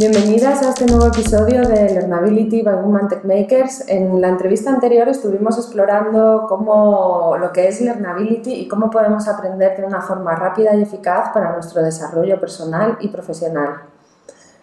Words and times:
Bienvenidas 0.00 0.62
a 0.62 0.70
este 0.70 0.86
nuevo 0.86 1.08
episodio 1.08 1.60
de 1.60 1.90
Learnability 1.90 2.62
by 2.62 2.76
Women 2.76 3.08
Tech 3.08 3.22
Makers. 3.22 3.86
En 3.86 4.18
la 4.18 4.28
entrevista 4.28 4.70
anterior 4.70 5.06
estuvimos 5.10 5.58
explorando 5.58 6.46
cómo, 6.48 7.36
lo 7.38 7.52
que 7.52 7.68
es 7.68 7.82
Learnability 7.82 8.54
y 8.54 8.66
cómo 8.66 8.88
podemos 8.88 9.28
aprender 9.28 9.76
de 9.76 9.84
una 9.84 10.00
forma 10.00 10.34
rápida 10.34 10.74
y 10.74 10.80
eficaz 10.80 11.32
para 11.34 11.52
nuestro 11.52 11.82
desarrollo 11.82 12.40
personal 12.40 12.96
y 13.00 13.08
profesional. 13.08 13.82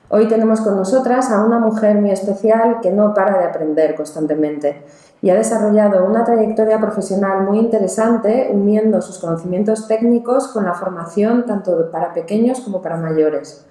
Hoy 0.09 0.27
tenemos 0.27 0.59
con 0.61 0.75
nosotras 0.75 1.29
a 1.29 1.45
una 1.45 1.59
mujer 1.59 2.01
muy 2.01 2.09
especial 2.09 2.79
que 2.81 2.89
no 2.89 3.13
para 3.13 3.37
de 3.37 3.45
aprender 3.45 3.93
constantemente 3.93 4.85
y 5.21 5.29
ha 5.29 5.35
desarrollado 5.35 6.03
una 6.07 6.23
trayectoria 6.23 6.79
profesional 6.79 7.43
muy 7.43 7.59
interesante 7.59 8.49
uniendo 8.51 9.03
sus 9.03 9.19
conocimientos 9.19 9.87
técnicos 9.87 10.47
con 10.47 10.65
la 10.65 10.73
formación 10.73 11.45
tanto 11.45 11.91
para 11.91 12.15
pequeños 12.15 12.61
como 12.61 12.81
para 12.81 12.97
mayores. 12.97 13.67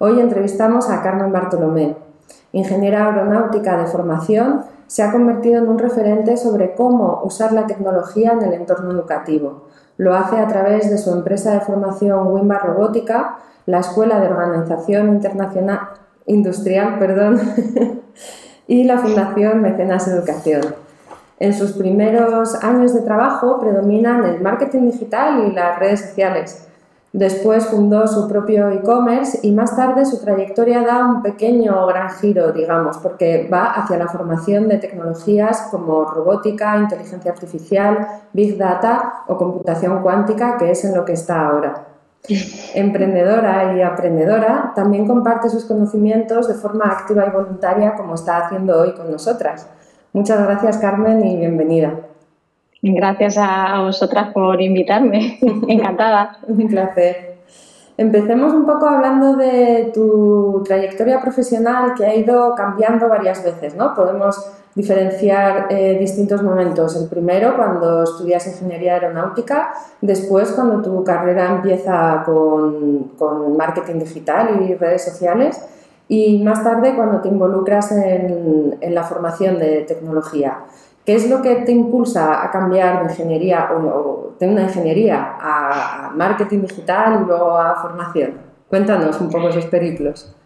Hoy 0.00 0.20
entrevistamos 0.20 0.88
a 0.90 1.02
Carmen 1.02 1.32
Bartolomé. 1.32 1.96
Ingeniera 2.52 3.06
aeronáutica 3.06 3.76
de 3.76 3.86
formación, 3.86 4.62
se 4.86 5.02
ha 5.02 5.10
convertido 5.10 5.60
en 5.60 5.68
un 5.68 5.76
referente 5.76 6.36
sobre 6.36 6.76
cómo 6.76 7.20
usar 7.24 7.50
la 7.50 7.66
tecnología 7.66 8.30
en 8.30 8.42
el 8.42 8.54
entorno 8.54 8.92
educativo. 8.92 9.64
Lo 9.96 10.14
hace 10.14 10.38
a 10.38 10.46
través 10.46 10.88
de 10.88 10.98
su 10.98 11.10
empresa 11.10 11.52
de 11.52 11.62
formación 11.62 12.28
Wimba 12.28 12.58
Robótica, 12.58 13.38
la 13.66 13.80
Escuela 13.80 14.20
de 14.20 14.28
Organización 14.28 15.08
Internacional 15.08 15.80
Industrial 16.26 17.00
perdón, 17.00 17.40
y 18.68 18.84
la 18.84 18.98
Fundación 18.98 19.62
Mecenas 19.62 20.06
Educación. 20.06 20.62
En 21.40 21.52
sus 21.52 21.72
primeros 21.72 22.54
años 22.62 22.94
de 22.94 23.00
trabajo 23.00 23.58
predominan 23.58 24.22
el 24.24 24.40
marketing 24.42 24.92
digital 24.92 25.48
y 25.48 25.52
las 25.52 25.76
redes 25.80 26.02
sociales. 26.02 26.67
Después 27.18 27.66
fundó 27.66 28.06
su 28.06 28.28
propio 28.28 28.68
e-commerce 28.68 29.40
y 29.42 29.50
más 29.50 29.74
tarde 29.74 30.04
su 30.04 30.20
trayectoria 30.20 30.82
da 30.82 31.04
un 31.04 31.20
pequeño 31.20 31.84
gran 31.88 32.10
giro, 32.10 32.52
digamos, 32.52 32.98
porque 32.98 33.48
va 33.52 33.72
hacia 33.72 33.98
la 33.98 34.06
formación 34.06 34.68
de 34.68 34.78
tecnologías 34.78 35.66
como 35.72 36.04
robótica, 36.04 36.76
inteligencia 36.76 37.32
artificial, 37.32 38.06
big 38.32 38.56
data 38.56 39.24
o 39.26 39.36
computación 39.36 40.00
cuántica, 40.00 40.58
que 40.58 40.70
es 40.70 40.84
en 40.84 40.94
lo 40.94 41.04
que 41.04 41.14
está 41.14 41.48
ahora. 41.48 41.88
Emprendedora 42.74 43.76
y 43.76 43.82
aprendedora, 43.82 44.72
también 44.76 45.08
comparte 45.08 45.50
sus 45.50 45.64
conocimientos 45.64 46.46
de 46.46 46.54
forma 46.54 46.84
activa 46.84 47.26
y 47.26 47.30
voluntaria 47.30 47.96
como 47.96 48.14
está 48.14 48.46
haciendo 48.46 48.78
hoy 48.78 48.94
con 48.94 49.10
nosotras. 49.10 49.66
Muchas 50.12 50.40
gracias 50.40 50.78
Carmen 50.78 51.26
y 51.26 51.36
bienvenida. 51.36 51.94
Gracias 52.82 53.36
a 53.38 53.82
vosotras 53.82 54.32
por 54.32 54.60
invitarme. 54.60 55.38
Encantada. 55.68 56.38
Un 56.46 56.68
placer. 56.68 57.28
Empecemos 57.96 58.52
un 58.52 58.64
poco 58.64 58.86
hablando 58.86 59.36
de 59.36 59.90
tu 59.92 60.62
trayectoria 60.64 61.20
profesional 61.20 61.94
que 61.96 62.06
ha 62.06 62.14
ido 62.14 62.54
cambiando 62.54 63.08
varias 63.08 63.42
veces, 63.42 63.74
¿no? 63.74 63.92
Podemos 63.92 64.52
diferenciar 64.76 65.66
eh, 65.70 65.96
distintos 65.98 66.40
momentos. 66.40 66.94
El 66.94 67.08
primero, 67.08 67.56
cuando 67.56 68.04
estudias 68.04 68.46
ingeniería 68.46 68.94
aeronáutica, 68.94 69.70
después, 70.00 70.52
cuando 70.52 70.80
tu 70.80 71.02
carrera 71.02 71.56
empieza 71.56 72.22
con, 72.24 73.14
con 73.18 73.56
marketing 73.56 73.98
digital 73.98 74.62
y 74.62 74.76
redes 74.76 75.04
sociales, 75.04 75.60
y 76.06 76.40
más 76.44 76.62
tarde, 76.62 76.94
cuando 76.94 77.20
te 77.20 77.28
involucras 77.28 77.90
en, 77.90 78.78
en 78.80 78.94
la 78.94 79.02
formación 79.02 79.58
de 79.58 79.82
tecnología. 79.82 80.58
¿Qué 81.08 81.14
es 81.14 81.30
lo 81.30 81.40
que 81.40 81.54
te 81.64 81.72
impulsa 81.72 82.44
a 82.44 82.50
cambiar 82.50 82.98
de 82.98 83.10
ingeniería 83.10 83.70
o, 83.72 84.34
de 84.38 84.46
una 84.46 84.64
ingeniería 84.64 85.36
a, 85.40 86.10
marketing 86.14 86.60
digital 86.66 87.22
y 87.22 87.26
luego 87.26 87.56
a 87.56 87.76
formación? 87.76 88.38
Cuéntanos 88.68 89.18
un 89.18 89.30
poco 89.30 89.48
esos 89.48 89.64
periplos. 89.64 90.36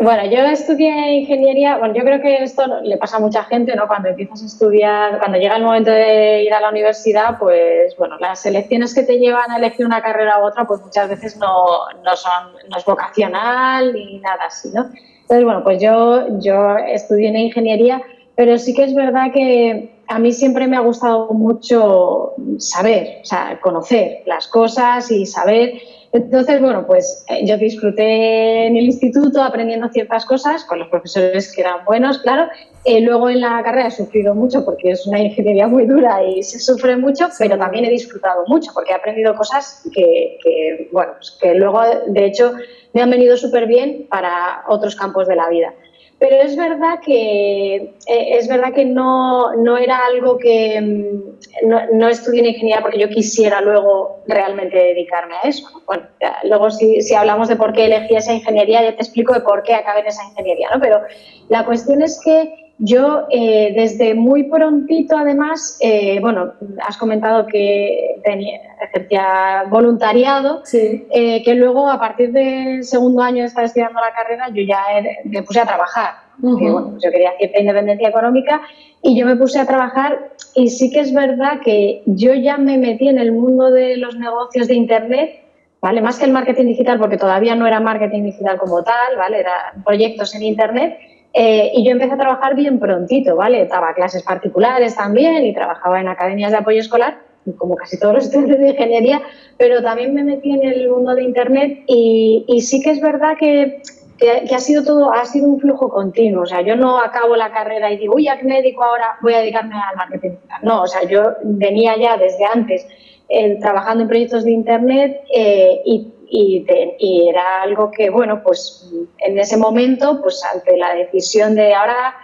Bueno, 0.00 0.26
yo 0.26 0.44
estudié 0.44 1.14
ingeniería, 1.14 1.76
bueno, 1.78 1.92
yo 1.92 2.04
creo 2.04 2.22
que 2.22 2.40
esto 2.44 2.62
le 2.84 2.98
pasa 2.98 3.16
a 3.16 3.18
mucha 3.18 3.42
gente, 3.42 3.74
¿no? 3.74 3.88
Cuando 3.88 4.10
empiezas 4.10 4.44
a 4.44 4.46
estudiar, 4.46 5.18
cuando 5.18 5.38
llega 5.38 5.56
el 5.56 5.64
momento 5.64 5.90
de 5.90 6.44
ir 6.44 6.54
a 6.54 6.60
la 6.60 6.68
universidad, 6.68 7.36
pues, 7.40 7.96
bueno, 7.98 8.16
las 8.20 8.46
elecciones 8.46 8.94
que 8.94 9.02
te 9.02 9.18
llevan 9.18 9.50
a 9.50 9.56
elegir 9.56 9.84
una 9.84 10.00
carrera 10.00 10.38
u 10.38 10.44
otra, 10.44 10.68
pues 10.68 10.80
muchas 10.82 11.08
veces 11.08 11.36
no, 11.36 11.66
no 12.04 12.14
son, 12.14 12.52
no 12.70 12.76
es 12.76 12.84
vocacional 12.84 13.92
ni 13.92 14.20
nada 14.20 14.44
así, 14.46 14.70
¿no? 14.72 14.82
Entonces, 15.22 15.44
bueno, 15.44 15.64
pues 15.64 15.82
yo, 15.82 16.38
yo 16.38 16.76
estudié 16.76 17.30
en 17.30 17.36
ingeniería, 17.36 18.00
pero 18.40 18.56
sí 18.56 18.72
que 18.72 18.84
es 18.84 18.94
verdad 18.94 19.32
que 19.34 19.90
a 20.08 20.18
mí 20.18 20.32
siempre 20.32 20.66
me 20.66 20.74
ha 20.74 20.80
gustado 20.80 21.28
mucho 21.34 22.32
saber, 22.56 23.18
o 23.20 23.26
sea, 23.26 23.60
conocer 23.60 24.22
las 24.24 24.48
cosas 24.48 25.10
y 25.10 25.26
saber. 25.26 25.74
Entonces, 26.10 26.58
bueno, 26.58 26.86
pues 26.86 27.22
eh, 27.28 27.44
yo 27.46 27.58
disfruté 27.58 28.66
en 28.66 28.78
el 28.78 28.86
instituto 28.86 29.42
aprendiendo 29.42 29.90
ciertas 29.90 30.24
cosas 30.24 30.64
con 30.64 30.78
los 30.78 30.88
profesores 30.88 31.54
que 31.54 31.60
eran 31.60 31.84
buenos, 31.84 32.16
claro. 32.20 32.48
Eh, 32.86 33.02
luego 33.02 33.28
en 33.28 33.42
la 33.42 33.62
carrera 33.62 33.88
he 33.88 33.90
sufrido 33.90 34.34
mucho 34.34 34.64
porque 34.64 34.92
es 34.92 35.06
una 35.06 35.20
ingeniería 35.20 35.68
muy 35.68 35.84
dura 35.84 36.24
y 36.24 36.42
se 36.42 36.60
sufre 36.60 36.96
mucho, 36.96 37.28
pero 37.38 37.58
también 37.58 37.84
he 37.84 37.90
disfrutado 37.90 38.44
mucho 38.46 38.70
porque 38.72 38.92
he 38.92 38.94
aprendido 38.94 39.34
cosas 39.34 39.86
que, 39.92 40.38
que 40.42 40.88
bueno, 40.92 41.12
pues 41.18 41.36
que 41.38 41.56
luego, 41.56 41.82
de 42.06 42.24
hecho, 42.24 42.54
me 42.94 43.02
han 43.02 43.10
venido 43.10 43.36
súper 43.36 43.66
bien 43.66 44.06
para 44.08 44.64
otros 44.66 44.96
campos 44.96 45.28
de 45.28 45.36
la 45.36 45.50
vida. 45.50 45.74
Pero 46.20 46.36
es 46.36 46.54
verdad 46.54 47.00
que, 47.02 47.76
eh, 47.76 47.92
es 48.06 48.46
verdad 48.46 48.74
que 48.74 48.84
no, 48.84 49.56
no 49.56 49.78
era 49.78 50.04
algo 50.04 50.36
que 50.36 50.78
mm, 50.78 51.66
no, 51.66 51.80
no, 51.94 52.08
estudié 52.08 52.40
en 52.40 52.46
ingeniería 52.48 52.82
porque 52.82 52.98
yo 52.98 53.08
quisiera 53.08 53.62
luego 53.62 54.20
realmente 54.26 54.76
dedicarme 54.76 55.36
a 55.36 55.48
eso. 55.48 55.66
Bueno, 55.86 56.06
luego 56.44 56.70
si, 56.70 57.00
si, 57.00 57.14
hablamos 57.14 57.48
de 57.48 57.56
por 57.56 57.72
qué 57.72 57.86
elegí 57.86 58.16
esa 58.16 58.34
ingeniería, 58.34 58.82
ya 58.82 58.96
te 58.96 59.02
explico 59.02 59.32
de 59.32 59.40
por 59.40 59.62
qué 59.62 59.74
acabé 59.74 60.00
en 60.00 60.08
esa 60.08 60.22
ingeniería, 60.24 60.68
¿no? 60.74 60.78
Pero 60.78 61.00
la 61.48 61.64
cuestión 61.64 62.02
es 62.02 62.20
que 62.22 62.69
yo 62.82 63.26
eh, 63.30 63.74
desde 63.76 64.14
muy 64.14 64.44
prontito, 64.44 65.18
además, 65.18 65.76
eh, 65.80 66.18
bueno, 66.20 66.54
has 66.86 66.96
comentado 66.96 67.46
que 67.46 68.18
tenía, 68.24 68.58
ejercía 68.82 69.64
voluntariado, 69.68 70.62
eh, 70.72 71.42
que 71.42 71.54
luego 71.56 71.90
a 71.90 72.00
partir 72.00 72.32
del 72.32 72.82
segundo 72.84 73.20
año 73.20 73.42
de 73.42 73.48
estar 73.48 73.64
estudiando 73.64 74.00
la 74.00 74.14
carrera 74.14 74.48
yo 74.48 74.62
ya 74.62 74.82
me 75.24 75.42
puse 75.42 75.60
a 75.60 75.66
trabajar. 75.66 76.14
bueno, 76.38 76.92
pues 76.92 77.02
yo 77.04 77.10
quería 77.10 77.32
cierta 77.36 77.60
independencia 77.60 78.08
económica 78.08 78.62
y 79.02 79.18
yo 79.18 79.26
me 79.26 79.36
puse 79.36 79.60
a 79.60 79.66
trabajar 79.66 80.30
y 80.54 80.68
sí 80.68 80.90
que 80.90 81.00
es 81.00 81.12
verdad 81.12 81.60
que 81.62 82.02
yo 82.06 82.32
ya 82.32 82.56
me 82.56 82.78
metí 82.78 83.08
en 83.08 83.18
el 83.18 83.32
mundo 83.32 83.70
de 83.70 83.98
los 83.98 84.16
negocios 84.16 84.68
de 84.68 84.74
Internet, 84.74 85.42
¿vale? 85.82 86.00
Más 86.00 86.18
que 86.18 86.24
el 86.24 86.32
marketing 86.32 86.64
digital, 86.64 86.98
porque 86.98 87.18
todavía 87.18 87.54
no 87.54 87.66
era 87.66 87.78
marketing 87.78 88.22
digital 88.22 88.56
como 88.56 88.82
tal, 88.82 89.18
¿vale? 89.18 89.40
Eran 89.40 89.84
proyectos 89.84 90.34
en 90.34 90.44
Internet 90.44 91.09
eh, 91.32 91.70
y 91.74 91.84
yo 91.84 91.92
empecé 91.92 92.12
a 92.12 92.18
trabajar 92.18 92.54
bien 92.54 92.78
prontito, 92.78 93.36
¿vale? 93.36 93.66
Daba 93.66 93.94
clases 93.94 94.22
particulares 94.22 94.96
también 94.96 95.44
y 95.44 95.54
trabajaba 95.54 96.00
en 96.00 96.08
academias 96.08 96.50
de 96.50 96.58
apoyo 96.58 96.80
escolar, 96.80 97.18
como 97.56 97.76
casi 97.76 97.98
todos 97.98 98.14
los 98.14 98.24
estudiantes 98.26 98.58
de 98.58 98.68
ingeniería, 98.70 99.22
pero 99.56 99.82
también 99.82 100.14
me 100.14 100.24
metí 100.24 100.50
en 100.52 100.64
el 100.64 100.88
mundo 100.88 101.14
de 101.14 101.22
Internet 101.22 101.84
y, 101.86 102.44
y 102.48 102.60
sí 102.62 102.82
que 102.82 102.90
es 102.90 103.00
verdad 103.00 103.36
que, 103.38 103.80
que, 104.20 104.54
ha 104.54 104.60
sido 104.60 104.84
todo, 104.84 105.12
ha 105.12 105.24
sido 105.24 105.48
un 105.48 105.58
flujo 105.58 105.88
continuo. 105.88 106.42
O 106.42 106.46
sea, 106.46 106.60
yo 106.60 106.76
no 106.76 106.98
acabo 106.98 107.36
la 107.36 107.50
carrera 107.50 107.90
y 107.90 107.96
digo, 107.96 108.14
uy, 108.16 108.28
¿a 108.28 108.36
me 108.42 108.56
dedico 108.56 108.84
ahora? 108.84 109.16
Voy 109.22 109.34
a 109.34 109.38
dedicarme 109.38 109.74
al 109.74 109.96
marketing. 109.96 110.36
No, 110.62 110.82
o 110.82 110.86
sea, 110.86 111.08
yo 111.08 111.34
venía 111.42 111.96
ya 111.96 112.16
desde 112.16 112.44
antes 112.44 112.86
eh, 113.28 113.58
trabajando 113.60 114.02
en 114.02 114.08
proyectos 114.08 114.44
de 114.44 114.50
Internet 114.50 115.20
eh, 115.34 115.80
y 115.84 116.12
y, 116.30 116.64
y, 116.98 117.28
era 117.28 117.62
algo 117.62 117.90
que, 117.90 118.10
bueno, 118.10 118.42
pues 118.42 118.88
en 119.18 119.38
ese 119.38 119.56
momento, 119.56 120.20
pues 120.22 120.42
ante 120.44 120.76
la 120.76 120.94
decisión 120.94 121.54
de 121.54 121.74
ahora, 121.74 122.14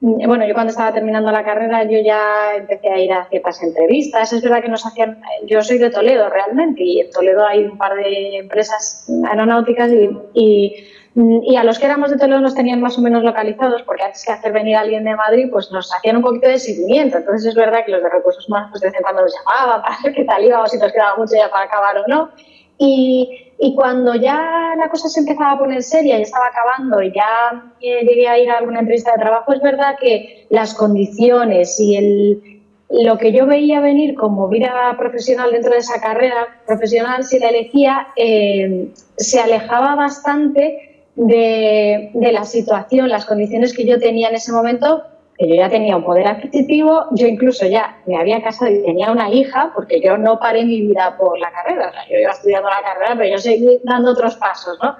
bueno, 0.00 0.46
yo 0.46 0.54
cuando 0.54 0.70
estaba 0.70 0.92
terminando 0.92 1.32
la 1.32 1.44
carrera 1.44 1.82
yo 1.82 1.98
ya 1.98 2.54
empecé 2.56 2.88
a 2.88 2.98
ir 3.00 3.12
a 3.12 3.28
ciertas 3.28 3.60
entrevistas, 3.62 4.32
es 4.32 4.42
verdad 4.42 4.62
que 4.62 4.68
nos 4.68 4.86
hacían, 4.86 5.20
yo 5.46 5.60
soy 5.62 5.78
de 5.78 5.90
Toledo 5.90 6.28
realmente 6.30 6.84
y 6.84 7.00
en 7.00 7.10
Toledo 7.10 7.44
hay 7.44 7.64
un 7.64 7.76
par 7.76 7.96
de 7.96 8.38
empresas 8.38 9.10
aeronáuticas 9.28 9.90
y, 9.90 10.08
y 10.34 10.74
y 11.20 11.56
a 11.56 11.64
los 11.64 11.80
que 11.80 11.86
éramos 11.86 12.10
de 12.10 12.16
Toledo 12.16 12.40
nos 12.40 12.54
tenían 12.54 12.80
más 12.80 12.96
o 12.96 13.00
menos 13.00 13.24
localizados, 13.24 13.82
porque 13.82 14.04
antes 14.04 14.24
que 14.24 14.30
hacer 14.30 14.52
venir 14.52 14.76
a 14.76 14.80
alguien 14.80 15.02
de 15.02 15.16
Madrid, 15.16 15.48
pues 15.50 15.70
nos 15.72 15.92
hacían 15.92 16.16
un 16.16 16.22
poquito 16.22 16.46
de 16.46 16.60
seguimiento. 16.60 17.16
Entonces 17.16 17.48
es 17.48 17.54
verdad 17.56 17.84
que 17.84 17.90
los 17.90 18.02
de 18.02 18.08
recursos 18.08 18.48
humanos, 18.48 18.68
pues 18.70 18.82
de 18.82 18.88
vez 18.88 18.96
en 18.96 19.02
cuando 19.02 19.22
nos 19.22 19.34
llamaban 19.34 19.82
para 19.82 19.96
ver 20.04 20.14
qué 20.14 20.24
tal 20.24 20.44
íbamos, 20.44 20.70
si 20.70 20.78
nos 20.78 20.92
quedaba 20.92 21.16
mucho 21.16 21.34
ya 21.34 21.50
para 21.50 21.64
acabar 21.64 21.98
o 21.98 22.04
no. 22.06 22.30
Y, 22.78 23.44
cuando 23.74 24.14
ya 24.14 24.74
la 24.78 24.88
cosa 24.88 25.08
se 25.08 25.20
empezaba 25.20 25.52
a 25.52 25.58
poner 25.58 25.82
seria 25.82 26.18
y 26.18 26.22
estaba 26.22 26.46
acabando 26.46 27.02
y 27.02 27.12
ya 27.12 27.72
eh, 27.80 28.04
llegué 28.04 28.28
a 28.28 28.38
ir 28.38 28.50
a 28.50 28.58
alguna 28.58 28.80
entrevista 28.80 29.12
de 29.12 29.18
trabajo, 29.18 29.52
es 29.52 29.60
verdad 29.60 29.96
que 30.00 30.46
las 30.48 30.74
condiciones 30.74 31.78
y 31.80 31.96
el, 31.96 32.62
lo 32.90 33.18
que 33.18 33.32
yo 33.32 33.46
veía 33.46 33.80
venir 33.80 34.14
como 34.14 34.48
vida 34.48 34.94
profesional 34.98 35.50
dentro 35.50 35.72
de 35.72 35.78
esa 35.78 36.00
carrera 36.00 36.46
profesional, 36.66 37.24
si 37.24 37.38
la 37.38 37.48
elegía, 37.48 38.08
eh, 38.16 38.90
se 39.16 39.40
alejaba 39.40 39.94
bastante 39.96 41.04
de, 41.16 42.10
de, 42.14 42.32
la 42.32 42.44
situación, 42.44 43.08
las 43.08 43.26
condiciones 43.26 43.74
que 43.74 43.84
yo 43.84 43.98
tenía 43.98 44.28
en 44.28 44.36
ese 44.36 44.52
momento 44.52 45.02
que 45.38 45.48
yo 45.48 45.54
ya 45.54 45.68
tenía 45.68 45.96
un 45.96 46.02
poder 46.02 46.26
adquisitivo, 46.26 47.06
yo 47.12 47.28
incluso 47.28 47.64
ya 47.66 48.00
me 48.06 48.16
había 48.16 48.42
casado 48.42 48.72
y 48.72 48.82
tenía 48.82 49.12
una 49.12 49.30
hija, 49.30 49.70
porque 49.72 50.00
yo 50.00 50.18
no 50.18 50.38
paré 50.40 50.64
mi 50.64 50.80
vida 50.80 51.16
por 51.16 51.38
la 51.38 51.52
carrera, 51.52 51.88
o 51.88 51.92
sea, 51.92 52.08
yo 52.10 52.18
iba 52.18 52.32
estudiando 52.32 52.68
la 52.68 52.82
carrera, 52.82 53.14
pero 53.16 53.30
yo 53.30 53.38
seguí 53.38 53.78
dando 53.84 54.10
otros 54.10 54.34
pasos, 54.36 54.76
¿no? 54.82 54.96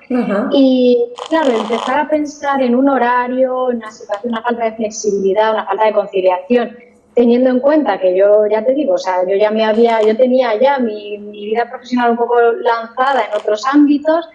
Y 0.52 0.96
claro, 1.28 1.50
empezar 1.50 1.98
a 1.98 2.08
pensar 2.08 2.62
en 2.62 2.76
un 2.76 2.88
horario, 2.88 3.70
en 3.70 3.78
una 3.78 3.90
situación, 3.90 4.32
una 4.32 4.42
falta 4.42 4.64
de 4.64 4.72
flexibilidad, 4.76 5.54
una 5.54 5.66
falta 5.66 5.86
de 5.86 5.92
conciliación, 5.92 6.76
teniendo 7.14 7.50
en 7.50 7.58
cuenta 7.58 7.98
que 7.98 8.16
yo, 8.16 8.46
ya 8.46 8.64
te 8.64 8.74
digo, 8.74 8.94
o 8.94 8.98
sea, 8.98 9.26
yo 9.28 9.34
ya 9.34 9.50
me 9.50 9.64
había, 9.64 10.00
yo 10.02 10.16
tenía 10.16 10.54
ya 10.60 10.78
mi, 10.78 11.18
mi 11.18 11.46
vida 11.46 11.68
profesional 11.68 12.12
un 12.12 12.16
poco 12.16 12.40
lanzada 12.40 13.24
en 13.24 13.36
otros 13.36 13.66
ámbitos, 13.66 14.28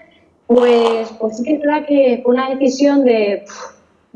pues, 0.47 1.09
pues 1.17 1.38
sí 1.38 1.44
que 1.45 1.53
es 1.53 1.61
verdad 1.61 1.85
que 1.88 2.19
fue 2.21 2.33
una 2.33 2.50
decisión 2.50 3.05
de, 3.05 3.45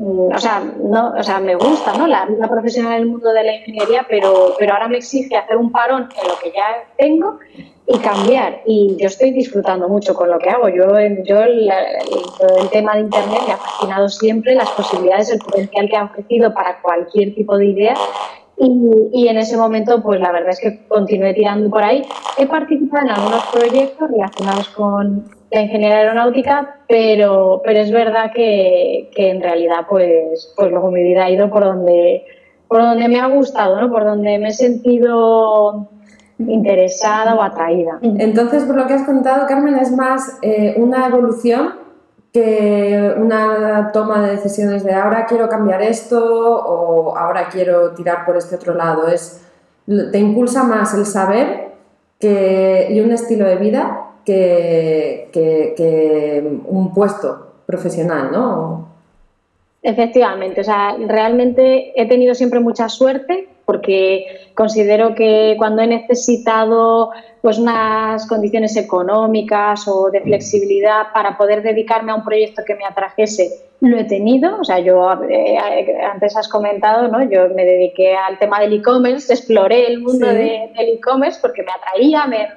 o 0.00 0.38
sea, 0.38 0.60
no, 0.60 1.12
o 1.18 1.22
sea, 1.24 1.40
me 1.40 1.56
gusta, 1.56 1.92
¿no? 1.94 2.06
La 2.06 2.24
vida 2.26 2.48
profesional 2.48 2.94
en 2.94 3.02
el 3.02 3.06
mundo 3.06 3.32
de 3.32 3.42
la 3.42 3.56
ingeniería, 3.56 4.06
pero, 4.08 4.54
pero 4.56 4.74
ahora 4.74 4.86
me 4.86 4.98
exige 4.98 5.36
hacer 5.36 5.56
un 5.56 5.72
parón 5.72 6.08
en 6.22 6.28
lo 6.28 6.38
que 6.38 6.52
ya 6.52 6.84
tengo 6.96 7.38
y 7.84 7.98
cambiar. 7.98 8.62
Y 8.64 8.96
yo 8.96 9.08
estoy 9.08 9.32
disfrutando 9.32 9.88
mucho 9.88 10.14
con 10.14 10.30
lo 10.30 10.38
que 10.38 10.50
hago. 10.50 10.68
Yo, 10.68 10.84
yo 11.24 11.40
el, 11.40 11.68
el, 11.68 12.70
tema 12.70 12.94
de 12.94 13.00
Internet 13.00 13.40
me 13.44 13.52
ha 13.52 13.56
fascinado 13.56 14.08
siempre, 14.08 14.54
las 14.54 14.70
posibilidades, 14.70 15.32
el 15.32 15.40
potencial 15.40 15.88
que 15.88 15.96
ha 15.96 16.04
ofrecido 16.04 16.54
para 16.54 16.80
cualquier 16.80 17.34
tipo 17.34 17.56
de 17.58 17.66
idea. 17.66 17.94
Y, 18.56 19.08
y, 19.12 19.28
en 19.28 19.38
ese 19.38 19.56
momento, 19.56 20.00
pues 20.02 20.20
la 20.20 20.30
verdad 20.30 20.50
es 20.50 20.60
que 20.60 20.86
continué 20.86 21.34
tirando 21.34 21.70
por 21.70 21.82
ahí. 21.82 22.02
He 22.36 22.46
participado 22.46 23.04
en 23.04 23.10
algunos 23.10 23.44
proyectos 23.46 24.10
relacionados 24.10 24.68
con, 24.70 25.37
la 25.50 25.62
ingeniería 25.62 25.98
aeronáutica, 25.98 26.76
pero, 26.88 27.62
pero 27.64 27.80
es 27.80 27.90
verdad 27.90 28.30
que, 28.34 29.10
que, 29.14 29.30
en 29.30 29.42
realidad 29.42 29.86
pues, 29.88 30.52
pues 30.56 30.70
luego 30.70 30.90
mi 30.90 31.02
vida 31.02 31.24
ha 31.24 31.30
ido 31.30 31.48
por 31.50 31.64
donde, 31.64 32.24
por 32.68 32.82
donde 32.82 33.08
me 33.08 33.20
ha 33.20 33.26
gustado, 33.26 33.80
¿no? 33.80 33.90
por 33.90 34.04
donde 34.04 34.38
me 34.38 34.48
he 34.48 34.52
sentido 34.52 35.88
interesada 36.38 37.34
o 37.34 37.42
atraída. 37.42 37.98
Entonces, 38.02 38.64
por 38.64 38.76
lo 38.76 38.86
que 38.86 38.94
has 38.94 39.04
contado, 39.04 39.46
Carmen, 39.46 39.76
es 39.76 39.90
más 39.90 40.38
eh, 40.42 40.74
una 40.76 41.06
evolución 41.06 41.74
que 42.32 43.14
una 43.16 43.90
toma 43.92 44.24
de 44.24 44.32
decisiones 44.32 44.84
de 44.84 44.92
ahora 44.92 45.26
quiero 45.26 45.48
cambiar 45.48 45.82
esto 45.82 46.20
o 46.20 47.16
ahora 47.16 47.48
quiero 47.48 47.92
tirar 47.92 48.24
por 48.26 48.36
este 48.36 48.56
otro 48.56 48.74
lado. 48.74 49.08
Es, 49.08 49.42
te 49.86 50.18
impulsa 50.18 50.62
más 50.62 50.94
el 50.94 51.06
saber 51.06 51.72
que, 52.20 52.88
y 52.90 53.00
un 53.00 53.12
estilo 53.12 53.46
de 53.46 53.56
vida 53.56 54.07
que, 54.28 56.60
un 56.66 56.92
puesto 56.92 57.46
profesional, 57.66 58.30
¿no? 58.32 58.88
Efectivamente, 59.82 60.60
o 60.60 60.64
sea, 60.64 60.96
realmente 61.06 61.92
he 62.00 62.06
tenido 62.06 62.34
siempre 62.34 62.60
mucha 62.60 62.88
suerte 62.88 63.48
porque 63.64 64.50
considero 64.54 65.14
que 65.14 65.54
cuando 65.58 65.82
he 65.82 65.86
necesitado 65.86 67.10
pues 67.40 67.58
unas 67.58 68.26
condiciones 68.26 68.76
económicas 68.76 69.86
o 69.86 70.10
de 70.10 70.20
flexibilidad 70.20 71.12
para 71.12 71.36
poder 71.36 71.62
dedicarme 71.62 72.12
a 72.12 72.16
un 72.16 72.24
proyecto 72.24 72.62
que 72.66 72.74
me 72.74 72.84
atrajese, 72.84 73.68
lo 73.80 73.96
he 73.96 74.04
tenido. 74.04 74.58
O 74.60 74.64
sea, 74.64 74.80
yo 74.80 75.08
eh, 75.28 75.56
antes 76.12 76.36
has 76.36 76.48
comentado, 76.48 77.08
¿no? 77.08 77.22
Yo 77.22 77.48
me 77.54 77.64
dediqué 77.64 78.16
al 78.16 78.38
tema 78.38 78.60
del 78.60 78.72
e-commerce, 78.72 79.32
exploré 79.32 79.86
el 79.86 80.00
mundo 80.00 80.26
del 80.26 80.70
e-commerce 80.74 81.38
porque 81.40 81.62
me 81.62 81.72
atraía 81.72 82.26
me, 82.26 82.48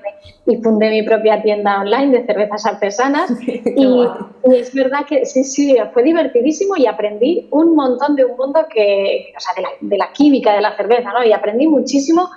y 0.48 0.58
fundé 0.62 0.90
mi 0.90 1.04
propia 1.04 1.42
tienda 1.42 1.82
online 1.82 2.18
de 2.18 2.26
cervezas 2.26 2.66
artesanas. 2.66 3.32
y, 3.48 4.08
es 4.44 4.74
verdad 4.74 5.06
que 5.08 5.26
sí, 5.26 5.44
sí, 5.44 5.76
fue 5.94 6.04
divertidísimo 6.04 6.76
y 6.76 6.88
aprendí 6.88 7.48
un 7.52 7.76
montón 7.76 8.16
de 8.16 8.26
un 8.26 8.36
mundo 8.36 8.66
que, 8.74 9.32
o 9.36 9.40
sea, 9.40 9.54
de 9.56 9.62
la, 9.62 9.70
de 9.80 9.98
la 9.98 10.12
química 10.12 10.54
de 10.54 10.62
la 10.62 10.76
cerveza, 10.76 11.14
¿no? 11.14 11.24
Y 11.24 11.34
aprendí 11.34 11.68
muchísimo 11.68 12.30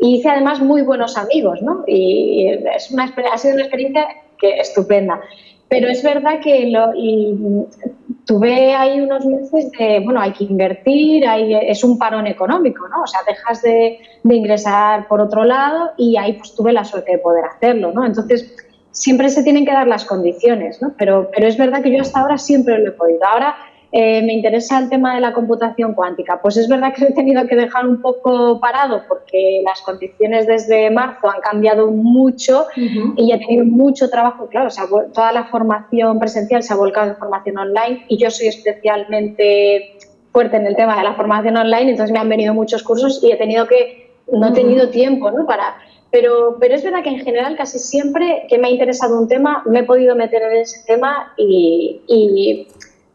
y 0.00 0.16
hice 0.16 0.30
además 0.30 0.60
muy 0.60 0.82
buenos 0.82 1.16
amigos, 1.18 1.60
¿no? 1.62 1.84
Y 1.86 2.48
es 2.48 2.90
una, 2.90 3.04
ha 3.04 3.38
sido 3.38 3.54
una 3.54 3.64
experiencia 3.64 4.06
que, 4.38 4.58
estupenda. 4.58 5.20
Pero 5.68 5.88
es 5.88 6.02
verdad 6.02 6.40
que 6.40 6.66
lo, 6.66 6.92
y 6.96 7.38
tuve 8.24 8.74
ahí 8.74 9.00
unos 9.00 9.24
meses 9.24 9.70
de, 9.78 10.00
bueno, 10.00 10.20
hay 10.20 10.32
que 10.32 10.44
invertir, 10.44 11.28
hay, 11.28 11.54
es 11.54 11.84
un 11.84 11.98
parón 11.98 12.26
económico, 12.26 12.88
¿no? 12.88 13.02
O 13.02 13.06
sea, 13.06 13.20
dejas 13.26 13.62
de, 13.62 14.00
de, 14.24 14.34
ingresar 14.34 15.06
por 15.06 15.20
otro 15.20 15.44
lado 15.44 15.90
y 15.96 16.16
ahí 16.16 16.32
pues 16.32 16.54
tuve 16.54 16.72
la 16.72 16.84
suerte 16.84 17.12
de 17.12 17.18
poder 17.18 17.44
hacerlo, 17.44 17.92
¿no? 17.92 18.04
Entonces, 18.04 18.56
siempre 18.90 19.28
se 19.28 19.42
tienen 19.42 19.64
que 19.64 19.72
dar 19.72 19.86
las 19.86 20.04
condiciones, 20.04 20.80
¿no? 20.82 20.94
Pero, 20.98 21.30
pero 21.32 21.46
es 21.46 21.56
verdad 21.56 21.82
que 21.82 21.94
yo 21.94 22.00
hasta 22.00 22.20
ahora 22.20 22.38
siempre 22.38 22.78
lo 22.78 22.88
he 22.88 22.92
podido. 22.92 23.20
Ahora 23.24 23.54
eh, 23.92 24.22
me 24.22 24.34
interesa 24.34 24.78
el 24.78 24.88
tema 24.88 25.14
de 25.14 25.20
la 25.20 25.32
computación 25.32 25.94
cuántica. 25.94 26.40
Pues 26.40 26.56
es 26.56 26.68
verdad 26.68 26.94
que 26.94 27.06
he 27.06 27.12
tenido 27.12 27.46
que 27.46 27.56
dejar 27.56 27.86
un 27.86 28.00
poco 28.00 28.60
parado 28.60 29.02
porque 29.08 29.62
las 29.64 29.80
condiciones 29.82 30.46
desde 30.46 30.90
marzo 30.90 31.28
han 31.28 31.40
cambiado 31.40 31.90
mucho 31.90 32.66
y 32.76 33.32
he 33.32 33.38
tenido 33.38 33.64
mucho 33.64 34.08
trabajo. 34.08 34.46
Claro, 34.46 34.68
o 34.68 34.70
sea, 34.70 34.84
toda 35.12 35.32
la 35.32 35.44
formación 35.44 36.18
presencial 36.20 36.62
se 36.62 36.72
ha 36.72 36.76
volcado 36.76 37.10
en 37.10 37.16
formación 37.16 37.58
online 37.58 38.04
y 38.08 38.16
yo 38.16 38.30
soy 38.30 38.46
especialmente 38.46 39.98
fuerte 40.32 40.56
en 40.56 40.66
el 40.66 40.76
tema 40.76 40.96
de 40.96 41.02
la 41.02 41.14
formación 41.14 41.56
online, 41.56 41.90
entonces 41.90 42.12
me 42.12 42.20
han 42.20 42.28
venido 42.28 42.54
muchos 42.54 42.84
cursos 42.84 43.20
y 43.22 43.32
he 43.32 43.36
tenido 43.36 43.66
que, 43.66 44.12
no 44.32 44.48
he 44.48 44.52
tenido 44.52 44.90
tiempo 44.90 45.30
¿no? 45.30 45.46
para... 45.46 45.76
Pero, 46.12 46.56
pero 46.58 46.74
es 46.74 46.82
verdad 46.82 47.04
que 47.04 47.10
en 47.10 47.20
general 47.20 47.56
casi 47.56 47.78
siempre 47.78 48.44
que 48.48 48.58
me 48.58 48.66
ha 48.66 48.70
interesado 48.70 49.16
un 49.16 49.28
tema, 49.28 49.62
me 49.64 49.80
he 49.80 49.82
podido 49.84 50.16
meter 50.16 50.42
en 50.42 50.56
ese 50.56 50.84
tema 50.84 51.32
y, 51.36 52.00
y 52.08 52.66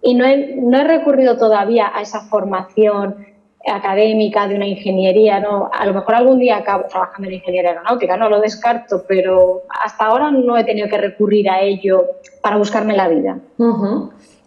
y 0.05 0.13
no 0.13 0.23
he, 0.23 0.55
no 0.61 0.77
he 0.77 0.83
recurrido 0.83 1.35
todavía 1.35 1.91
a 1.93 2.01
esa 2.01 2.21
formación 2.21 3.25
académica 3.67 4.47
de 4.47 4.55
una 4.55 4.67
ingeniería, 4.67 5.39
¿no? 5.39 5.71
A 5.73 5.83
lo 5.87 5.95
mejor 5.95 6.13
algún 6.13 6.37
día 6.37 6.57
acabo 6.57 6.85
trabajando 6.87 7.27
en 7.27 7.33
ingeniería 7.33 7.71
aeronáutica, 7.71 8.15
no 8.15 8.29
lo 8.29 8.39
descarto, 8.39 9.03
pero 9.07 9.63
hasta 9.83 10.05
ahora 10.05 10.29
no 10.29 10.55
he 10.55 10.63
tenido 10.63 10.87
que 10.87 10.99
recurrir 10.99 11.49
a 11.49 11.61
ello 11.61 12.05
para 12.43 12.57
buscarme 12.57 12.95
la 12.95 13.07
vida. 13.07 13.39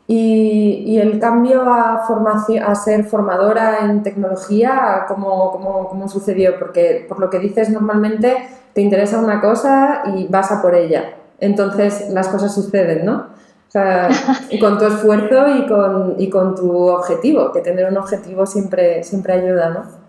¿Y, 0.07 0.85
¿Y, 0.87 1.01
el 1.01 1.19
cambio 1.19 1.63
a, 1.63 2.05
formación, 2.07 2.63
a 2.63 2.77
ser 2.77 3.05
formadora 3.05 3.79
en 3.83 4.05
tecnología, 4.05 5.07
¿cómo, 5.09 5.51
cómo, 5.51 5.89
cómo 5.89 6.09
sucedió? 6.09 6.57
Porque 6.59 7.05
por 7.09 7.19
lo 7.19 7.29
que 7.29 7.41
dices, 7.41 7.69
normalmente 7.69 8.37
te 8.73 8.81
interesa 8.81 9.19
una 9.19 9.41
cosa 9.41 10.05
y 10.17 10.29
vas 10.29 10.53
a 10.53 10.63
por 10.63 10.77
ella. 10.77 11.15
Entonces 11.41 12.11
las 12.11 12.29
cosas 12.29 12.55
suceden, 12.55 13.05
¿no? 13.05 13.38
O 13.69 13.71
sea, 13.71 14.09
con 14.61 14.79
tu 14.79 14.87
esfuerzo 14.87 15.57
y 15.57 15.67
con, 15.67 16.15
y 16.19 16.31
con 16.31 16.55
tu 16.57 16.89
objetivo, 16.89 17.53
que 17.53 17.61
tener 17.61 17.91
un 17.91 17.99
objetivo 17.99 18.47
siempre, 18.47 19.05
siempre 19.05 19.35
ayuda, 19.35 19.71
¿no? 19.71 20.09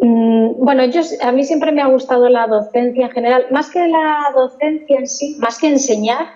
Mm, 0.00 0.64
bueno, 0.64 0.84
yo, 0.84 1.00
a 1.22 1.32
mí 1.32 1.42
siempre 1.42 1.72
me 1.72 1.82
ha 1.82 1.88
gustado 1.88 2.28
la 2.28 2.46
docencia 2.46 3.06
en 3.06 3.10
general, 3.10 3.46
más 3.50 3.70
que 3.70 3.88
la 3.88 4.32
docencia 4.34 4.98
en 4.98 5.08
sí, 5.08 5.36
más 5.40 5.58
que 5.58 5.68
enseñar, 5.68 6.26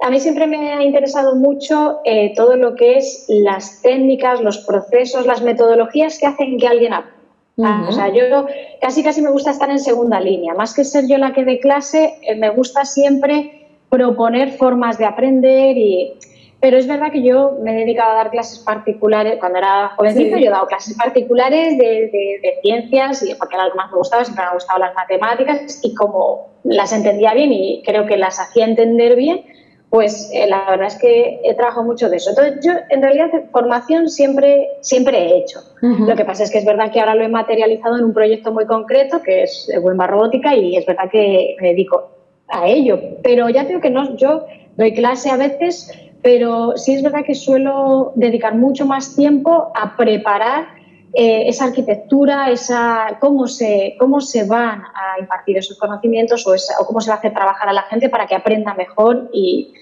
a 0.00 0.10
mí 0.10 0.18
siempre 0.18 0.46
me 0.46 0.72
ha 0.72 0.82
interesado 0.82 1.36
mucho 1.36 2.00
eh, 2.04 2.32
todo 2.34 2.56
lo 2.56 2.74
que 2.74 2.96
es 2.96 3.26
las 3.28 3.82
técnicas, 3.82 4.40
los 4.40 4.58
procesos, 4.58 5.26
las 5.26 5.42
metodologías 5.42 6.18
que 6.18 6.26
hacen 6.26 6.58
que 6.58 6.66
alguien 6.66 6.92
aprenda. 6.92 7.88
O 7.88 7.92
sea, 7.92 8.08
yo 8.08 8.46
casi 8.80 9.04
casi 9.04 9.20
me 9.20 9.30
gusta 9.30 9.50
estar 9.50 9.70
en 9.70 9.78
segunda 9.78 10.18
línea, 10.18 10.54
más 10.54 10.74
que 10.74 10.84
ser 10.84 11.06
yo 11.06 11.18
la 11.18 11.34
que 11.34 11.44
dé 11.44 11.60
clase, 11.60 12.14
eh, 12.22 12.34
me 12.34 12.48
gusta 12.48 12.84
siempre 12.86 13.61
proponer 13.92 14.52
formas 14.52 14.96
de 14.98 15.04
aprender 15.04 15.76
y... 15.76 16.14
Pero 16.60 16.76
es 16.76 16.86
verdad 16.86 17.10
que 17.10 17.24
yo 17.24 17.58
me 17.60 17.72
he 17.72 17.80
dedicado 17.80 18.12
a 18.12 18.14
dar 18.14 18.30
clases 18.30 18.60
particulares, 18.60 19.36
cuando 19.40 19.58
era 19.58 19.88
jovencita 19.96 20.38
yo 20.38 20.46
he 20.46 20.50
dado 20.50 20.68
clases 20.68 20.96
particulares 20.96 21.76
de, 21.76 22.08
de, 22.40 22.58
ciencias, 22.62 23.28
y 23.28 23.34
porque 23.34 23.56
era 23.56 23.64
lo 23.64 23.72
que 23.72 23.78
más 23.78 23.90
me 23.90 23.98
gustaba, 23.98 24.24
siempre 24.24 24.44
me 24.44 24.48
han 24.50 24.54
gustado 24.54 24.78
las 24.78 24.94
matemáticas, 24.94 25.80
y 25.82 25.92
como 25.96 26.50
las 26.62 26.92
entendía 26.92 27.34
bien 27.34 27.52
y 27.52 27.82
creo 27.84 28.06
que 28.06 28.16
las 28.16 28.38
hacía 28.38 28.64
entender 28.64 29.16
bien, 29.16 29.44
pues 29.90 30.30
eh, 30.32 30.46
la 30.46 30.70
verdad 30.70 30.86
es 30.86 30.98
que 30.98 31.40
he 31.42 31.52
trabajado 31.54 31.84
mucho 31.84 32.08
de 32.08 32.18
eso. 32.18 32.30
Entonces 32.30 32.60
yo 32.64 32.74
en 32.90 33.02
realidad 33.02 33.28
formación 33.50 34.08
siempre, 34.08 34.68
siempre 34.82 35.18
he 35.18 35.38
hecho. 35.38 35.58
Lo 35.80 36.14
que 36.14 36.24
pasa 36.24 36.44
es 36.44 36.52
que 36.52 36.58
es 36.58 36.64
verdad 36.64 36.92
que 36.92 37.00
ahora 37.00 37.16
lo 37.16 37.24
he 37.24 37.28
materializado 37.28 37.98
en 37.98 38.04
un 38.04 38.14
proyecto 38.14 38.52
muy 38.52 38.66
concreto, 38.66 39.20
que 39.20 39.42
es 39.42 39.68
Wemba 39.82 40.06
Robótica, 40.06 40.54
y 40.54 40.76
es 40.76 40.86
verdad 40.86 41.10
que 41.10 41.56
me 41.60 41.70
dedico 41.70 42.21
a 42.52 42.68
ello. 42.68 43.00
Pero 43.22 43.48
ya 43.48 43.66
tengo 43.66 43.80
que 43.80 43.90
no, 43.90 44.16
yo 44.16 44.46
doy 44.76 44.94
clase 44.94 45.30
a 45.30 45.36
veces, 45.36 45.90
pero 46.22 46.76
sí 46.76 46.94
es 46.94 47.02
verdad 47.02 47.24
que 47.24 47.34
suelo 47.34 48.12
dedicar 48.14 48.54
mucho 48.54 48.86
más 48.86 49.16
tiempo 49.16 49.72
a 49.74 49.96
preparar 49.96 50.68
eh, 51.14 51.48
esa 51.48 51.66
arquitectura, 51.66 52.50
esa, 52.50 53.18
cómo, 53.20 53.48
se, 53.48 53.96
cómo 53.98 54.20
se 54.20 54.44
van 54.44 54.82
a 54.82 55.20
impartir 55.20 55.58
esos 55.58 55.78
conocimientos 55.78 56.46
o, 56.46 56.86
cómo 56.86 57.00
se 57.00 57.10
va 57.10 57.16
a 57.16 57.18
hacer 57.18 57.34
trabajar 57.34 57.68
a 57.68 57.72
la 57.72 57.82
gente 57.82 58.08
para 58.08 58.26
que 58.26 58.34
aprenda 58.34 58.72
mejor. 58.74 59.28
Y, 59.32 59.74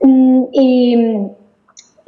mm, 0.00 1.26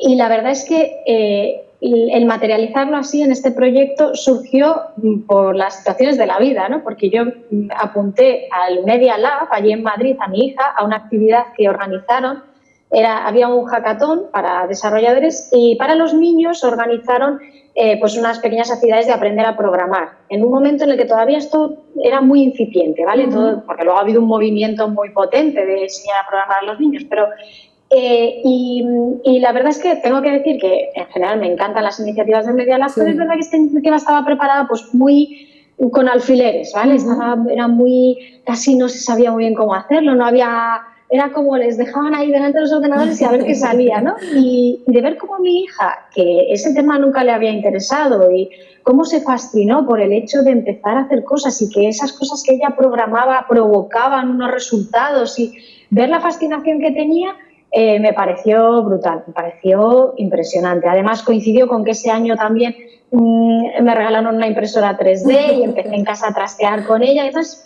y 0.05 0.15
la 0.17 0.29
verdad 0.29 0.51
es 0.51 0.65
que 0.65 1.03
eh, 1.07 1.65
el 1.83 2.27
materializarlo 2.27 2.97
así 2.97 3.23
en 3.23 3.33
este 3.33 3.51
proyecto 3.51 4.15
surgió 4.15 4.83
mm, 4.97 5.23
por 5.23 5.57
las 5.57 5.79
situaciones 5.79 6.17
de 6.17 6.27
la 6.27 6.39
vida, 6.39 6.69
¿no? 6.69 6.85
porque 6.85 7.11
yo 7.11 7.25
mm, 7.25 7.71
apunté 7.77 8.49
al 8.53 8.85
Media 8.85 9.19
Lab, 9.19 9.49
allí 9.51 9.73
en 9.73 9.83
Madrid, 9.83 10.17
a 10.21 10.29
mi 10.29 10.47
hija, 10.47 10.63
a 10.77 10.85
una 10.85 10.97
actividad 10.97 11.47
que 11.57 11.69
organizaron 11.69 12.45
era, 12.93 13.27
había 13.27 13.49
un 13.49 13.65
hackathon 13.65 14.27
para 14.31 14.67
desarrolladores 14.67 15.49
y 15.51 15.77
para 15.77 15.95
los 15.95 16.13
niños 16.15 16.63
organizaron 16.63 17.41
eh, 17.75 17.99
pues 17.99 18.19
unas 18.19 18.39
pequeñas 18.39 18.71
actividades 18.71 19.07
de 19.07 19.15
aprender 19.15 19.47
a 19.47 19.57
programar, 19.57 20.11
en 20.29 20.45
un 20.45 20.51
momento 20.51 20.85
en 20.85 20.91
el 20.91 20.99
que 20.99 21.07
todavía 21.07 21.39
esto 21.39 21.85
era 22.03 22.21
muy 22.21 22.43
incipiente, 22.43 23.03
¿vale? 23.05 23.29
Todo, 23.29 23.65
porque 23.65 23.85
luego 23.85 23.99
ha 23.99 24.03
habido 24.03 24.21
un 24.21 24.29
movimiento 24.29 24.89
muy 24.89 25.09
potente 25.09 25.65
de 25.65 25.85
enseñar 25.85 26.19
a 26.23 26.29
programar 26.29 26.59
a 26.63 26.67
los 26.67 26.79
niños, 26.79 27.05
pero 27.09 27.29
eh, 27.95 28.41
y, 28.43 29.39
la 29.41 29.53
verdad 29.53 29.71
es 29.71 29.79
que 29.79 29.97
tengo 29.97 30.23
que 30.23 30.31
decir 30.31 30.59
que 30.59 30.91
en 30.95 31.07
general 31.09 31.39
me 31.39 31.53
encantan 31.53 31.85
las 31.85 32.01
iniciativas 32.01 32.47
de 32.47 32.55
Media 32.55 32.79
Lab, 32.79 32.91
pero 32.95 33.11
es 33.11 33.17
verdad 33.17 33.35
que 33.35 33.41
esta 33.41 33.57
iniciativa 33.57 33.97
estaba 33.97 34.25
preparada 34.25 34.67
pues 34.67 34.95
muy 34.95 35.49
con 35.91 36.09
alfileres, 36.09 36.73
¿vale? 36.75 36.97
era 37.51 37.69
muy, 37.69 38.41
casi 38.47 38.77
no 38.77 38.89
se 38.89 38.99
sabía 38.99 39.33
muy 39.33 39.45
bien 39.45 39.55
cómo 39.55 39.75
hacerlo, 39.75 40.15
no 40.15 40.25
había, 40.25 40.81
era 41.11 41.33
como 41.33 41.57
les 41.57 41.77
dejaban 41.77 42.15
ahí 42.15 42.31
delante 42.31 42.59
de 42.59 42.63
los 42.63 42.73
ordenadores 42.73 43.21
y 43.21 43.25
a 43.25 43.31
ver 43.31 43.45
qué 43.45 43.55
salía, 43.57 44.01
¿no? 44.01 44.15
Y, 44.35 44.85
de 44.87 45.01
ver 45.01 45.19
cómo 45.19 45.39
mi 45.41 45.65
hija, 45.65 46.07
que 46.15 46.53
ese 46.53 46.73
tema 46.73 46.99
nunca 46.99 47.25
le 47.25 47.33
había 47.33 47.51
interesado 47.51 48.31
y 48.31 48.49
cómo 48.85 49.05
se 49.05 49.21
fascinó 49.21 49.87
por 49.87 50.01
el 50.01 50.13
hecho 50.13 50.43
de 50.43 50.53
empezar 50.53 50.97
a 50.97 51.03
hacer 51.03 51.25
cosas 51.25 51.61
y 51.61 51.69
que 51.69 51.89
esas 51.89 52.13
cosas 52.13 52.43
que 52.47 52.55
ella 52.55 52.75
programaba 52.77 53.45
provocaban 53.49 54.31
unos 54.31 54.51
resultados 54.51 55.39
y 55.39 55.53
ver 55.91 56.09
la 56.09 56.21
fascinación 56.21 56.81
que 56.81 56.93
tenía, 56.93 57.35
eh, 57.75 57.99
me 58.01 58.13
pareció 58.13 58.83
brutal, 58.83 59.25
me 59.27 59.33
pareció 59.33 60.13
impresionante. 60.19 60.87
Además, 60.87 61.23
coincidió 61.23 61.67
con 61.67 61.85
que 61.85 61.93
ese 61.93 62.11
año 62.11 62.37
también 62.37 62.77
mm, 63.11 63.83
me 63.83 63.95
regalaron 63.95 64.37
una 64.37 64.47
impresora 64.47 64.99
3D 64.99 65.59
y 65.59 65.63
empecé 65.65 65.95
en 65.95 66.05
casa 66.05 66.29
a 66.29 66.35
trastear 66.35 66.85
con 66.87 67.03
ella. 67.03 67.27
Entonces, 67.27 67.65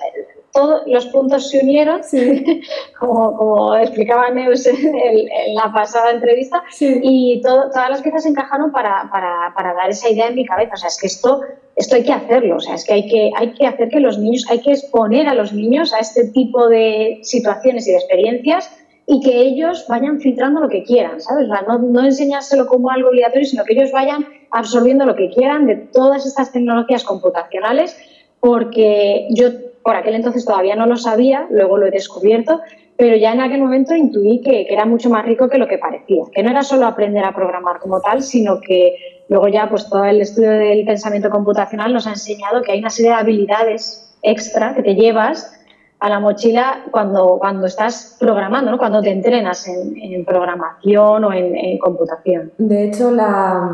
todos 0.52 0.82
los 0.86 1.06
puntos 1.06 1.50
se 1.50 1.60
unieron, 1.60 2.02
como, 3.00 3.36
como, 3.36 3.74
explicaba 3.74 4.30
Neus 4.30 4.66
en, 4.66 5.54
la 5.54 5.72
pasada 5.72 6.12
entrevista, 6.12 6.62
y 6.80 7.42
todas 7.42 7.90
las 7.90 8.00
piezas 8.00 8.26
encajaron 8.26 8.70
para, 8.70 9.08
para, 9.10 9.52
para, 9.56 9.74
dar 9.74 9.90
esa 9.90 10.08
idea 10.08 10.28
en 10.28 10.36
mi 10.36 10.46
cabeza. 10.46 10.74
O 10.74 10.76
sea, 10.76 10.88
es 10.88 10.98
que 11.00 11.08
esto, 11.08 11.40
esto 11.74 11.96
hay 11.96 12.04
que 12.04 12.12
hacerlo, 12.12 12.56
o 12.56 12.60
sea, 12.60 12.76
es 12.76 12.84
que 12.84 12.94
hay, 12.94 13.08
que 13.08 13.30
hay 13.36 13.52
que 13.54 13.66
hacer 13.66 13.88
que 13.88 14.00
los 14.00 14.18
niños, 14.18 14.46
hay 14.48 14.60
que 14.60 14.70
exponer 14.70 15.28
a 15.28 15.34
los 15.34 15.52
niños 15.52 15.92
a 15.92 15.98
este 15.98 16.28
tipo 16.28 16.68
de 16.68 17.18
situaciones 17.22 17.86
y 17.88 17.90
de 17.90 17.98
experiencias 17.98 18.70
y 19.06 19.20
que 19.20 19.40
ellos 19.40 19.86
vayan 19.88 20.20
filtrando 20.20 20.60
lo 20.60 20.68
que 20.68 20.82
quieran, 20.82 21.20
¿sabes? 21.20 21.48
no, 21.48 21.78
no 21.78 22.04
enseñárselo 22.04 22.66
como 22.66 22.90
algo 22.90 23.10
obligatorio, 23.10 23.46
sino 23.46 23.64
que 23.64 23.74
ellos 23.74 23.92
vayan 23.92 24.26
absorbiendo 24.50 25.06
lo 25.06 25.14
que 25.14 25.30
quieran 25.30 25.66
de 25.66 25.76
todas 25.76 26.26
estas 26.26 26.50
tecnologías 26.52 27.04
computacionales, 27.04 27.96
porque 28.40 29.28
yo 29.30 29.48
por 29.82 29.94
aquel 29.94 30.16
entonces 30.16 30.44
todavía 30.44 30.74
no 30.74 30.86
lo 30.86 30.96
sabía, 30.96 31.46
luego 31.50 31.78
lo 31.78 31.86
he 31.86 31.92
descubierto, 31.92 32.60
pero 32.96 33.16
ya 33.16 33.32
en 33.32 33.40
aquel 33.40 33.60
momento 33.60 33.94
intuí 33.94 34.40
que, 34.40 34.66
que, 34.66 34.74
era 34.74 34.84
mucho 34.84 35.08
más 35.08 35.24
rico 35.24 35.48
que 35.48 35.58
lo 35.58 35.68
que 35.68 35.78
parecía, 35.78 36.24
que 36.32 36.42
no 36.42 36.50
era 36.50 36.64
solo 36.64 36.86
aprender 36.86 37.24
a 37.24 37.34
programar 37.34 37.78
como 37.78 38.00
tal, 38.00 38.22
sino 38.22 38.60
que 38.60 38.96
luego 39.28 39.46
ya 39.48 39.68
pues 39.68 39.88
todo 39.88 40.04
el 40.04 40.20
estudio 40.20 40.50
del 40.50 40.84
pensamiento 40.84 41.30
computacional 41.30 41.92
nos 41.92 42.08
ha 42.08 42.10
enseñado 42.10 42.62
que 42.62 42.72
hay 42.72 42.80
una 42.80 42.90
serie 42.90 43.12
de 43.12 43.16
habilidades 43.16 44.16
extra 44.22 44.74
que 44.74 44.82
te 44.82 44.94
llevas 44.96 45.55
a 45.98 46.08
la 46.08 46.20
mochila 46.20 46.84
cuando, 46.90 47.38
cuando 47.38 47.66
estás 47.66 48.16
programando, 48.20 48.70
¿no? 48.70 48.78
cuando 48.78 49.00
te 49.00 49.10
entrenas 49.10 49.66
en, 49.66 50.24
programación 50.24 51.24
o 51.24 51.32
en, 51.32 51.78
computación. 51.78 52.52
De 52.58 52.84
hecho, 52.84 53.10
la, 53.10 53.72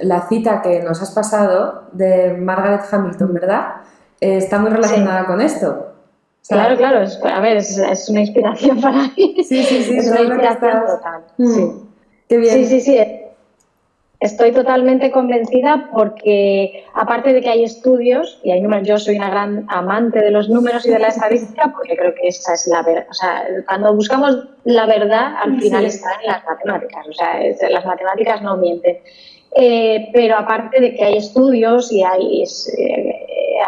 la, 0.00 0.28
cita 0.28 0.62
que 0.62 0.80
nos 0.82 1.02
has 1.02 1.10
pasado 1.10 1.84
de 1.92 2.34
Margaret 2.38 2.82
Hamilton, 2.90 3.34
¿verdad? 3.34 3.66
Eh, 4.20 4.38
está 4.38 4.58
muy 4.58 4.70
relacionada 4.70 5.26
con 5.26 5.40
esto. 5.40 5.92
claro, 6.48 6.76
claro, 6.76 7.06
a 7.24 7.40
ver, 7.40 7.58
es, 7.58 8.08
una 8.08 8.20
inspiración 8.20 8.80
para 8.80 9.02
mí. 9.16 9.36
Sí, 9.44 9.62
sí, 9.62 9.82
sí, 9.82 9.98
es 9.98 10.10
una 10.10 10.22
inspiración 10.22 10.86
total. 10.86 11.22
Mm. 11.36 11.46
Sí. 11.48 11.72
Qué 12.28 12.36
bien. 12.38 12.54
Sí, 12.54 12.66
sí, 12.66 12.80
sí. 12.80 12.98
Estoy 14.20 14.50
totalmente 14.50 15.12
convencida 15.12 15.90
porque, 15.92 16.84
aparte 16.92 17.32
de 17.32 17.40
que 17.40 17.50
hay 17.50 17.62
estudios, 17.62 18.40
y 18.42 18.50
hay 18.50 18.60
números, 18.60 18.88
yo 18.88 18.98
soy 18.98 19.14
una 19.14 19.30
gran 19.30 19.64
amante 19.68 20.20
de 20.20 20.32
los 20.32 20.48
números 20.48 20.84
y 20.86 20.90
de 20.90 20.98
la 20.98 21.06
estadística, 21.06 21.72
porque 21.72 21.96
creo 21.96 22.12
que 22.14 22.26
esa 22.26 22.54
es 22.54 22.66
la 22.66 22.82
verdad. 22.82 23.06
O 23.08 23.14
sea, 23.14 23.46
cuando 23.68 23.94
buscamos 23.94 24.36
la 24.64 24.86
verdad, 24.86 25.34
al 25.40 25.60
final 25.60 25.84
está 25.84 26.10
en 26.20 26.32
las 26.32 26.44
matemáticas. 26.44 27.06
O 27.06 27.12
sea, 27.12 27.40
las 27.70 27.86
matemáticas 27.86 28.42
no 28.42 28.56
mienten. 28.56 28.98
Eh, 29.54 30.08
pero 30.12 30.36
aparte 30.36 30.80
de 30.80 30.94
que 30.94 31.04
hay 31.04 31.16
estudios 31.16 31.92
y 31.92 32.02
hay, 32.02 32.42
eh, 32.42 33.14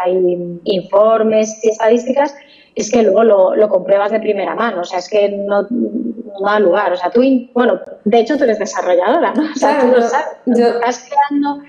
hay 0.03 0.59
informes 0.65 1.63
y 1.63 1.69
estadísticas, 1.69 2.35
es 2.75 2.91
que 2.91 3.03
luego 3.03 3.23
lo, 3.23 3.55
lo, 3.55 3.69
compruebas 3.69 4.11
de 4.11 4.19
primera 4.19 4.55
mano, 4.55 4.81
o 4.81 4.83
sea, 4.83 4.99
es 4.99 5.09
que 5.09 5.29
no, 5.29 5.67
no, 6.39 6.45
da 6.45 6.59
lugar, 6.59 6.93
o 6.93 6.97
sea, 6.97 7.09
tú, 7.09 7.21
bueno, 7.53 7.79
de 8.05 8.19
hecho 8.19 8.37
tú 8.37 8.43
eres 8.43 8.59
desarrolladora, 8.59 9.33
¿no? 9.33 9.43
O 9.51 9.55
sea, 9.55 9.81
tú 9.81 9.87
lo 9.87 10.01
sabes, 10.01 10.27
estás 10.45 11.07
creando 11.09 11.63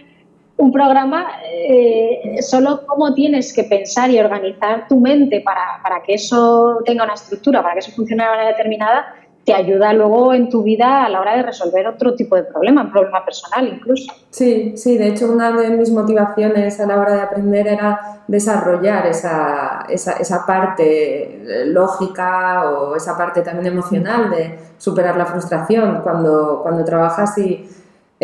un 0.57 0.71
programa, 0.71 1.29
eh, 1.45 2.41
solo 2.41 2.87
cómo 2.87 3.15
tienes 3.15 3.53
que 3.53 3.65
pensar 3.65 4.11
y 4.11 4.21
organizar 4.21 4.87
tu 4.87 5.01
mente 5.01 5.41
para, 5.41 5.81
para 5.83 6.03
que 6.03 6.15
eso 6.15 6.79
tenga 6.85 7.05
una 7.05 7.15
estructura, 7.15 7.63
para 7.63 7.75
que 7.75 7.81
eso 7.81 7.93
funcione 7.93 8.23
de 8.23 8.31
manera 8.31 8.49
determinada, 8.49 9.15
te 9.45 9.55
ayuda 9.55 9.93
luego 9.93 10.33
en 10.35 10.49
tu 10.49 10.63
vida 10.63 11.05
a 11.05 11.09
la 11.09 11.21
hora 11.21 11.37
de 11.37 11.43
resolver 11.43 11.87
otro 11.89 12.15
tipo 12.15 12.37
de 12.37 12.45
problema, 12.45 12.83
un 12.83 12.93
problema 12.93 13.25
personal 13.25 13.67
incluso. 13.67 14.13
Sí, 14.31 14.75
sí, 14.77 14.97
de 14.97 15.09
hecho 15.09 15.31
una 15.33 15.53
de 15.53 15.71
mis 15.71 15.91
motivaciones 15.91 16.79
a 16.79 16.87
la 16.87 16.99
hora 16.99 17.15
de 17.15 17.21
aprender 17.23 17.67
era 17.67 18.23
desarrollar 18.29 19.07
esa, 19.07 19.87
esa, 19.89 20.13
esa 20.13 20.47
parte 20.47 21.65
lógica 21.67 22.71
o 22.71 22.95
esa 22.95 23.17
parte 23.17 23.43
también 23.43 23.67
emocional 23.67 24.31
de 24.31 24.59
superar 24.79 25.17
la 25.17 25.27
frustración 25.27 26.01
cuando, 26.03 26.61
cuando 26.63 26.85
trabajas 26.85 27.37
y 27.39 27.69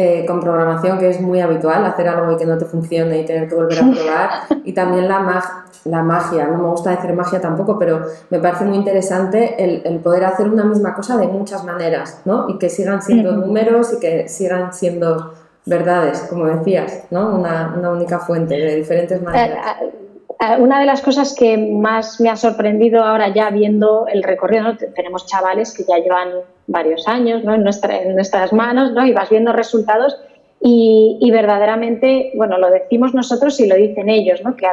eh, 0.01 0.25
con 0.27 0.39
programación, 0.39 0.97
que 0.97 1.09
es 1.09 1.21
muy 1.21 1.41
habitual, 1.41 1.85
hacer 1.85 2.07
algo 2.07 2.31
y 2.31 2.37
que 2.37 2.47
no 2.47 2.57
te 2.57 2.67
funcione 2.67 3.19
y 3.19 3.25
tener 3.25 3.49
que 3.49 3.57
volver 3.57 3.81
a 3.81 3.91
probar. 3.93 4.31
Y 4.65 4.73
también 4.73 5.09
la, 5.09 5.67
la 5.85 6.03
magia, 6.03 6.47
no 6.47 6.59
me 6.59 6.69
gusta 6.69 6.91
decir 6.91 7.13
magia 7.13 7.41
tampoco, 7.41 7.79
pero 7.79 8.03
me 8.31 8.39
parece 8.39 8.65
muy 8.65 8.77
interesante 8.77 9.57
el, 9.59 9.99
poder 10.01 10.25
hacer 10.25 10.49
una 10.49 10.65
misma 10.65 10.95
cosa 10.95 11.17
de 11.17 11.27
muchas 11.27 11.65
maneras, 11.65 12.23
¿no? 12.25 12.49
Y 12.49 12.59
que 12.59 12.69
sigan 12.69 13.03
siendo 13.03 13.33
números 13.33 13.93
y 13.95 14.01
que 14.01 14.29
sigan 14.29 14.73
siendo 14.73 15.35
verdades, 15.67 16.27
como 16.31 16.47
decías, 16.47 17.05
¿no? 17.11 17.35
Una, 17.35 17.75
una 17.77 17.91
única 17.91 18.19
fuente 18.19 18.55
de 18.55 18.77
diferentes 18.77 19.21
maneras. 19.23 19.77
Eh, 19.81 19.93
eh, 20.41 20.57
una 20.61 20.79
de 20.79 20.87
las 20.87 21.03
cosas 21.03 21.35
que 21.35 21.59
más 21.59 22.21
me 22.21 22.31
ha 22.31 22.37
sorprendido 22.37 23.03
ahora 23.03 23.35
ya 23.35 23.51
viendo 23.51 24.07
el 24.07 24.23
recorrido, 24.23 24.77
tenemos 24.95 25.27
chavales 25.27 25.75
que 25.75 25.85
ya 25.85 25.99
llevan 25.99 26.29
varios 26.69 27.09
años 27.09 27.43
¿no? 27.43 27.55
en, 27.55 27.65
nuestras 27.65 28.53
manos 28.53 28.93
¿no? 28.93 29.05
y 29.05 29.13
vas 29.13 29.31
viendo 29.31 29.53
resultados 29.53 30.17
y, 30.61 31.31
verdaderamente, 31.31 32.33
bueno, 32.35 32.59
lo 32.59 32.71
decimos 32.71 33.15
nosotros 33.15 33.61
y 33.61 33.69
lo 33.69 33.77
dicen 33.77 34.09
ellos, 34.09 34.43
¿no? 34.43 34.57
que 34.57 34.67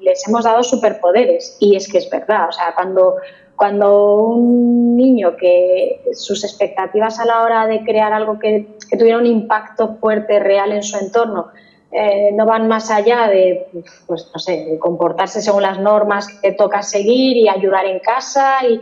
les 0.00 0.26
hemos 0.26 0.44
dado 0.44 0.62
superpoderes 0.64 1.56
y 1.60 1.76
es 1.76 1.90
que 1.90 1.98
es 1.98 2.10
verdad, 2.10 2.48
o 2.48 2.52
sea, 2.52 2.74
cuando, 2.74 3.16
cuando 3.54 4.24
un 4.26 4.96
niño 4.96 5.36
que 5.36 6.02
sus 6.14 6.42
expectativas 6.42 7.20
a 7.20 7.26
la 7.26 7.42
hora 7.42 7.66
de 7.68 7.84
crear 7.84 8.12
algo 8.12 8.40
que, 8.40 8.66
que 8.88 8.96
tuviera 8.96 9.18
un 9.18 9.26
impacto 9.26 9.96
fuerte, 10.00 10.40
real 10.40 10.72
en 10.72 10.82
su 10.82 10.98
entorno, 10.98 11.52
eh, 11.92 12.30
no 12.32 12.46
van 12.46 12.68
más 12.68 12.90
allá 12.90 13.28
de, 13.28 13.66
pues, 14.06 14.30
no 14.32 14.38
sé, 14.38 14.78
comportarse 14.78 15.42
según 15.42 15.62
las 15.62 15.78
normas 15.80 16.28
que 16.40 16.52
toca 16.52 16.82
seguir 16.82 17.36
y 17.36 17.48
ayudar 17.48 17.84
en 17.86 17.98
casa 17.98 18.64
y 18.68 18.80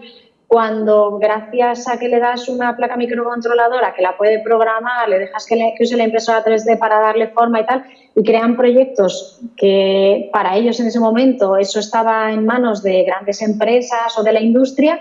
cuando 0.49 1.19
gracias 1.19 1.87
a 1.87 1.99
que 1.99 2.09
le 2.09 2.19
das 2.19 2.49
una 2.49 2.75
placa 2.77 2.97
microcontroladora 2.97 3.95
que 3.95 4.03
la 4.03 4.17
puede 4.17 4.41
programar, 4.41 5.09
le 5.09 5.19
dejas 5.19 5.47
que, 5.47 5.55
le, 5.55 5.75
use 5.79 5.97
la 5.97 6.05
impresora 6.05 6.45
3D 6.45 6.79
para 6.79 6.99
darle 6.99 7.29
forma 7.29 7.61
y 7.61 7.67
tal, 7.67 7.85
y 8.17 8.23
crean 8.25 8.57
proyectos 8.57 9.41
que 9.57 10.31
para 10.33 10.57
ellos 10.57 10.81
en 10.81 10.87
ese 10.87 10.99
momento 10.99 11.57
eso 11.57 11.79
estaba 11.79 12.33
en 12.33 12.47
manos 12.47 12.83
de 12.83 13.05
grandes 13.05 13.43
empresas 13.43 14.19
o 14.19 14.23
de 14.23 14.33
la 14.33 14.41
industria, 14.41 15.01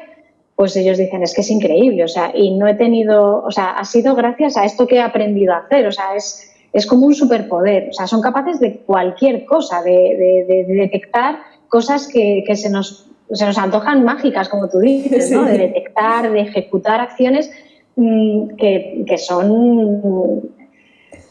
pues 0.56 0.76
ellos 0.76 0.98
dicen, 0.98 1.24
es 1.24 1.34
que 1.34 1.42
es 1.42 1.50
increíble, 1.50 2.04
o 2.04 2.08
sea, 2.08 2.32
y 2.34 2.58
no 2.58 2.68
he 2.68 2.76
tenido, 2.76 3.42
o 3.44 3.52
sea, 3.52 3.72
ha 3.72 3.86
sido 3.86 4.16
gracias 4.16 4.58
a 4.58 4.66
esto 4.66 4.86
que 4.86 4.98
he 4.98 5.02
aprendido 5.02 5.54
a 5.54 5.60
hacer, 5.60 5.88
o 5.88 5.92
sea, 5.92 6.14
es 6.16 6.48
es 6.74 6.86
como 6.86 7.08
un 7.08 7.16
superpoder. 7.16 7.90
O 7.90 7.94
sea, 7.94 8.08
son 8.08 8.22
capaces 8.22 8.60
de 8.60 8.78
cualquier 8.86 9.46
cosa, 9.46 9.82
de, 9.82 10.66
detectar 10.68 11.40
cosas 11.70 12.08
que, 12.08 12.44
se, 12.56 12.70
nos, 12.70 13.07
se 13.32 13.46
nos 13.46 13.58
antojan 13.58 14.04
mágicas, 14.04 14.50
como 14.50 14.70
tú 14.70 14.80
dices, 14.80 15.32
¿no? 15.32 15.44
de 15.46 15.58
detectar, 15.58 16.32
de 16.32 16.42
ejecutar 16.42 17.02
acciones 17.02 17.52
mm, 17.96 18.56
que, 18.56 19.04
que 19.08 19.18
son 19.18 20.52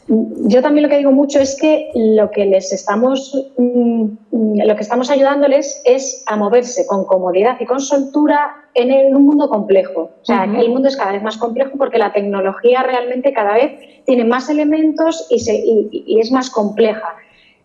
yo 0.09 0.61
también 0.61 0.83
lo 0.83 0.89
que 0.89 0.99
digo 0.99 1.11
mucho 1.11 1.39
es 1.39 1.57
que 1.59 1.91
lo 1.93 2.31
que 2.31 2.45
les 2.45 2.71
estamos, 2.71 3.51
mm, 3.57 4.61
lo 4.65 4.75
que 4.75 4.81
estamos 4.81 5.09
ayudándoles 5.09 5.81
es 5.85 6.23
a 6.27 6.37
moverse 6.37 6.87
con 6.87 7.05
comodidad 7.05 7.57
y 7.59 7.65
con 7.65 7.81
soltura 7.81 8.55
en, 8.73 9.13
un 9.13 9.25
mundo 9.25 9.49
complejo. 9.49 10.11
O 10.21 10.25
sea, 10.25 10.45
el 10.45 10.69
mundo 10.69 10.87
es 10.87 10.95
cada 10.95 11.11
vez 11.11 11.21
más 11.23 11.37
complejo 11.37 11.71
porque 11.77 11.97
la 11.97 12.13
tecnología 12.13 12.83
realmente 12.83 13.33
cada 13.33 13.55
vez 13.55 14.03
tiene 14.05 14.23
más 14.23 14.49
elementos 14.49 15.27
y, 15.29 16.19
es 16.19 16.31
más 16.31 16.49
compleja. 16.49 17.15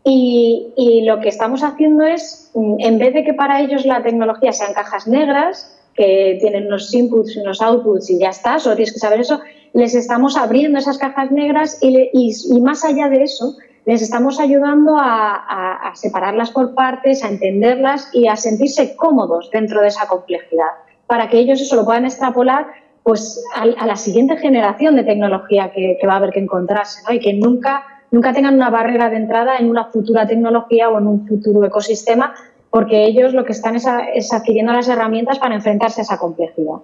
Y, 0.04 1.04
lo 1.06 1.21
que 1.21 1.28
estamos 1.28 1.62
haciendo 1.62 2.04
es, 2.04 2.50
mm, 2.54 2.76
en 2.78 2.99
vez 2.99 3.14
de 3.14 3.25
que 3.25 3.35
para 3.35 3.61
ellos 3.61 3.85
la 3.85 4.02
tecnología 4.02 4.52
sean 4.52 4.73
cajas 4.73 5.06
negras, 5.06 5.78
que 5.94 6.38
tienen 6.40 6.66
unos 6.66 6.92
inputs 6.94 7.37
y 7.37 7.40
unos 7.40 7.61
outputs 7.61 8.09
y 8.11 8.18
ya 8.18 8.30
está, 8.30 8.59
solo 8.59 8.76
tienes 8.76 8.94
que 8.94 8.99
saber 8.99 9.21
eso, 9.21 9.40
les 9.75 9.94
estamos 9.94 10.37
abriendo 10.37 10.78
esas 10.78 10.99
cajas 10.99 11.30
negras 11.30 11.78
y, 11.82 12.61
más 12.61 12.85
allá 12.85 13.09
de 13.09 13.23
eso, 13.23 13.56
les 13.85 14.00
estamos 14.00 14.40
ayudando 14.40 14.97
a, 14.97 15.88
a, 15.88 15.94
separarlas 15.94 16.50
por 16.50 16.75
partes, 16.75 17.25
a 17.25 17.28
entenderlas 17.28 18.09
y 18.12 18.28
a 18.28 18.37
sentirse 18.37 18.97
cómodos 18.97 19.50
dentro 19.50 19.82
de 19.82 19.88
esa 19.88 20.06
complejidad, 20.06 20.71
para 21.06 21.28
que 21.28 21.38
ellos 21.38 21.61
eso 21.61 21.76
lo 21.76 21.85
puedan 21.85 22.06
extrapolar 22.06 22.66
pues, 23.02 23.42
a, 23.54 23.66
la 23.66 23.97
siguiente 23.97 24.37
generación 24.37 24.97
de 24.97 25.04
tecnología 25.04 25.73
que, 25.73 25.99
va 26.06 26.14
a 26.14 26.16
haber 26.16 26.30
que 26.30 26.40
encontrarse 26.40 27.02
¿no? 27.09 27.14
y 27.14 27.21
que 27.21 27.32
nunca, 27.35 27.85
nunca 28.12 28.33
tengan 28.33 28.54
una 28.54 28.71
barrera 28.71 29.11
de 29.11 29.16
entrada 29.16 29.57
en 29.59 29.69
una 29.69 29.87
futura 29.87 30.26
tecnología 30.26 30.88
o 30.88 30.99
en 30.99 31.09
un 31.09 31.26
futuro 31.26 31.64
ecosistema, 31.64 32.35
porque 32.71 33.04
ellos 33.04 33.35
lo 33.35 33.45
que 33.45 33.52
están 33.52 33.75
es, 33.75 33.87
es 34.14 34.33
adquiriendo 34.33 34.73
las 34.73 34.88
herramientas 34.88 35.40
para 35.40 35.57
enfrentarse 35.57 36.02
a 36.02 36.04
esa 36.04 36.19
complejidad. 36.19 36.76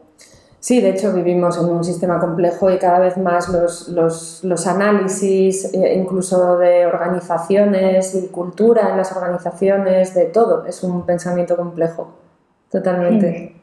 Sí, 0.61 0.81
de 0.81 0.91
hecho 0.91 1.13
vivimos 1.13 1.57
en 1.57 1.67
un 1.67 1.85
sistema 1.85 2.19
complejo 2.19 2.69
y 2.71 2.79
cada 2.79 2.99
vez 2.99 3.17
más 3.17 3.49
los, 3.49 3.89
los, 3.89 4.43
los, 4.43 4.67
análisis, 4.67 5.73
eh, 5.73 5.95
incluso 5.97 6.59
de 6.59 6.85
organizaciones 6.85 8.15
y 8.17 8.27
cultura 8.27 8.91
en 8.91 8.97
las 8.97 9.15
organizaciones, 9.17 10.15
de 10.15 10.25
todo, 10.25 10.67
es 10.67 10.83
un 10.83 11.07
pensamiento 11.07 11.57
complejo, 11.57 12.09
totalmente. 12.73 13.55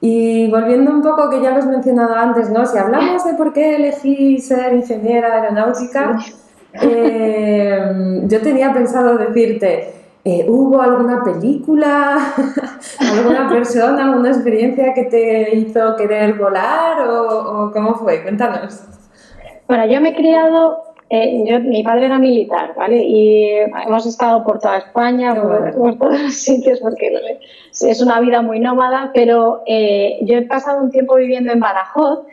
Y 0.00 0.50
volviendo 0.50 0.90
un 0.90 1.00
poco, 1.00 1.30
que 1.30 1.40
ya 1.40 1.52
lo 1.52 1.58
has 1.58 1.66
mencionado 1.66 2.14
antes, 2.14 2.50
¿no? 2.50 2.66
Si 2.66 2.76
hablamos 2.76 3.24
de 3.24 3.34
por 3.34 3.52
qué 3.52 3.76
elegí 3.76 4.40
ser 4.40 4.74
ingeniera 4.74 5.32
aeronáutica, 5.32 6.18
eh, 6.82 8.22
yo 8.26 8.40
tenía 8.40 8.72
pensado 8.72 9.18
decirte, 9.18 9.96
eh, 10.28 10.44
¿Hubo 10.48 10.82
alguna 10.82 11.22
película, 11.22 12.16
alguna 12.98 13.48
persona, 13.48 14.06
alguna 14.06 14.30
experiencia 14.30 14.92
que 14.92 15.04
te 15.04 15.56
hizo 15.56 15.94
querer 15.94 16.34
volar 16.34 17.08
o, 17.08 17.70
cómo 17.72 17.94
fue? 17.94 18.24
Cuéntanos. 18.24 18.82
Bueno, 19.68 19.86
yo 19.86 20.00
me 20.00 20.08
he 20.08 20.14
criado, 20.16 20.82
eh, 21.10 21.60
mi 21.60 21.84
padre 21.84 22.06
era 22.06 22.18
militar, 22.18 22.74
¿vale? 22.76 23.04
Y 23.04 23.50
hemos 23.86 24.04
estado 24.04 24.42
por 24.42 24.58
toda 24.58 24.78
España, 24.78 25.32
por, 25.32 25.96
todos 25.96 26.20
los 26.20 26.34
sitios, 26.34 26.80
porque 26.80 27.38
es 27.70 28.02
una 28.02 28.18
vida 28.18 28.42
muy 28.42 28.58
nómada, 28.58 29.12
pero 29.14 29.62
eh, 29.64 30.18
yo 30.22 30.38
he 30.38 30.42
pasado 30.42 30.82
un 30.82 30.90
tiempo 30.90 31.14
viviendo 31.14 31.52
en 31.52 31.60
Badajoz 31.60 32.26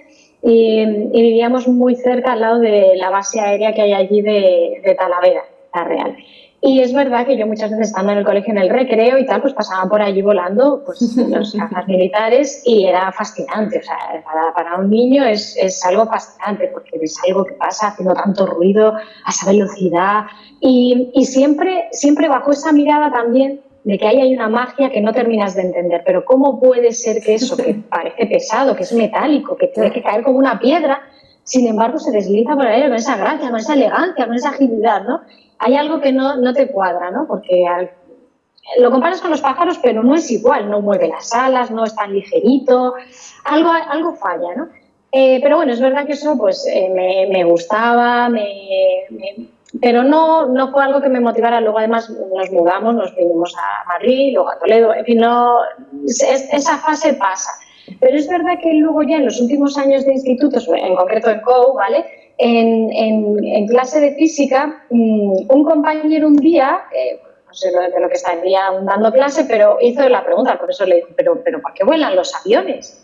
y, 0.44 0.82
y, 0.82 1.22
vivíamos 1.22 1.68
muy 1.68 1.96
cerca 1.96 2.34
al 2.34 2.42
lado 2.42 2.60
de 2.60 2.94
la 2.96 3.10
base 3.10 3.40
aérea 3.40 3.74
que 3.74 3.82
hay 3.82 3.94
allí 3.94 4.22
de, 4.22 4.82
de 4.84 4.96
Talavera, 4.96 5.44
la 5.74 5.84
Real. 5.86 6.18
Y 6.66 6.80
es 6.80 6.94
verdad 6.94 7.26
que 7.26 7.38
yo 7.38 7.46
muchas 7.46 7.72
veces 7.72 7.90
estando 7.90 8.14
en 8.14 8.20
el 8.20 8.26
colegio 8.26 8.52
en 8.52 8.58
el 8.58 8.70
recreo 8.70 9.18
y 9.18 9.26
tal, 9.26 9.42
pues 9.42 9.54
pasaban 9.54 9.90
por 9.90 10.02
allí 10.02 10.22
volando 10.22 10.82
pues, 10.86 11.18
los 11.30 11.54
cajas 11.54 11.86
militares 11.88 12.62
y 12.66 12.86
era 12.86 13.12
fascinante. 13.12 13.80
O 13.80 13.84
sea, 13.84 13.98
para, 14.24 14.54
para 14.54 14.80
un 14.80 14.90
niño 14.90 15.26
es, 15.26 15.58
es, 15.58 15.84
algo 15.86 16.06
fascinante 16.06 16.70
porque 16.74 16.98
es 17.02 17.20
algo 17.28 17.44
que 17.44 17.54
pasa 17.56 17.88
haciendo 17.88 18.14
tanto 18.14 18.46
ruido 18.46 18.94
a 18.94 19.30
esa 19.30 19.52
velocidad 19.52 20.24
y, 20.62 21.12
y 21.14 21.26
siempre, 21.26 21.90
siempre 21.92 22.30
bajo 22.30 22.52
esa 22.52 22.72
mirada 22.72 23.12
también 23.12 23.60
de 23.84 23.98
que 23.98 24.08
ahí 24.08 24.22
hay 24.22 24.34
una 24.34 24.50
magia 24.50 24.90
que 24.90 25.02
no 25.02 25.14
terminas 25.14 25.56
de 25.56 25.64
entender. 25.64 26.04
Pero 26.06 26.24
¿cómo 26.26 26.60
puede 26.60 26.92
ser 26.94 27.22
que 27.22 27.36
eso, 27.36 27.58
que 27.58 27.74
parece 27.90 28.26
pesado, 28.26 28.76
que 28.76 28.84
es 28.84 28.94
metálico, 28.94 29.58
que 29.58 29.68
tiene 29.68 29.92
que 29.92 30.02
caer 30.02 30.24
como 30.24 30.38
una 30.38 30.60
piedra, 30.60 31.02
sin 31.44 31.68
embargo 31.68 32.00
se 32.00 32.12
desliza 32.12 32.56
por 32.56 32.66
ahí 32.66 32.82
con 32.84 32.94
esa 32.94 33.18
gracia, 33.18 33.50
con 33.50 33.60
esa 33.60 33.74
elegancia, 33.74 34.26
con 34.26 34.36
esa 34.36 34.50
agilidad, 34.50 35.04
¿no? 35.04 35.22
hay 35.64 35.76
algo 35.76 36.02
que 36.02 36.12
no, 36.12 36.36
no 36.36 36.54
te 36.54 36.68
cuadra, 36.68 37.10
¿no? 37.12 37.26
Porque 37.26 37.66
lo 38.80 38.92
comparas 38.92 39.22
con 39.22 39.32
los 39.32 39.42
pájaros, 39.42 39.80
pero 39.82 40.04
no 40.04 40.16
es 40.16 40.30
igual, 40.30 40.70
no 40.70 40.82
mueve 40.82 41.08
las 41.08 41.34
alas, 41.34 41.72
no 41.72 41.86
es 41.86 41.96
tan 41.96 42.14
ligerito, 42.14 42.96
algo, 43.46 43.70
algo 43.70 44.14
falla, 44.16 44.56
¿no? 44.56 44.68
Eh, 45.12 45.40
pero 45.42 45.58
bueno, 45.58 45.72
es 45.72 45.80
verdad 45.80 46.06
que 46.06 46.14
eso 46.14 46.38
pues 46.38 46.66
eh, 46.68 46.90
me, 46.94 47.28
me, 47.32 47.44
gustaba, 47.44 48.30
me, 48.30 48.42
pero 49.82 50.04
no, 50.04 50.48
no 50.48 50.72
fue 50.72 50.84
algo 50.84 51.02
que 51.02 51.10
me 51.10 51.20
motivara. 51.20 51.62
Luego 51.62 51.80
además 51.80 52.10
nos 52.10 52.52
mudamos, 52.52 52.96
nos 52.96 53.16
vinimos 53.16 53.56
a 53.58 53.88
Madrid, 53.88 54.34
luego 54.34 54.52
a 54.52 54.60
Toledo, 54.60 54.94
en 54.94 55.06
fin, 55.06 55.20
no, 55.20 55.58
esa 56.06 56.78
fase 56.78 57.14
pasa. 57.14 57.52
Pero 58.00 58.16
es 58.18 58.28
verdad 58.28 58.54
que 58.62 58.74
luego 58.74 59.04
ya 59.04 59.18
en 59.18 59.26
los 59.26 59.42
últimos 59.42 59.78
años 59.78 60.06
de 60.06 60.14
institutos, 60.14 60.68
en 60.68 60.96
concreto 60.96 61.30
en 61.30 61.42
COU, 61.42 61.74
¿vale? 61.76 62.06
en, 62.38 63.68
clase 63.68 64.00
de 64.00 64.16
física, 64.16 64.86
mm, 64.90 65.50
un 65.50 65.64
compañero 65.64 66.28
un 66.28 66.38
día, 66.38 66.84
eh, 66.96 67.20
no 67.48 67.54
sé 67.54 67.72
de 67.72 68.00
lo 68.00 68.08
que 68.10 68.16
estaría 68.16 68.62
dando 68.84 69.12
clase, 69.12 69.46
pero 69.46 69.78
hizo 69.82 70.08
la 70.10 70.24
pregunta 70.24 70.52
al 70.52 70.58
profesor, 70.58 70.88
le 70.88 70.98
dijo, 70.98 71.10
pero, 71.16 71.42
pero 71.44 71.62
¿por 71.62 71.74
qué 71.74 71.84
vuelan 71.84 72.16
los 72.16 72.34
aviones? 72.36 73.03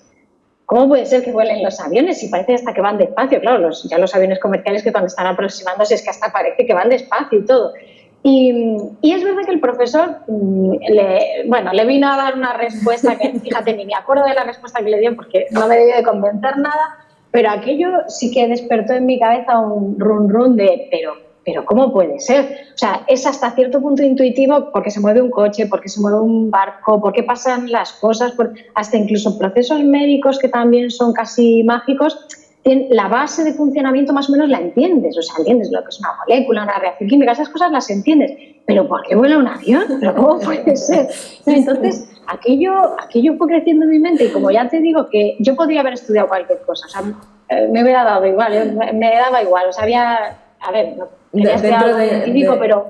¿Cómo 0.69 0.87
puede 0.87 1.07
ser 1.07 1.23
que 1.23 1.31
vuelen 1.31 1.63
los 1.63 1.79
aviones? 1.79 2.19
Si 2.19 2.27
parece 2.27 2.53
hasta 2.53 2.75
que 2.75 2.81
van 2.81 2.99
despacio, 2.99 3.41
claro, 3.41 3.57
los, 3.57 3.89
ya 3.89 3.97
los 3.97 4.13
aviones 4.13 4.37
comerciales 4.37 4.83
que 4.83 4.91
cuando 4.91 5.07
están 5.07 5.25
aproximándose 5.25 5.95
es 5.95 6.03
que 6.03 6.11
hasta 6.11 6.31
parece 6.31 6.63
que 6.63 6.75
van 6.75 6.89
despacio 6.89 7.39
y 7.39 7.43
todo. 7.43 7.73
Y, 8.21 8.77
y, 9.01 9.13
es 9.13 9.23
verdad 9.23 9.45
que 9.47 9.53
el 9.53 9.61
profesor, 9.61 10.17
mm, 10.27 10.73
le, 10.89 11.43
bueno, 11.47 11.73
le 11.73 11.85
vino 11.87 12.07
a 12.07 12.17
dar 12.17 12.35
una 12.35 12.53
respuesta 12.53 13.17
que, 13.17 13.39
fíjate, 13.43 13.73
ni 13.73 13.87
me 13.87 13.95
acuerdo 13.95 14.25
de 14.25 14.35
la 14.35 14.43
respuesta 14.43 14.83
que 14.83 14.91
le 14.91 14.99
dio 14.99 15.15
porque 15.15 15.47
no 15.49 15.67
me 15.67 15.75
debió 15.75 15.95
de 15.95 16.03
convencer 16.03 16.59
nada, 16.59 16.99
pero 17.31 17.49
aquello 17.49 17.89
sí 18.07 18.31
que 18.31 18.47
despertó 18.47 18.93
en 18.93 19.07
mi 19.07 19.19
cabeza 19.19 19.57
un 19.57 19.99
run 19.99 20.29
run 20.29 20.55
de, 20.55 20.87
pero, 20.91 21.13
pero 21.45 21.65
¿cómo 21.65 21.91
puede 21.91 22.19
ser? 22.19 22.67
O 22.73 22.77
sea, 22.77 23.03
es 23.07 23.25
hasta 23.25 23.51
cierto 23.51 23.81
punto 23.81 24.03
intuitivo 24.03 24.71
porque 24.71 24.91
se 24.91 24.99
mueve 24.99 25.21
un 25.21 25.31
coche, 25.31 25.67
porque 25.67 25.89
se 25.89 25.99
mueve 26.01 26.19
un 26.19 26.51
barco, 26.51 26.99
porque 27.01 27.23
pasan 27.23 27.71
las 27.71 27.93
cosas, 27.93 28.33
hasta 28.75 28.97
incluso 28.97 29.37
procesos 29.37 29.83
médicos 29.83 30.37
que 30.39 30.49
también 30.49 30.89
son 30.91 31.13
casi 31.13 31.63
mágicos. 31.63 32.17
La 32.63 33.07
base 33.07 33.43
de 33.43 33.53
funcionamiento 33.53 34.13
más 34.13 34.29
o 34.29 34.33
menos 34.33 34.49
la 34.49 34.59
entiendes, 34.59 35.17
o 35.17 35.21
sea, 35.21 35.35
entiendes 35.39 35.71
lo 35.71 35.81
que 35.81 35.89
es 35.89 35.99
una 35.99 36.09
molécula, 36.19 36.63
una 36.63 36.77
reacción 36.77 37.09
química, 37.09 37.31
esas 37.31 37.49
cosas 37.49 37.71
las 37.71 37.89
entiendes, 37.89 38.31
pero 38.67 38.87
¿por 38.87 39.01
qué 39.03 39.15
vuela 39.15 39.37
un 39.37 39.47
avión? 39.47 39.85
¿Pero 39.99 40.13
cómo 40.13 40.39
puede 40.39 40.75
ser? 40.75 41.07
Entonces, 41.45 42.07
aquello, 42.27 42.99
aquello 43.01 43.35
fue 43.37 43.47
creciendo 43.47 43.85
en 43.85 43.91
mi 43.91 43.99
mente 43.99 44.25
y 44.25 44.31
como 44.31 44.51
ya 44.51 44.67
te 44.67 44.81
digo 44.81 45.09
que 45.09 45.37
yo 45.39 45.55
podría 45.55 45.79
haber 45.79 45.93
estudiado 45.93 46.27
cualquier 46.27 46.61
cosa, 46.61 46.85
o 46.85 46.89
sea, 46.89 47.01
eh, 47.49 47.67
me 47.71 47.81
hubiera 47.81 48.03
dado 48.03 48.27
igual, 48.27 48.53
eh, 48.53 48.93
me 48.93 49.15
daba 49.15 49.41
igual, 49.41 49.69
o 49.69 49.73
sea, 49.73 49.85
había, 49.85 50.37
a 50.59 50.71
ver, 50.71 50.97
no, 50.97 51.07
dentro 51.31 51.95
de, 51.95 52.09
científico, 52.09 52.57
pero... 52.59 52.87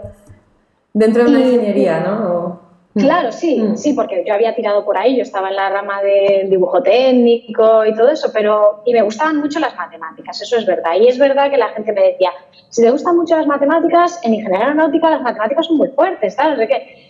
Dentro 0.93 1.23
de 1.23 1.30
una 1.30 1.39
ingeniería, 1.39 1.99
¿no? 1.99 2.69
Claro, 2.95 3.32
sí, 3.32 3.62
mm. 3.62 3.78
sí, 3.78 3.93
porque 3.93 4.23
yo 4.28 4.34
había 4.34 4.56
tirado 4.56 4.84
por 4.84 4.97
ahí, 4.97 5.15
yo 5.15 5.21
estaba 5.21 5.49
en 5.49 5.56
la 5.56 5.69
rama 5.69 6.02
del 6.02 6.49
dibujo 6.49 6.82
técnico 6.82 7.86
y 7.86 7.93
todo 7.93 8.10
eso, 8.10 8.32
pero 8.34 8.82
y 8.86 8.93
me 8.93 9.04
gustaban 9.04 9.38
mucho 9.38 9.60
las 9.60 9.75
matemáticas, 9.75 10.41
eso 10.41 10.58
es 10.58 10.65
verdad. 10.65 10.93
Y 10.99 11.08
es 11.08 11.17
verdad 11.17 11.52
que 11.52 11.58
la 11.58 11.69
gente 11.69 11.93
me 11.93 12.02
decía, 12.02 12.32
si 12.69 12.82
te 12.82 12.89
gustan 12.89 13.15
mucho 13.15 13.38
las 13.38 13.45
matemáticas, 13.45 14.19
en 14.23 14.34
ingeniería 14.34 14.67
aeronáutica 14.67 15.10
las 15.12 15.21
matemáticas 15.21 15.67
son 15.67 15.78
muy 15.78 15.89
fuertes, 15.89 16.34
¿sabes? 16.34 16.58
De 16.58 16.67
qué? 16.67 17.10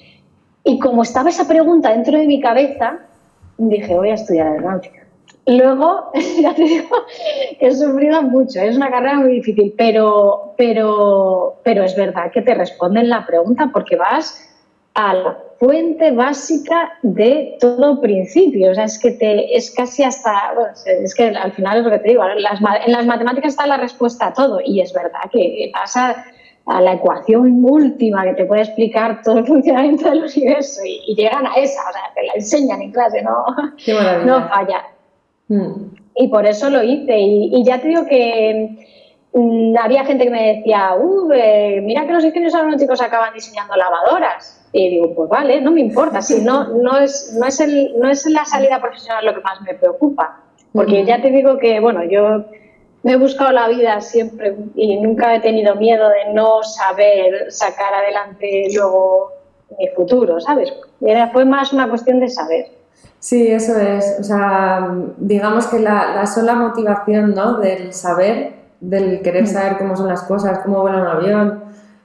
Y 0.66 0.80
como 0.80 1.04
estaba 1.04 1.30
esa 1.30 1.48
pregunta 1.48 1.92
dentro 1.92 2.18
de 2.18 2.28
mi 2.28 2.42
cabeza, 2.42 3.00
dije, 3.58 3.96
voy 3.96 4.10
a 4.10 4.16
estudiar 4.16 4.48
aeronáutica. 4.48 4.99
Y 5.50 5.58
luego, 5.58 6.12
ya 6.42 6.54
te 6.54 6.62
digo, 6.62 6.96
he 7.60 7.72
sufrido 7.74 8.22
mucho, 8.22 8.62
es 8.62 8.78
una 8.78 8.92
carrera 8.92 9.16
muy 9.16 9.32
difícil, 9.32 9.74
pero, 9.76 10.54
pero, 10.56 11.60
pero 11.64 11.84
es 11.86 11.96
verdad 11.96 12.32
que 12.32 12.44
te 12.44 12.54
responden 12.54 13.10
la 13.10 13.26
pregunta 13.26 13.72
porque 13.74 13.96
vas 13.96 14.48
a 14.94 15.16
la 15.16 15.38
fuente 15.58 16.12
básica 16.12 16.92
de 17.02 17.58
todo 17.60 18.00
principio. 18.00 18.70
O 18.70 18.76
sea, 18.76 18.84
es 18.84 19.00
que 19.00 19.10
te, 19.10 19.58
es 19.58 19.72
casi 19.72 20.04
hasta, 20.04 20.54
bueno, 20.54 20.74
es 20.86 21.16
que 21.16 21.30
al 21.30 21.52
final 21.54 21.80
es 21.80 21.84
lo 21.84 21.90
que 21.90 22.00
te 22.00 22.10
digo, 22.10 22.24
en 22.30 22.44
las, 22.44 22.60
en 22.86 22.92
las 22.92 23.08
matemáticas 23.08 23.54
está 23.54 23.66
la 23.66 23.78
respuesta 23.78 24.28
a 24.28 24.34
todo 24.34 24.60
y 24.64 24.82
es 24.82 24.94
verdad 24.94 25.32
que 25.32 25.72
pasa 25.74 26.26
a 26.68 26.80
la 26.80 26.94
ecuación 26.94 27.66
última 27.66 28.24
que 28.24 28.36
te 28.36 28.46
puede 28.46 28.62
explicar 28.62 29.24
todo 29.24 29.40
el 29.40 29.48
funcionamiento 29.48 30.12
del 30.12 30.26
universo 30.26 30.82
y, 30.86 31.16
llegan 31.16 31.48
a 31.48 31.56
esa, 31.56 31.82
o 31.90 31.94
sea, 31.94 32.04
te 32.14 32.28
la 32.28 32.34
enseñan 32.36 32.84
en 32.84 32.92
clase, 32.92 33.24
no, 33.24 33.46
no 34.26 34.48
falla. 34.48 34.86
Mm. 35.50 35.96
Y 36.16 36.28
por 36.30 36.46
eso 36.46 36.70
lo 36.70 36.82
hice. 36.84 37.18
Y, 37.18 37.64
ya 37.64 37.82
te 37.82 37.90
digo 37.90 38.06
que 38.06 38.78
mm, 39.34 39.76
había 39.78 40.06
gente 40.06 40.24
que 40.24 40.30
me 40.30 40.56
decía, 40.56 40.96
uh, 40.96 41.28
mira 41.82 42.06
que 42.06 42.14
los 42.14 42.24
ingenieros 42.24 42.56
aeronáuticos 42.56 43.02
acaban 43.02 43.34
diseñando 43.34 43.76
lavadoras. 43.76 44.68
Y 44.72 44.90
digo, 44.90 45.14
pues 45.16 45.30
vale, 45.30 45.62
no 45.62 45.72
me 45.72 45.82
importa, 45.82 46.22
si 46.22 46.42
no, 46.42 46.68
no, 46.68 47.00
es, 47.00 47.36
no, 47.40 47.48
es 47.48 47.60
el, 47.60 48.00
no 48.00 48.10
es 48.10 48.26
la 48.28 48.46
salida 48.46 48.80
profesional 48.80 49.26
lo 49.26 49.34
que 49.34 49.42
más 49.42 49.62
me 49.62 49.74
preocupa. 49.74 50.44
Porque 50.72 51.04
ya 51.04 51.22
te 51.22 51.32
digo 51.32 51.58
que, 51.58 51.80
bueno, 51.80 52.04
yo 52.04 52.46
me 53.02 53.14
he 53.14 53.18
buscado 53.18 53.52
la 53.52 53.68
vida 53.68 54.00
siempre 54.02 54.56
y 54.76 54.98
nunca 54.98 55.34
he 55.34 55.40
tenido 55.40 55.76
miedo 55.76 56.10
de 56.10 56.34
no 56.34 56.62
saber 56.62 57.52
sacar 57.52 57.94
adelante 57.94 58.68
luego 58.76 59.32
mi 59.80 59.88
futuro, 59.90 60.40
¿sabes? 60.40 60.72
Era, 61.02 61.30
fue 61.30 61.46
más 61.46 61.74
una 61.74 61.90
cuestión 61.90 62.20
de 62.20 62.30
saber. 62.30 62.79
Sí, 63.20 63.48
eso 63.48 63.78
es. 63.78 64.18
O 64.20 64.24
sea, 64.24 64.96
digamos 65.18 65.68
que 65.68 65.80
la, 65.80 66.26
sola 66.26 66.56
motivación 66.56 67.36
¿no? 67.36 67.58
del 67.58 67.94
saber, 67.94 68.54
del 68.80 69.22
querer 69.22 69.44
mm. 69.44 69.48
saber 69.48 69.78
cómo 69.78 69.96
son 69.96 70.08
las 70.08 70.24
cosas, 70.24 70.60
cómo 70.60 70.82
vuela 70.82 71.02
un 71.02 71.08
avión, 71.08 71.64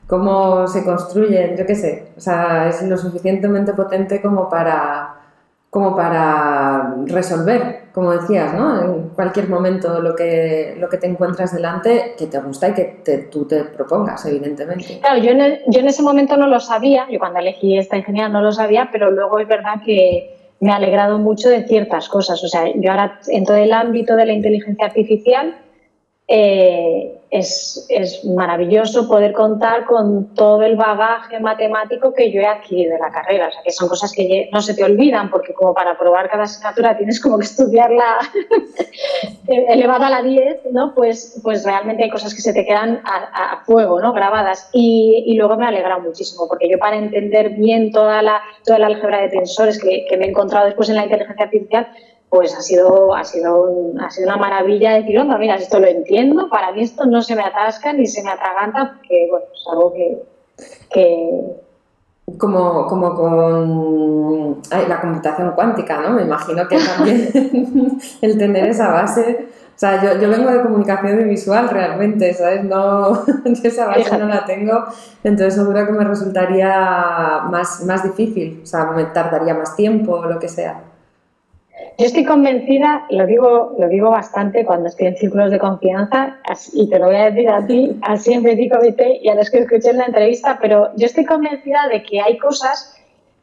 cómo 0.08 0.66
se 0.66 0.84
construyen, 0.84 1.56
yo 1.56 1.66
qué 1.66 1.74
sé. 1.74 2.08
O 2.16 2.20
sea, 2.20 2.68
es 2.68 2.82
lo 2.82 2.96
suficientemente 2.96 3.72
potente 3.72 4.20
como 4.20 4.48
para 4.48 5.20
como 5.74 5.96
para 5.96 6.94
resolver, 7.06 7.86
como 7.92 8.12
decías, 8.12 8.54
¿no? 8.54 8.80
En 8.80 9.08
cualquier 9.08 9.48
momento 9.48 10.00
lo 10.00 10.14
que, 10.14 10.76
lo 10.78 10.88
que 10.88 10.98
te 10.98 11.08
encuentras 11.08 11.52
delante 11.52 12.14
que 12.16 12.28
te 12.28 12.38
gusta 12.38 12.68
y 12.68 12.74
que 12.74 13.28
tú 13.28 13.44
te 13.44 13.64
propongas, 13.64 14.24
evidentemente. 14.24 15.00
Claro, 15.00 15.20
yo 15.20 15.32
en, 15.32 15.58
yo 15.66 15.80
en 15.80 15.88
ese 15.88 16.00
momento 16.04 16.36
no 16.36 16.46
lo 16.46 16.60
sabía, 16.60 17.08
yo 17.10 17.18
cuando 17.18 17.40
elegí 17.40 17.76
esta 17.76 17.96
ingeniería 17.96 18.28
no 18.28 18.40
lo 18.40 18.52
sabía, 18.52 18.88
pero 18.92 19.10
luego 19.10 19.40
es 19.40 19.48
verdad 19.48 19.82
que 19.84 20.33
me 20.64 20.72
ha 20.72 20.76
alegrado 20.76 21.18
mucho 21.18 21.50
de 21.50 21.64
ciertas 21.64 22.08
cosas. 22.08 22.42
O 22.42 22.48
sea, 22.48 22.64
yo 22.74 22.90
ahora 22.90 23.20
en 23.28 23.44
todo 23.44 23.58
el 23.58 23.70
ámbito 23.70 24.16
de 24.16 24.24
la 24.24 24.32
inteligencia 24.32 24.86
artificial 24.86 25.54
eh, 26.26 27.20
es, 27.30 27.84
es, 27.88 28.24
maravilloso 28.24 29.08
poder 29.08 29.32
contar 29.32 29.84
con 29.86 30.34
todo 30.34 30.62
el 30.62 30.76
bagaje 30.76 31.40
matemático 31.40 32.14
que 32.14 32.30
yo 32.30 32.40
he 32.40 32.46
adquirido 32.46 32.92
de 32.92 33.00
la 33.00 33.10
carrera. 33.10 33.48
O 33.48 33.50
sea, 33.50 33.62
que 33.62 33.72
son 33.72 33.88
cosas 33.88 34.12
que 34.12 34.48
no 34.52 34.62
se 34.62 34.74
te 34.74 34.84
olvidan, 34.84 35.30
porque 35.30 35.52
como 35.52 35.74
para 35.74 35.98
probar 35.98 36.30
cada 36.30 36.44
asignatura 36.44 36.96
tienes 36.96 37.20
como 37.20 37.38
que 37.38 37.44
estudiarla 37.44 38.18
elevada 39.48 40.06
a 40.06 40.10
la 40.10 40.22
10, 40.22 40.60
¿no? 40.70 40.94
Pues, 40.94 41.40
pues 41.42 41.64
realmente 41.64 42.04
hay 42.04 42.10
cosas 42.10 42.32
que 42.32 42.40
se 42.40 42.54
te 42.54 42.64
quedan 42.64 43.02
a, 43.04 43.62
fuego, 43.66 44.00
¿no? 44.00 44.12
Grabadas. 44.12 44.70
Y, 44.72 45.24
y, 45.26 45.34
luego 45.36 45.56
me 45.56 45.64
ha 45.64 45.68
alegrado 45.68 46.00
muchísimo, 46.00 46.46
porque 46.48 46.70
yo 46.70 46.78
para 46.78 46.96
entender 46.96 47.50
bien 47.50 47.90
toda 47.90 48.22
la, 48.22 48.40
toda 48.64 48.78
la 48.78 48.86
álgebra 48.86 49.20
de 49.20 49.28
tensores 49.28 49.82
que, 49.82 50.06
que 50.08 50.16
me 50.16 50.26
he 50.26 50.28
encontrado 50.28 50.66
después 50.66 50.88
en 50.88 50.96
la 50.96 51.04
inteligencia 51.04 51.44
artificial, 51.44 51.88
pues 52.34 52.52
ha 52.52 52.62
sido, 52.62 53.14
ha 53.14 53.22
sido, 53.22 53.94
ha 54.00 54.10
sido 54.10 54.26
una 54.26 54.36
maravilla 54.36 54.94
decir, 54.94 55.16
onda, 55.20 55.38
mira, 55.38 55.54
esto 55.54 55.78
lo 55.78 55.86
entiendo, 55.86 56.48
para 56.48 56.72
mí 56.72 56.82
esto 56.82 57.06
no 57.06 57.22
se 57.22 57.36
me 57.36 57.44
atasca 57.44 57.92
ni 57.92 58.08
se 58.08 58.24
me 58.24 58.30
atraganta, 58.30 58.94
porque 58.96 59.28
bueno, 59.30 59.46
es 59.54 59.64
algo 59.70 59.92
que, 60.90 61.56
como, 62.36 62.88
como 62.88 63.14
con 63.14 64.62
la 64.68 65.00
computación 65.00 65.52
cuántica, 65.52 66.00
¿no? 66.00 66.10
Me 66.10 66.22
imagino 66.22 66.66
que 66.66 66.76
también 66.76 67.28
el 68.20 68.36
tener 68.36 68.66
esa 68.66 68.90
base. 68.90 69.46
O 69.76 69.78
sea, 69.78 70.02
yo, 70.02 70.20
yo 70.20 70.28
vengo 70.28 70.50
de 70.50 70.62
comunicación 70.62 71.28
visual 71.28 71.68
realmente, 71.68 72.34
¿sabes? 72.34 72.64
No, 72.64 73.22
esa 73.62 73.86
base 73.86 74.18
no 74.18 74.26
la 74.26 74.44
tengo, 74.44 74.86
entonces 75.22 75.54
seguro 75.54 75.86
que 75.86 75.92
me 75.92 76.02
resultaría 76.02 77.42
más, 77.48 77.84
más 77.84 78.02
difícil, 78.02 78.58
o 78.64 78.66
sea, 78.66 78.86
me 78.86 79.04
tardaría 79.04 79.54
más 79.54 79.76
tiempo 79.76 80.14
o 80.14 80.26
lo 80.26 80.40
que 80.40 80.48
sea. 80.48 80.93
Yo 81.96 82.06
estoy 82.06 82.24
convencida, 82.24 83.06
lo 83.10 83.26
digo, 83.26 83.74
lo 83.78 83.88
digo 83.88 84.10
bastante 84.10 84.64
cuando 84.64 84.88
estoy 84.88 85.08
en 85.08 85.16
círculos 85.16 85.50
de 85.50 85.58
confianza, 85.58 86.38
y 86.72 86.88
te 86.88 86.98
lo 86.98 87.06
voy 87.06 87.16
a 87.16 87.30
decir 87.30 87.48
a 87.48 87.66
ti, 87.66 88.00
en 88.26 88.42
petit 88.42 88.72
comité 88.72 89.20
y 89.22 89.28
a 89.28 89.34
los 89.34 89.50
que 89.50 89.58
escuché 89.58 89.90
en 89.90 89.98
la 89.98 90.06
entrevista, 90.06 90.58
pero 90.60 90.90
yo 90.96 91.06
estoy 91.06 91.24
convencida 91.24 91.88
de 91.88 92.02
que 92.02 92.20
hay 92.20 92.36
cosas 92.38 92.96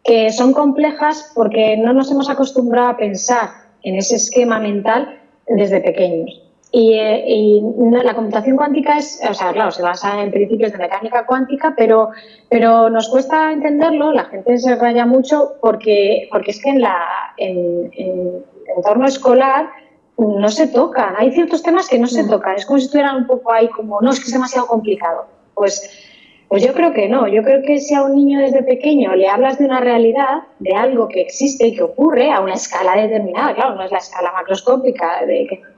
que 0.04 0.32
son 0.32 0.54
complejas 0.54 1.32
porque 1.34 1.78
no 1.78 1.94
nos 1.94 2.12
hemos 2.12 2.30
acostumbrado 2.30 2.90
a 2.90 2.98
pensar 2.98 3.50
en 3.84 3.96
ese 3.96 4.16
esquema 4.16 4.60
mental 4.60 5.20
desde 5.48 5.80
pequeños. 5.80 6.51
Y, 6.74 6.94
eh, 6.94 7.62
la 8.04 8.14
computación 8.14 8.56
cuántica 8.56 8.98
es, 8.98 9.22
o 9.30 9.34
sea, 9.34 9.52
claro, 9.52 9.72
se 9.72 9.82
basa 9.82 10.24
en 10.24 10.32
principios 10.32 10.72
de 10.72 10.78
mecánica 10.78 11.26
cuántica, 11.26 11.74
pero, 11.76 12.12
pero 12.50 12.90
nos 12.90 13.10
cuesta 13.10 13.52
entenderlo, 13.52 14.14
la 14.14 14.26
gente 14.26 14.58
se 14.58 14.76
raya 14.78 15.06
mucho 15.06 15.56
porque, 15.60 16.30
porque 16.32 16.52
es 16.52 16.62
que 16.62 16.70
en, 16.70 16.82
la, 16.82 16.98
en, 17.36 17.92
el 17.98 18.46
entorno 18.78 19.06
escolar 19.06 19.70
no 20.18 20.48
se 20.50 20.68
tocan, 20.68 21.16
hay 21.18 21.32
ciertos 21.32 21.62
temas 21.62 21.90
que 21.90 22.00
no 22.00 22.08
se 22.08 22.24
tocan, 22.24 22.56
es 22.56 22.66
como 22.66 22.80
si 22.80 22.86
estuvieran 22.86 23.18
un 23.18 23.28
poco 23.28 23.52
ahí 23.52 23.68
como, 23.70 24.00
no, 24.02 24.12
es 24.12 24.20
que 24.20 24.28
es 24.28 24.34
demasiado 24.34 24.68
complicado. 24.68 25.26
Pues, 25.56 26.08
pues 26.48 26.64
yo 26.64 26.74
creo 26.74 26.94
que 26.94 27.10
no, 27.10 27.28
yo 27.28 27.44
creo 27.44 27.62
que 27.64 27.80
si 27.80 27.96
a 27.96 28.04
un 28.04 28.16
niño 28.16 28.40
desde 28.40 28.64
pequeño 28.64 29.16
le 29.16 29.28
hablas 29.28 29.58
de 29.58 29.66
una 29.66 29.82
realidad, 29.82 30.44
de 30.60 30.74
algo 30.74 31.10
que 31.10 31.22
existe 31.22 31.68
y 31.68 31.76
que 31.76 31.84
ocurre 31.84 32.32
a 32.32 32.40
una 32.40 32.54
escala 32.54 32.96
determinada, 32.96 33.56
claro, 33.56 33.76
no 33.76 33.84
es 33.84 33.92
la 33.92 33.98
escala 33.98 34.32
macroscópica 34.32 35.26
de 35.26 35.48
que 35.50 35.71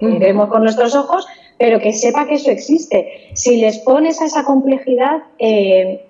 que 0.00 0.18
vemos 0.18 0.48
con 0.48 0.62
nuestros 0.62 0.94
ojos, 0.94 1.26
pero 1.58 1.80
que 1.80 1.92
sepa 1.92 2.26
que 2.26 2.34
eso 2.34 2.50
existe. 2.50 3.30
Si 3.34 3.60
les 3.60 3.78
pones 3.78 4.20
a 4.20 4.26
esa 4.26 4.44
complejidad, 4.44 5.22
eh, 5.38 6.06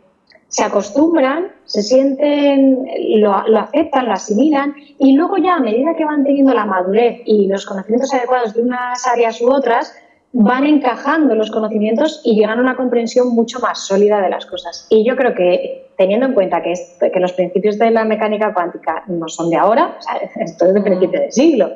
se 0.49 0.63
acostumbran, 0.63 1.53
se 1.65 1.83
sienten, 1.83 2.87
lo, 3.17 3.35
aceptan, 3.35 4.07
lo 4.07 4.13
asimilan 4.13 4.75
y 4.99 5.13
luego 5.13 5.37
ya 5.39 5.57
a 5.57 5.61
medida 5.61 5.95
que 5.97 6.05
van 6.05 6.25
teniendo 6.25 6.55
la 6.55 6.65
madurez 6.65 7.21
y 7.25 7.47
los 7.49 7.67
conocimientos 7.67 8.15
adecuados 8.15 8.55
de 8.55 8.63
unas 8.63 9.07
áreas 9.07 9.41
u 9.41 9.53
otras, 9.53 9.93
van 10.39 10.67
encajando 10.67 11.35
los 11.35 11.51
conocimientos 11.51 12.21
y 12.23 12.35
llegan 12.35 12.59
a 12.59 12.63
una 12.63 12.77
comprensión 12.77 13.29
mucho 13.29 13.59
más 13.61 13.87
sólida 13.87 14.21
de 14.21 14.29
las 14.29 14.45
cosas. 14.45 14.87
Y 14.91 15.03
yo 15.03 15.17
creo 15.17 15.35
que 15.35 15.89
teniendo 15.97 16.27
en 16.27 16.35
cuenta 16.35 16.63
que, 16.63 16.75
que 17.11 17.21
los 17.21 17.33
principios 17.33 17.79
de 17.79 17.91
la 17.91 18.05
mecánica 18.05 18.53
cuántica 18.53 19.03
no 19.07 19.29
son 19.29 19.49
de 19.49 19.57
ahora, 19.57 19.97
esto 20.37 20.67
es 20.67 20.75
de 20.75 20.83
principio 20.83 21.21
del 21.21 21.33
siglo, 21.33 21.71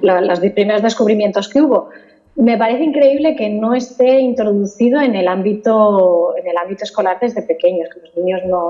los, 0.00 0.38
primeros 0.38 0.82
descubrimientos 0.82 1.48
que 1.48 1.60
hubo, 1.60 1.90
me 2.36 2.56
parece 2.56 2.84
increíble 2.84 3.34
que 3.34 3.48
no 3.48 3.74
esté 3.74 4.20
introducido 4.20 5.00
en 5.00 5.16
el 5.16 5.26
ámbito, 5.26 6.36
en 6.36 6.46
el 6.46 6.56
ámbito 6.56 6.84
escolar 6.84 7.18
desde 7.20 7.42
pequeños, 7.42 7.88
que 7.92 8.00
los 8.00 8.16
niños 8.16 8.42
no, 8.46 8.68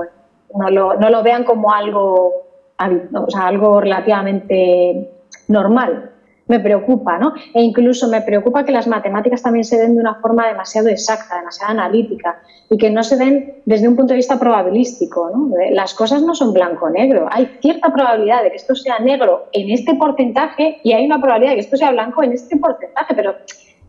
no, 0.55 0.69
lo, 0.71 0.95
no 0.95 1.09
lo, 1.11 1.21
vean 1.21 1.43
como 1.43 1.71
algo, 1.71 2.47
o 2.79 3.29
sea, 3.29 3.45
algo 3.45 3.79
relativamente 3.79 5.11
normal 5.47 6.14
me 6.47 6.59
preocupa, 6.59 7.17
¿no? 7.17 7.33
E 7.53 7.61
incluso 7.61 8.07
me 8.07 8.21
preocupa 8.21 8.63
que 8.63 8.71
las 8.71 8.87
matemáticas 8.87 9.41
también 9.41 9.63
se 9.63 9.77
den 9.77 9.95
de 9.95 10.01
una 10.01 10.15
forma 10.15 10.47
demasiado 10.47 10.89
exacta, 10.89 11.37
demasiado 11.37 11.71
analítica 11.71 12.41
y 12.69 12.77
que 12.77 12.89
no 12.89 13.03
se 13.03 13.17
den 13.17 13.61
desde 13.65 13.87
un 13.87 13.95
punto 13.95 14.13
de 14.13 14.17
vista 14.17 14.39
probabilístico, 14.39 15.29
¿no? 15.29 15.49
Las 15.71 15.93
cosas 15.93 16.21
no 16.21 16.35
son 16.35 16.53
blanco-negro, 16.53 17.27
hay 17.31 17.57
cierta 17.61 17.91
probabilidad 17.91 18.43
de 18.43 18.49
que 18.51 18.57
esto 18.57 18.75
sea 18.75 18.99
negro 18.99 19.49
en 19.51 19.71
este 19.71 19.95
porcentaje 19.95 20.79
y 20.83 20.93
hay 20.93 21.05
una 21.05 21.19
probabilidad 21.19 21.51
de 21.51 21.55
que 21.55 21.61
esto 21.61 21.77
sea 21.77 21.91
blanco 21.91 22.23
en 22.23 22.33
este 22.33 22.57
porcentaje, 22.57 23.13
pero 23.15 23.35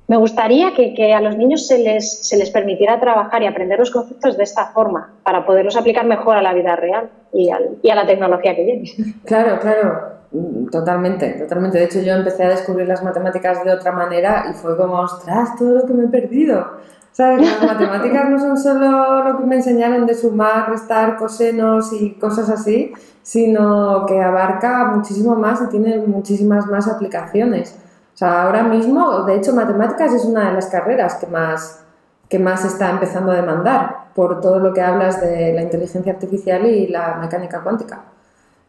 me 0.08 0.16
gustaría 0.16 0.72
que, 0.72 1.12
a 1.12 1.20
los 1.20 1.36
niños 1.36 1.66
se 1.66 1.78
les, 1.78 2.26
se 2.26 2.36
les 2.36 2.50
permitiera 2.50 3.00
trabajar 3.00 3.42
y 3.42 3.46
aprender 3.46 3.78
los 3.78 3.90
conceptos 3.90 4.36
de 4.36 4.44
esta 4.44 4.66
forma 4.66 5.10
para 5.22 5.44
poderlos 5.44 5.76
aplicar 5.76 6.06
mejor 6.06 6.36
a 6.36 6.42
la 6.42 6.54
vida 6.54 6.76
real 6.76 7.10
y, 7.32 7.50
y 7.82 7.90
a 7.90 7.94
la 7.94 8.06
tecnología 8.06 8.54
que 8.54 8.64
viene. 8.64 8.92
Claro, 9.24 9.58
claro. 9.60 10.16
Mm, 10.30 10.66
totalmente, 10.70 11.30
totalmente. 11.32 11.78
De 11.78 11.84
hecho, 11.84 12.00
yo 12.00 12.14
empecé 12.14 12.44
a 12.44 12.50
descubrir 12.50 12.86
las 12.86 13.02
matemáticas 13.02 13.64
de 13.64 13.72
otra 13.72 13.92
manera 13.92 14.46
y 14.50 14.54
fue 14.54 14.76
como, 14.76 15.00
ostras, 15.00 15.56
todo 15.56 15.74
lo 15.74 15.86
que 15.86 15.92
me 15.92 16.04
he 16.04 16.08
perdido. 16.08 16.66
¿Sabes? 17.12 17.40
Las 17.40 17.62
matemáticas 17.74 18.28
no 18.28 18.38
son 18.38 18.56
solo 18.58 19.24
lo 19.24 19.38
que 19.38 19.44
me 19.44 19.56
enseñaron 19.56 20.06
de 20.06 20.14
sumar, 20.14 20.70
restar, 20.70 21.16
cosenos 21.16 21.92
y 21.92 22.12
cosas 22.14 22.50
así, 22.50 22.92
sino 23.22 24.04
que 24.06 24.20
abarca 24.20 24.92
muchísimo 24.94 25.34
más 25.34 25.62
y 25.62 25.68
tiene 25.68 25.98
muchísimas 25.98 26.66
más 26.66 26.86
aplicaciones. 26.88 27.76
O 28.16 28.18
sea, 28.18 28.42
ahora 28.42 28.64
mismo, 28.64 29.22
de 29.24 29.36
hecho, 29.36 29.54
matemáticas 29.54 30.12
es 30.12 30.24
una 30.24 30.48
de 30.48 30.54
las 30.54 30.66
carreras 30.66 31.16
que 31.16 31.28
más, 31.28 31.84
que 32.28 32.38
más 32.38 32.64
está 32.64 32.90
empezando 32.90 33.30
a 33.30 33.36
demandar 33.36 34.06
por 34.14 34.40
todo 34.40 34.58
lo 34.58 34.72
que 34.72 34.80
hablas 34.80 35.20
de 35.20 35.52
la 35.52 35.62
inteligencia 35.62 36.12
artificial 36.12 36.66
y 36.66 36.88
la 36.88 37.18
mecánica 37.20 37.62
cuántica 37.62 38.02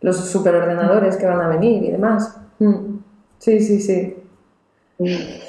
los 0.01 0.17
superordenadores 0.17 1.17
que 1.17 1.25
van 1.25 1.41
a 1.41 1.47
venir 1.47 1.83
y 1.83 1.91
demás. 1.91 2.37
Mm. 2.59 2.97
Sí, 3.39 3.59
sí, 3.59 3.81
sí. 3.81 4.15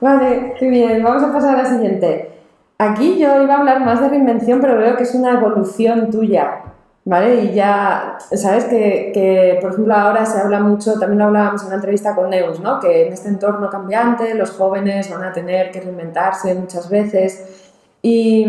Vale, 0.00 0.54
qué 0.58 0.68
bien. 0.68 1.02
Vamos 1.02 1.22
a 1.22 1.32
pasar 1.32 1.58
a 1.58 1.62
la 1.62 1.68
siguiente. 1.68 2.30
Aquí 2.78 3.18
yo 3.18 3.42
iba 3.42 3.54
a 3.54 3.58
hablar 3.58 3.84
más 3.84 4.00
de 4.00 4.08
reinvención, 4.08 4.60
pero 4.60 4.78
veo 4.78 4.96
que 4.96 5.02
es 5.02 5.14
una 5.14 5.32
evolución 5.32 6.10
tuya, 6.10 6.62
¿vale? 7.08 7.42
Y 7.44 7.54
ya, 7.54 8.18
sabes 8.34 8.66
que, 8.66 9.10
que, 9.14 9.58
por 9.62 9.72
ejemplo, 9.72 9.94
ahora 9.94 10.26
se 10.26 10.38
habla 10.38 10.60
mucho, 10.60 10.98
también 10.98 11.18
lo 11.18 11.24
hablábamos 11.24 11.62
en 11.62 11.68
una 11.68 11.76
entrevista 11.76 12.14
con 12.14 12.28
Neus, 12.28 12.60
¿no? 12.60 12.78
Que 12.78 13.06
en 13.06 13.12
este 13.14 13.28
entorno 13.28 13.70
cambiante 13.70 14.34
los 14.34 14.50
jóvenes 14.50 15.10
van 15.10 15.24
a 15.24 15.32
tener 15.32 15.70
que 15.70 15.80
reinventarse 15.80 16.54
muchas 16.54 16.90
veces 16.90 17.68
y, 18.02 18.46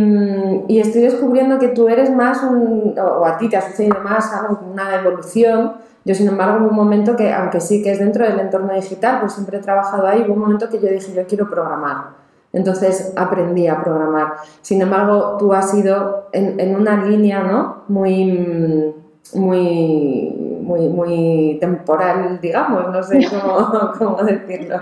y, 0.68 0.80
estoy 0.80 1.02
descubriendo 1.02 1.58
que 1.58 1.70
tú 1.70 1.88
eres 1.88 2.12
más 2.12 2.44
un, 2.44 2.96
o 3.00 3.26
a 3.26 3.38
ti 3.38 3.50
te 3.50 3.58
ha 3.58 3.62
sucedido 3.62 4.00
más 4.04 4.32
algo 4.34 4.60
una 4.72 4.96
evolución. 4.96 5.74
Yo, 6.06 6.14
sin 6.14 6.28
embargo, 6.28 6.60
hubo 6.60 6.70
un 6.70 6.76
momento 6.76 7.16
que, 7.16 7.34
aunque 7.34 7.60
sí 7.60 7.82
que 7.82 7.94
es 7.94 8.00
dentro 8.00 8.26
del 8.26 8.40
entorno 8.40 8.74
digital, 8.74 9.22
pues 9.22 9.34
siempre 9.34 9.58
he 9.58 9.62
trabajado 9.62 10.06
ahí, 10.06 10.24
hubo 10.28 10.34
un 10.34 10.40
momento 10.40 10.70
que 10.70 10.80
yo 10.80 10.88
dije, 10.88 11.14
yo 11.14 11.26
quiero 11.26 11.50
programar. 11.50 12.19
Entonces 12.52 13.14
aprendí 13.16 13.68
a 13.68 13.84
programar. 13.84 14.34
Sin 14.62 14.82
embargo, 14.82 15.38
tú 15.38 15.54
has 15.54 15.74
ido 15.74 16.30
en, 16.32 16.60
en 16.60 16.76
una 16.76 17.06
línea 17.06 17.44
¿no? 17.44 17.84
muy, 17.88 18.96
muy, 19.34 20.34
muy, 20.62 20.88
muy 20.90 21.58
temporal, 21.60 22.40
digamos, 22.42 22.90
no 22.92 23.04
sé 23.04 23.28
cómo, 23.30 23.92
cómo 23.98 24.24
decirlo. 24.24 24.78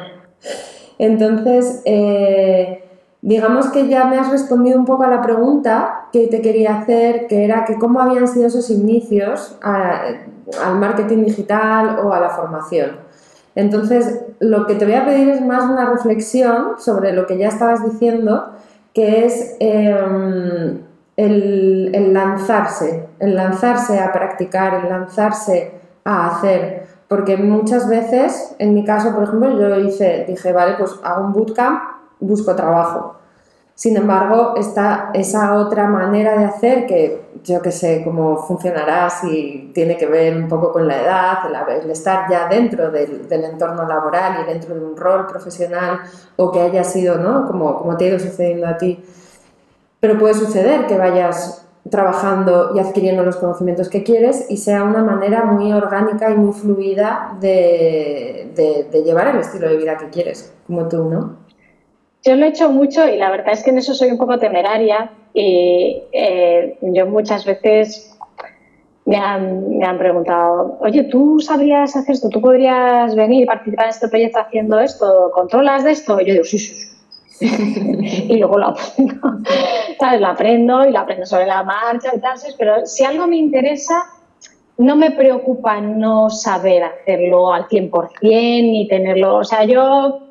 Entonces, 0.98 1.82
eh, 1.86 2.84
digamos 3.22 3.68
que 3.68 3.88
ya 3.88 4.06
me 4.06 4.18
has 4.18 4.32
respondido 4.32 4.80
un 4.80 4.86
poco 4.86 5.04
a 5.04 5.10
la 5.10 5.22
pregunta 5.22 6.08
que 6.12 6.28
te 6.28 6.42
quería 6.42 6.80
hacer, 6.80 7.28
que 7.28 7.44
era 7.44 7.66
que 7.66 7.78
cómo 7.78 8.00
habían 8.00 8.28
sido 8.28 8.48
esos 8.48 8.70
inicios 8.70 9.58
al 9.62 10.80
marketing 10.80 11.26
digital 11.26 12.00
o 12.04 12.14
a 12.14 12.20
la 12.20 12.30
formación. 12.30 13.07
Entonces, 13.58 14.22
lo 14.40 14.66
que 14.66 14.76
te 14.76 14.86
voy 14.86 14.94
a 14.94 15.06
pedir 15.06 15.30
es 15.30 15.42
más 15.42 15.64
una 15.70 15.90
reflexión 15.90 16.80
sobre 16.80 17.12
lo 17.12 17.26
que 17.28 17.38
ya 17.38 17.50
estabas 17.50 17.84
diciendo, 17.84 18.54
que 18.94 19.26
es 19.26 19.58
em, 19.60 20.80
el, 21.18 21.92
el 21.94 22.14
lanzarse, 22.14 23.08
el 23.20 23.36
lanzarse 23.36 24.00
a 24.00 24.14
practicar, 24.14 24.76
el 24.76 24.90
lanzarse 24.90 25.74
a 26.06 26.28
hacer 26.28 26.88
porque 27.08 27.38
muchas 27.38 27.88
veces, 27.88 28.56
en 28.60 28.74
mi 28.74 28.84
caso, 28.84 29.14
por 29.14 29.24
ejemplo, 29.24 29.58
yo 29.58 29.80
hice, 29.80 30.26
dije, 30.28 30.52
vale, 30.52 30.76
pues 30.78 30.92
hago 31.04 31.26
un 31.26 31.34
bootcamp, 31.34 31.82
busco 32.20 32.54
trabajo. 32.56 33.16
Sin 33.78 33.96
embargo, 33.96 34.56
está 34.58 35.12
esa 35.14 35.54
otra 35.54 35.86
manera 35.86 36.36
de 36.36 36.46
hacer 36.46 36.88
que 36.88 37.28
yo 37.44 37.62
que 37.62 37.72
sé 37.72 38.02
cómo 38.04 38.38
funcionará, 38.38 39.08
si 39.08 39.70
tiene 39.72 39.96
que 39.98 40.08
ver 40.08 40.36
un 40.36 40.48
poco 40.48 40.74
con 40.74 40.88
la 40.88 41.00
edad, 41.00 41.38
el, 41.70 41.92
estar 41.92 42.28
ya 42.28 42.48
dentro 42.48 42.90
del, 42.90 43.28
entorno 43.30 43.88
laboral 43.88 44.42
y 44.42 44.52
dentro 44.52 44.74
de 44.74 44.84
un 44.84 44.98
rol 44.98 45.28
profesional 45.28 46.00
o 46.38 46.52
que 46.52 46.60
haya 46.60 46.84
sido, 46.84 47.20
¿no? 47.20 47.46
Como, 47.46 47.78
como 47.78 47.96
te 47.98 48.06
ha 48.06 48.08
ido 48.08 48.20
sucediendo 48.20 48.66
a 48.66 48.78
ti. 48.78 49.00
Pero 50.00 50.18
puede 50.18 50.34
suceder 50.34 50.88
que 50.88 50.98
vayas 50.98 51.64
trabajando 51.92 52.72
y 52.76 52.80
adquiriendo 52.80 53.24
los 53.24 53.36
conocimientos 53.36 53.90
que 53.90 54.02
quieres 54.02 54.48
y 54.50 54.58
sea 54.58 54.82
una 54.84 55.04
manera 55.04 55.46
muy 55.46 55.72
orgánica 55.72 56.32
y 56.32 56.36
muy 56.36 56.54
fluida 56.54 57.38
de, 57.40 58.52
llevar 59.06 59.28
el 59.28 59.38
estilo 59.38 59.70
de 59.70 59.78
vida 59.78 59.98
que 59.98 60.10
quieres, 60.10 60.52
como 60.66 60.88
tú, 60.88 61.04
¿no? 61.04 61.47
Yo 62.28 62.36
lo 62.36 62.46
he 62.46 62.50
hecho 62.50 62.70
mucho 62.70 63.08
y 63.08 63.16
la 63.16 63.32
verdad 63.32 63.54
es 63.54 63.64
que 63.64 63.70
en 63.70 63.78
eso 63.78 63.94
soy 63.94 64.10
un 64.10 64.18
poco 64.18 64.38
temeraria 64.38 65.10
y 65.34 66.04
eh, 66.12 66.78
yo 66.82 67.06
muchas 67.08 67.46
veces 67.46 68.14
me 69.06 69.16
han, 69.16 69.98
preguntado, 69.98 70.78
oye, 70.82 71.06
¿tú 71.06 71.40
sabrías 71.40 71.96
hacer 71.96 72.16
esto? 72.16 72.28
¿Tú 72.28 72.42
podrías 72.42 73.16
venir 73.16 73.44
y 73.44 73.46
participar 73.46 73.86
en 73.86 73.92
este 73.92 74.10
proyecto 74.10 74.40
haciendo 74.40 74.78
esto? 74.78 75.32
¿Controlas 75.34 75.86
de 75.86 75.92
esto? 75.92 76.20
Y 76.20 76.26
yo 76.26 76.34
digo, 76.34 76.44
sí, 76.44 76.60
sí, 76.60 76.76
sí 77.30 78.26
y 78.30 78.36
luego 78.36 78.58
lo 78.58 78.68
aprendo. 78.68 79.16
Lo 80.20 80.28
aprendo 80.28 80.86
y 80.86 80.92
lo 80.92 81.00
aprendo 81.00 81.26
sobre 81.26 81.46
la 81.46 81.64
marcha 81.64 82.12
y 82.14 82.20
tal, 82.20 82.38
pero 82.58 82.86
si 82.86 83.06
algo 83.06 83.26
me 83.26 83.38
interesa, 83.38 84.04
no 84.78 84.98
me 84.98 85.12
preocupa 85.12 85.80
no 85.80 86.30
saber 86.30 86.84
hacerlo 86.84 87.54
al 87.54 87.68
100% 87.68 88.20
ni 88.22 88.88
tenerlo, 88.88 89.38
o 89.38 89.44
sea, 89.44 89.64
yo 89.64 90.28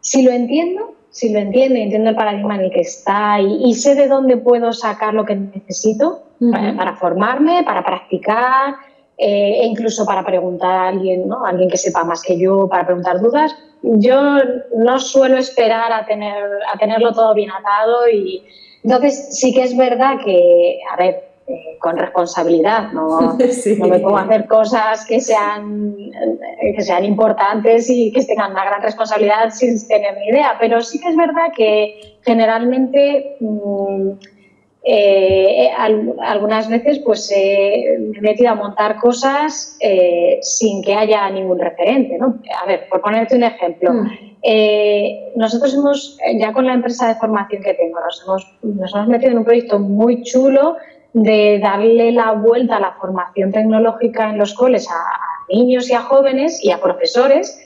si 0.00 0.22
lo 0.22 0.30
entiendo, 0.30 0.94
si 1.10 1.32
lo 1.32 1.38
entiendo 1.40 1.78
y 1.78 1.82
entiendo 1.82 2.10
el 2.10 2.16
paradigma 2.16 2.54
en 2.54 2.62
el 2.62 2.70
que 2.70 2.80
está 2.80 3.40
y, 3.40 3.74
sé 3.74 3.94
de 3.94 4.06
dónde 4.06 4.36
puedo 4.36 4.72
sacar 4.72 5.14
lo 5.14 5.24
que 5.24 5.36
necesito 5.36 6.22
para, 6.50 6.96
formarme, 6.96 7.62
para 7.64 7.84
practicar 7.84 8.74
eh, 9.18 9.60
e 9.62 9.66
incluso 9.66 10.06
para 10.06 10.24
preguntar 10.24 10.70
a 10.70 10.88
alguien, 10.88 11.28
¿no? 11.28 11.44
alguien 11.44 11.68
que 11.68 11.76
sepa 11.76 12.04
más 12.04 12.22
que 12.22 12.38
yo, 12.38 12.68
para 12.68 12.86
preguntar 12.86 13.20
dudas, 13.20 13.54
yo 13.82 14.38
no 14.76 14.98
suelo 15.00 15.36
esperar 15.36 15.92
a, 15.92 16.06
tener, 16.06 16.44
a 16.72 16.78
tenerlo 16.78 17.12
todo 17.12 17.34
bien 17.34 17.50
atado 17.50 18.08
y 18.08 18.42
entonces 18.82 19.38
sí 19.38 19.52
que 19.52 19.64
es 19.64 19.76
verdad 19.76 20.18
que, 20.24 20.78
a 20.90 20.96
ver, 20.96 21.29
eh, 21.50 21.76
con 21.78 21.96
responsabilidad, 21.96 22.92
no, 22.92 23.20
no, 23.78 23.88
me 23.88 23.98
pongo 23.98 24.18
a 24.18 24.22
hacer 24.22 24.46
cosas 24.46 25.04
que 25.04 25.20
sean, 25.20 25.96
eh, 25.98 26.74
que 26.76 26.82
sean 26.82 27.04
importantes 27.04 27.90
y 27.90 28.12
que 28.12 28.24
tengan 28.24 28.52
una 28.52 28.64
gran 28.64 28.80
responsabilidad 28.82 29.50
sin 29.50 29.86
tener 29.88 30.16
ni 30.18 30.28
idea, 30.28 30.56
pero 30.60 30.80
sí 30.80 31.00
que 31.00 31.08
es 31.08 31.16
verdad 31.16 31.52
que 31.56 32.18
generalmente... 32.22 33.36
Mm, 33.40 34.10
eh, 34.82 35.68
algunas 36.20 36.68
veces 36.68 37.00
pues 37.00 37.30
me 37.30 38.18
he 38.18 38.20
metido 38.22 38.50
a 38.50 38.54
montar 38.54 38.96
cosas 38.96 39.76
eh, 39.80 40.38
sin 40.40 40.82
que 40.82 40.94
haya 40.94 41.28
ningún 41.30 41.58
referente. 41.58 42.16
¿no? 42.18 42.38
A 42.62 42.66
ver, 42.66 42.88
por 42.88 43.02
ponerte 43.02 43.36
un 43.36 43.44
ejemplo, 43.44 43.92
mm. 43.92 44.10
eh, 44.42 45.32
nosotros 45.36 45.74
hemos, 45.74 46.18
ya 46.38 46.52
con 46.52 46.66
la 46.66 46.74
empresa 46.74 47.08
de 47.08 47.16
formación 47.16 47.62
que 47.62 47.74
tengo, 47.74 48.00
nos 48.00 48.22
hemos, 48.24 48.58
nos 48.62 48.94
hemos 48.94 49.08
metido 49.08 49.32
en 49.32 49.38
un 49.38 49.44
proyecto 49.44 49.78
muy 49.78 50.22
chulo 50.22 50.76
de 51.12 51.58
darle 51.60 52.12
la 52.12 52.32
vuelta 52.32 52.76
a 52.76 52.80
la 52.80 52.92
formación 52.92 53.52
tecnológica 53.52 54.30
en 54.30 54.38
los 54.38 54.54
coles 54.54 54.88
a, 54.88 55.52
niños 55.52 55.90
y 55.90 55.94
a 55.94 56.02
jóvenes 56.02 56.62
y 56.64 56.70
a 56.70 56.80
profesores. 56.80 57.58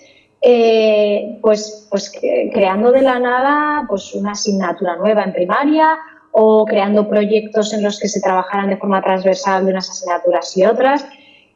pues, 1.42 1.86
pues 1.90 2.12
creando 2.52 2.92
de 2.92 3.02
la 3.02 3.18
nada 3.18 3.84
pues 3.88 4.14
una 4.14 4.32
asignatura 4.32 4.96
nueva 4.96 5.22
en 5.22 5.32
primaria 5.32 5.98
o 6.32 6.64
creando 6.64 7.08
proyectos 7.08 7.72
en 7.72 7.82
los 7.82 8.00
que 8.00 8.08
se 8.08 8.20
trabajaran 8.20 8.68
de 8.68 8.76
forma 8.76 9.00
transversal 9.00 9.64
de 9.64 9.70
unas 9.70 9.88
asignaturas 9.88 10.56
y 10.56 10.64
otras. 10.64 11.06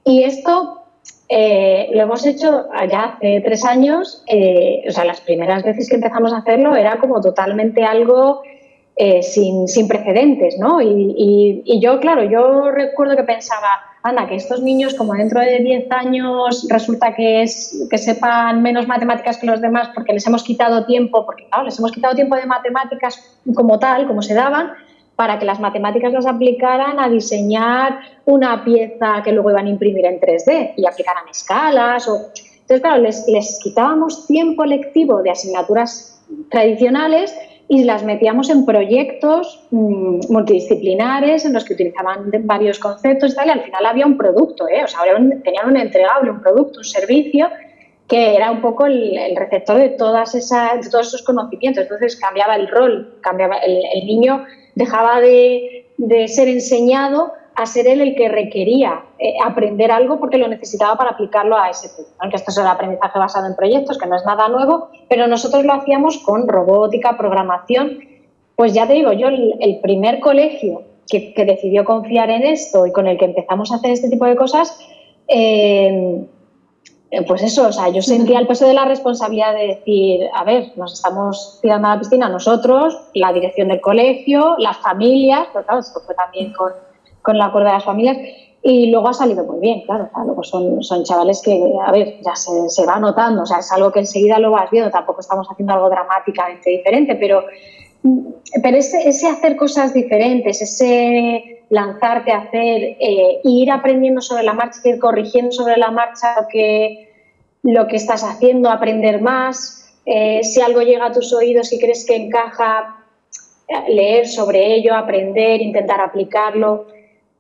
Y 0.04 0.22
esto 0.22 0.78
eh, 1.28 1.90
lo 1.92 2.02
hemos 2.02 2.24
hecho 2.24 2.66
ya 2.90 3.04
hace 3.04 3.42
tres 3.44 3.64
años, 3.64 4.22
eh, 4.28 4.84
o 4.88 4.92
sea, 4.92 5.04
las 5.04 5.20
primeras 5.20 5.64
veces 5.64 5.88
que 5.88 5.96
empezamos 5.96 6.32
a 6.32 6.38
hacerlo 6.38 6.76
era 6.76 6.98
como 6.98 7.20
totalmente 7.20 7.84
algo 7.84 8.42
eh, 9.00 9.22
sin, 9.22 9.86
precedentes, 9.86 10.58
¿no? 10.58 10.82
Y, 10.82 11.62
y, 11.64 11.80
yo, 11.80 12.00
claro, 12.00 12.24
yo 12.24 12.72
recuerdo 12.72 13.14
que 13.14 13.22
pensaba, 13.22 13.80
anda, 14.02 14.26
que 14.26 14.34
estos 14.34 14.60
niños 14.60 14.94
como 14.94 15.14
dentro 15.14 15.40
de 15.40 15.60
10 15.60 15.92
años 15.92 16.66
resulta 16.68 17.14
que, 17.14 17.42
es, 17.42 17.86
que 17.88 17.96
sepan 17.96 18.60
menos 18.60 18.88
matemáticas 18.88 19.38
que 19.38 19.46
los 19.46 19.60
demás 19.60 19.90
porque 19.94 20.12
les 20.12 20.26
hemos 20.26 20.42
quitado 20.42 20.84
tiempo, 20.84 21.24
porque 21.24 21.46
claro, 21.46 21.66
les 21.66 21.78
hemos 21.78 21.92
quitado 21.92 22.16
tiempo 22.16 22.34
de 22.34 22.46
matemáticas 22.46 23.38
como 23.54 23.78
tal, 23.78 24.08
como 24.08 24.20
se 24.20 24.34
daban, 24.34 24.72
para 25.14 25.38
que 25.38 25.44
las 25.44 25.60
matemáticas 25.60 26.12
las 26.12 26.26
aplicaran 26.26 26.98
a 26.98 27.08
diseñar 27.08 28.00
una 28.24 28.64
pieza 28.64 29.22
que 29.22 29.30
luego 29.30 29.52
iban 29.52 29.66
a 29.66 29.70
imprimir 29.70 30.06
en 30.06 30.18
3D 30.18 30.74
y 30.76 30.86
aplicaran 30.86 31.28
escalas. 31.30 32.08
O... 32.08 32.16
Entonces, 32.16 32.80
claro, 32.80 33.00
les, 33.00 33.28
les 33.28 33.60
quitábamos 33.62 34.26
tiempo 34.26 34.64
lectivo 34.64 35.22
de 35.22 35.30
asignaturas 35.30 36.20
tradicionales 36.50 37.32
y 37.68 37.84
las 37.84 38.02
metíamos 38.02 38.48
en 38.48 38.64
proyectos 38.64 39.66
mm, 39.70 40.20
multidisciplinares 40.30 41.44
en 41.44 41.52
los 41.52 41.64
que 41.64 41.74
utilizaban 41.74 42.30
varios 42.44 42.78
conceptos 42.78 43.32
y 43.32 43.36
tal, 43.36 43.48
y 43.48 43.50
al 43.50 43.62
final 43.62 43.86
había 43.86 44.06
un 44.06 44.16
producto, 44.16 44.66
¿eh? 44.68 44.82
o 44.84 44.88
sea, 44.88 45.00
tenían 45.44 45.68
un 45.68 45.76
entregable, 45.76 46.30
un 46.30 46.40
producto, 46.40 46.78
un 46.78 46.84
servicio 46.84 47.48
que 48.08 48.34
era 48.34 48.50
un 48.50 48.62
poco 48.62 48.86
el, 48.86 49.36
receptor 49.36 49.76
de, 49.76 49.90
todas 49.90 50.34
esas, 50.34 50.82
de 50.82 50.90
todos 50.90 51.08
esos 51.08 51.22
conocimientos. 51.22 51.82
Entonces 51.82 52.16
cambiaba 52.16 52.56
el 52.56 52.66
rol, 52.66 53.18
cambiaba 53.20 53.56
el, 53.58 54.06
niño 54.06 54.46
dejaba 54.74 55.20
de, 55.20 55.90
de 55.98 56.26
ser 56.26 56.48
enseñado 56.48 57.32
a 57.58 57.66
ser 57.66 57.88
él 57.88 58.00
el 58.00 58.14
que 58.14 58.28
requería 58.28 59.02
eh, 59.18 59.34
aprender 59.44 59.90
algo 59.90 60.20
porque 60.20 60.38
lo 60.38 60.46
necesitaba 60.46 60.96
para 60.96 61.10
aplicarlo 61.10 61.56
a 61.56 61.68
ese 61.68 61.88
tema. 61.88 62.30
Que 62.30 62.36
esto 62.36 62.52
es 62.52 62.58
el 62.58 62.66
aprendizaje 62.68 63.18
basado 63.18 63.48
en 63.48 63.56
proyectos, 63.56 63.98
que 63.98 64.06
no 64.06 64.14
es 64.14 64.24
nada 64.24 64.48
nuevo, 64.48 64.90
pero 65.08 65.26
nosotros 65.26 65.64
lo 65.64 65.72
hacíamos 65.72 66.18
con 66.18 66.46
robótica, 66.46 67.18
programación. 67.18 67.98
Pues 68.54 68.74
ya 68.74 68.86
te 68.86 68.92
digo, 68.92 69.12
yo 69.12 69.26
el, 69.26 69.80
primer 69.82 70.20
colegio 70.20 70.82
que, 71.08 71.34
decidió 71.44 71.84
confiar 71.84 72.30
en 72.30 72.44
esto 72.44 72.86
y 72.86 72.92
con 72.92 73.08
el 73.08 73.18
que 73.18 73.24
empezamos 73.24 73.72
a 73.72 73.76
hacer 73.76 73.90
este 73.90 74.08
tipo 74.08 74.24
de 74.24 74.36
cosas, 74.36 74.78
eh, 75.26 76.24
pues 77.26 77.42
eso, 77.42 77.66
o 77.66 77.72
sea, 77.72 77.88
yo 77.88 78.02
sentía 78.02 78.38
el 78.38 78.46
peso 78.46 78.68
de 78.68 78.74
la 78.74 78.84
responsabilidad 78.84 79.54
de 79.54 79.66
decir, 79.66 80.28
a 80.32 80.44
ver, 80.44 80.72
nos 80.76 80.94
estamos 80.94 81.58
tirando 81.60 81.88
a 81.88 81.94
la 81.94 82.00
piscina 82.00 82.28
nosotros, 82.28 82.96
la 83.14 83.32
dirección 83.32 83.66
del 83.68 83.80
colegio, 83.80 84.54
las 84.58 84.76
familias, 84.76 85.48
pero 85.52 85.64
claro, 85.64 85.80
esto 85.80 86.00
fue 86.06 86.14
también 86.14 86.52
con 86.52 86.72
con 87.28 87.36
el 87.36 87.42
acuerdo 87.42 87.68
de 87.68 87.74
las 87.74 87.84
familias 87.84 88.16
y 88.62 88.90
luego 88.90 89.08
ha 89.08 89.12
salido 89.12 89.44
muy 89.44 89.60
bien, 89.60 89.82
claro. 89.82 90.08
Luego 90.24 90.42
son, 90.42 90.82
son 90.82 91.04
chavales 91.04 91.42
que, 91.44 91.62
a 91.86 91.92
ver, 91.92 92.20
ya 92.22 92.34
se, 92.34 92.70
se, 92.70 92.86
va 92.86 92.98
notando, 92.98 93.42
o 93.42 93.46
sea, 93.46 93.58
es 93.58 93.70
algo 93.70 93.92
que 93.92 93.98
enseguida 93.98 94.38
lo 94.38 94.50
vas 94.50 94.70
viendo, 94.70 94.90
tampoco 94.90 95.20
estamos 95.20 95.46
haciendo 95.46 95.74
algo 95.74 95.90
dramáticamente 95.90 96.70
diferente, 96.70 97.16
pero, 97.16 97.44
pero 98.62 98.78
ese, 98.78 99.06
ese 99.06 99.26
hacer 99.26 99.56
cosas 99.56 99.92
diferentes, 99.92 100.62
ese 100.62 101.66
lanzarte 101.68 102.32
a 102.32 102.38
hacer, 102.38 102.96
eh, 102.98 103.40
ir 103.44 103.70
aprendiendo 103.70 104.22
sobre 104.22 104.42
la 104.42 104.54
marcha, 104.54 104.80
ir 104.84 104.98
corrigiendo 104.98 105.52
sobre 105.52 105.76
la 105.76 105.90
marcha 105.90 106.34
lo 106.40 106.48
que, 106.48 107.12
lo 107.62 107.86
que 107.88 107.96
estás 107.96 108.24
haciendo, 108.24 108.70
aprender 108.70 109.20
más, 109.20 109.94
eh, 110.06 110.42
si 110.44 110.62
algo 110.62 110.80
llega 110.80 111.04
a 111.04 111.12
tus 111.12 111.34
oídos 111.34 111.74
y 111.74 111.78
crees 111.78 112.06
que 112.06 112.16
encaja, 112.16 113.04
eh, 113.68 113.92
leer 113.92 114.26
sobre 114.26 114.74
ello, 114.76 114.94
aprender, 114.94 115.60
intentar 115.60 116.00
aplicarlo 116.00 116.86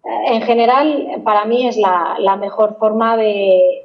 en 0.08 0.42
general, 0.42 1.20
para 1.22 1.44
mí 1.44 1.68
es 1.68 1.76
la, 1.76 2.36
mejor 2.40 2.76
forma 2.78 3.16
de, 3.16 3.84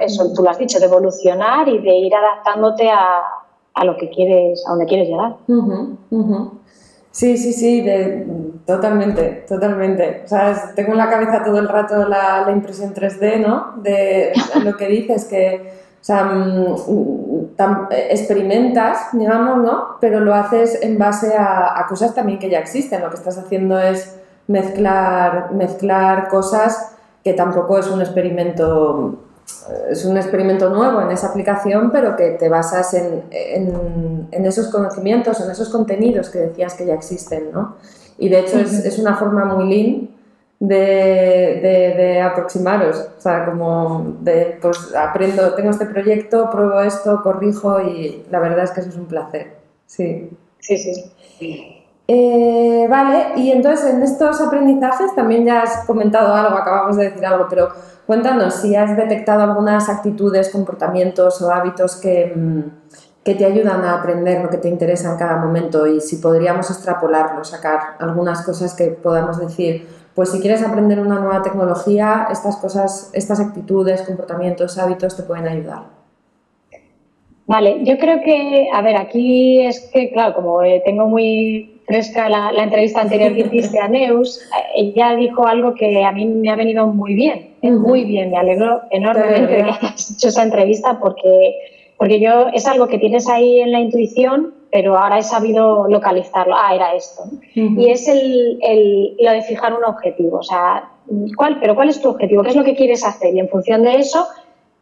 eso, 0.00 0.32
tú 0.32 0.42
lo 0.42 0.50
has 0.50 0.58
dicho, 0.58 0.78
de 0.78 0.86
evolucionar 0.86 1.68
y 1.68 1.78
de 1.78 1.94
ir 1.94 2.14
adaptándote 2.14 2.88
a, 2.90 3.84
lo 3.84 3.96
que 3.96 4.10
quieres, 4.10 4.64
a 4.66 4.70
donde 4.70 4.86
quieres 4.86 5.08
llegar. 5.08 5.36
Sí, 7.10 7.36
sí, 7.36 7.52
sí, 7.52 7.84
totalmente, 8.64 9.44
totalmente. 9.48 10.22
O 10.24 10.28
sea, 10.28 10.72
tengo 10.76 10.92
en 10.92 10.98
la 10.98 11.10
cabeza 11.10 11.42
todo 11.44 11.58
el 11.58 11.68
rato 11.68 12.06
la, 12.08 12.46
impresión 12.52 12.94
3D, 12.94 13.44
¿no? 13.44 13.82
De 13.82 14.32
lo 14.62 14.76
que 14.76 14.86
dices, 14.86 15.24
que 15.24 15.88
o 16.00 16.04
sea, 16.04 16.24
mm, 16.24 16.76
experimentas, 18.10 19.08
digamos, 19.12 19.58
¿no? 19.58 19.96
Pero 20.00 20.20
lo 20.20 20.32
haces 20.32 20.80
en 20.82 20.96
base 20.96 21.36
a, 21.36 21.78
a, 21.78 21.86
cosas 21.88 22.14
también 22.14 22.38
que 22.38 22.50
ya 22.50 22.60
existen. 22.60 23.00
Lo 23.00 23.10
que 23.10 23.16
estás 23.16 23.36
haciendo 23.36 23.78
es 23.80 24.18
mezclar, 24.48 25.52
mezclar 25.52 26.28
cosas 26.28 26.92
que 27.22 27.32
tampoco 27.32 27.78
es 27.78 27.88
un 27.88 28.00
experimento 28.00 29.18
es 29.90 30.04
un 30.04 30.16
experimento 30.16 30.68
nuevo 30.68 31.00
en 31.00 31.10
esa 31.10 31.28
aplicación, 31.28 31.90
pero 31.90 32.16
que 32.16 32.32
te 32.32 32.50
basas 32.50 32.92
en, 32.94 33.22
en, 33.30 34.44
esos 34.44 34.68
conocimientos, 34.68 35.40
en 35.40 35.50
esos 35.50 35.70
contenidos 35.70 36.28
que 36.28 36.38
decías 36.38 36.74
que 36.74 36.84
ya 36.84 36.94
existen, 36.94 37.50
¿no? 37.52 37.76
Y 38.18 38.28
de 38.28 38.40
hecho 38.40 38.58
es, 38.58 38.84
es 38.84 38.98
una 38.98 39.16
forma 39.16 39.46
muy 39.46 39.68
lean 39.68 40.08
de, 40.60 42.20
aproximaros. 42.22 43.08
O 43.16 43.20
sea, 43.20 43.46
como 43.46 44.16
de, 44.20 44.58
pues 44.60 44.94
aprendo, 44.94 45.54
tengo 45.54 45.70
este 45.70 45.86
proyecto, 45.86 46.50
pruebo 46.50 46.80
esto, 46.80 47.22
corrijo 47.22 47.80
y 47.80 48.24
la 48.30 48.40
verdad 48.40 48.64
es 48.64 48.70
que 48.72 48.80
eso 48.80 48.90
es 48.90 48.96
un 48.96 49.06
placer. 49.06 49.52
Sí. 49.86 50.30
Sí, 50.60 50.76
sí. 50.76 51.77
Eh, 52.10 52.86
vale, 52.88 53.32
y 53.36 53.50
entonces 53.50 53.92
en 53.92 54.02
estos 54.02 54.40
aprendizajes 54.40 55.14
también 55.14 55.44
ya 55.44 55.60
has 55.60 55.84
comentado 55.84 56.34
algo, 56.34 56.56
acabamos 56.56 56.96
de 56.96 57.10
decir 57.10 57.26
algo, 57.26 57.46
pero 57.50 57.68
cuéntanos 58.06 58.54
si 58.54 58.74
has 58.74 58.96
detectado 58.96 59.42
algunas 59.42 59.90
actitudes, 59.90 60.48
comportamientos 60.48 61.42
o 61.42 61.52
hábitos 61.52 61.96
que, 61.96 62.32
mm, 62.34 62.60
que 63.22 63.34
te 63.34 63.44
ayudan 63.44 63.84
a 63.84 63.98
aprender 63.98 64.42
lo 64.42 64.48
que 64.48 64.56
te 64.56 64.70
interesa 64.70 65.12
en 65.12 65.18
cada 65.18 65.36
momento 65.36 65.86
y 65.86 66.00
si 66.00 66.16
podríamos 66.16 66.70
extrapolarlo, 66.70 67.44
sacar 67.44 67.96
algunas 67.98 68.40
cosas 68.40 68.74
que 68.74 68.86
podamos 68.86 69.38
decir, 69.38 69.86
pues 70.14 70.30
si 70.30 70.40
quieres 70.40 70.62
aprender 70.62 71.00
una 71.00 71.20
nueva 71.20 71.42
tecnología, 71.42 72.28
estas 72.30 72.56
cosas, 72.56 73.10
estas 73.12 73.38
actitudes, 73.38 74.00
comportamientos, 74.00 74.78
hábitos 74.78 75.14
te 75.14 75.24
pueden 75.24 75.46
ayudar. 75.46 75.82
Vale, 77.46 77.84
yo 77.84 77.98
creo 77.98 78.20
que, 78.24 78.68
a 78.72 78.80
ver, 78.80 78.96
aquí 78.96 79.66
es 79.66 79.90
que, 79.92 80.10
claro, 80.10 80.34
como 80.34 80.62
eh, 80.62 80.82
tengo 80.84 81.06
muy 81.06 81.77
fresca 81.88 82.28
la, 82.28 82.62
entrevista 82.62 83.00
anterior 83.00 83.32
que 83.32 83.40
hiciste 83.40 83.80
a 83.80 83.88
Neus, 83.88 84.40
ella 84.76 85.16
dijo 85.16 85.46
algo 85.46 85.74
que 85.74 86.04
a 86.04 86.12
mí 86.12 86.26
me 86.26 86.50
ha 86.50 86.54
venido 86.54 86.86
muy 86.86 87.14
bien, 87.14 87.54
muy 87.62 88.04
bien, 88.04 88.30
me 88.30 88.36
alegro 88.36 88.82
enormemente 88.90 89.52
de 89.54 89.64
que 89.64 89.70
hayas 89.70 90.12
hecho 90.12 90.28
esa 90.28 90.42
entrevista 90.42 90.98
porque, 91.00 91.56
porque 91.96 92.20
yo 92.20 92.48
es 92.52 92.66
algo 92.66 92.88
que 92.88 92.98
tienes 92.98 93.26
ahí 93.26 93.60
en 93.60 93.72
la 93.72 93.80
intuición, 93.80 94.54
pero 94.70 94.98
ahora 94.98 95.18
he 95.18 95.22
sabido 95.22 95.88
localizarlo, 95.88 96.54
ah, 96.54 96.74
era 96.74 96.94
esto. 96.94 97.22
Y 97.54 97.88
es 97.88 98.06
el, 98.06 98.58
el, 98.60 99.16
lo 99.18 99.32
de 99.32 99.40
fijar 99.40 99.72
un 99.72 99.84
objetivo, 99.84 100.40
o 100.40 100.42
sea, 100.42 100.90
¿cuál, 101.38 101.58
pero 101.58 101.74
¿cuál 101.74 101.88
es 101.88 102.02
tu 102.02 102.10
objetivo? 102.10 102.42
¿Qué 102.42 102.50
es 102.50 102.56
lo 102.56 102.64
que 102.64 102.76
quieres 102.76 103.02
hacer? 103.02 103.34
Y 103.34 103.40
en 103.40 103.48
función 103.48 103.82
de 103.82 103.94
eso 103.94 104.26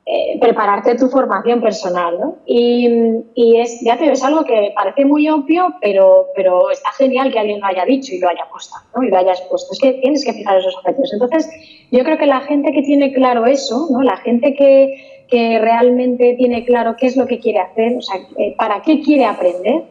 eh, 0.08 0.38
prepararte 0.40 0.94
tu 0.94 1.08
formación 1.08 1.60
personal, 1.60 2.16
¿no? 2.20 2.36
Y, 2.46 2.86
y, 3.34 3.60
es, 3.60 3.80
ya 3.80 3.98
te 3.98 4.08
ves 4.08 4.22
algo 4.22 4.44
que 4.44 4.72
parece 4.72 5.04
muy 5.04 5.28
obvio, 5.28 5.74
pero, 5.80 6.28
pero 6.36 6.70
está 6.70 6.92
genial 6.92 7.32
que 7.32 7.40
alguien 7.40 7.58
lo 7.58 7.66
haya 7.66 7.84
dicho 7.84 8.14
y 8.14 8.20
lo 8.20 8.28
haya 8.28 8.46
puesto, 8.48 8.76
¿no? 8.94 9.02
Y 9.02 9.10
lo 9.10 9.18
haya 9.18 9.32
expuesto. 9.32 9.72
Es 9.72 9.80
que 9.80 9.94
tienes 9.94 10.24
que 10.24 10.32
fijar 10.32 10.58
esos 10.58 10.76
objetivos. 10.76 11.12
Entonces, 11.12 11.50
yo 11.90 12.04
creo 12.04 12.18
que 12.18 12.26
la 12.26 12.40
gente 12.42 12.72
que 12.72 12.82
tiene 12.82 13.12
claro 13.12 13.46
eso, 13.46 13.88
¿no? 13.90 14.00
La 14.00 14.16
gente 14.18 14.54
que, 14.54 15.24
que 15.28 15.58
realmente 15.58 16.36
tiene 16.38 16.64
claro 16.64 16.94
qué 16.96 17.06
es 17.06 17.16
lo 17.16 17.26
que 17.26 17.40
quiere 17.40 17.58
hacer, 17.58 17.96
o 17.96 18.00
sea, 18.00 18.20
eh, 18.38 18.54
para 18.56 18.82
qué 18.82 19.00
quiere 19.00 19.24
aprender, 19.24 19.86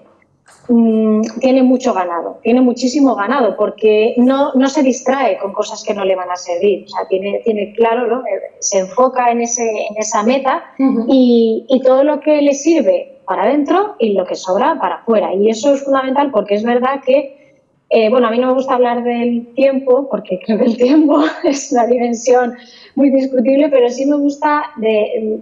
Mm, 0.67 1.21
tiene 1.39 1.61
mucho 1.61 1.93
ganado, 1.93 2.39
tiene 2.41 2.59
muchísimo 2.59 3.13
ganado, 3.13 3.55
porque 3.55 4.15
no, 4.17 4.51
no 4.55 4.67
se 4.67 4.81
distrae 4.81 5.37
con 5.37 5.53
cosas 5.53 5.83
que 5.83 5.93
no 5.93 6.03
le 6.03 6.15
van 6.15 6.31
a 6.31 6.35
servir. 6.35 6.85
O 6.85 6.87
sea, 6.87 7.07
tiene, 7.07 7.41
tiene 7.43 7.73
claro, 7.73 8.07
¿no? 8.07 8.21
Eh, 8.21 8.55
se 8.59 8.79
enfoca 8.79 9.29
en, 9.31 9.41
ese, 9.41 9.63
en 9.63 9.97
esa 9.97 10.23
meta 10.23 10.63
y, 11.07 11.65
y, 11.69 11.81
todo 11.81 12.03
lo 12.03 12.19
que 12.19 12.41
le 12.41 12.53
sirve 12.55 13.19
para 13.27 13.43
adentro 13.43 13.95
y 13.99 14.13
lo 14.13 14.25
que 14.25 14.35
sobra 14.35 14.79
para 14.79 14.95
afuera. 14.95 15.33
Y 15.35 15.49
eso 15.49 15.73
es 15.73 15.83
fundamental 15.83 16.31
porque 16.31 16.55
es 16.55 16.63
verdad 16.63 17.01
que, 17.05 17.61
eh, 17.91 18.09
bueno, 18.09 18.27
a 18.27 18.31
mí 18.31 18.39
no 18.39 18.47
me 18.47 18.53
gusta 18.53 18.73
hablar 18.73 19.03
del 19.03 19.53
tiempo, 19.53 20.07
porque 20.09 20.39
creo 20.43 20.57
que 20.57 20.65
el 20.65 20.77
tiempo 20.77 21.23
es 21.43 21.71
una 21.71 21.85
dimensión 21.85 22.55
muy 22.95 23.11
discutible, 23.11 23.69
pero 23.69 23.87
sí 23.89 24.07
me 24.07 24.15
gusta 24.15 24.71
de, 24.77 25.41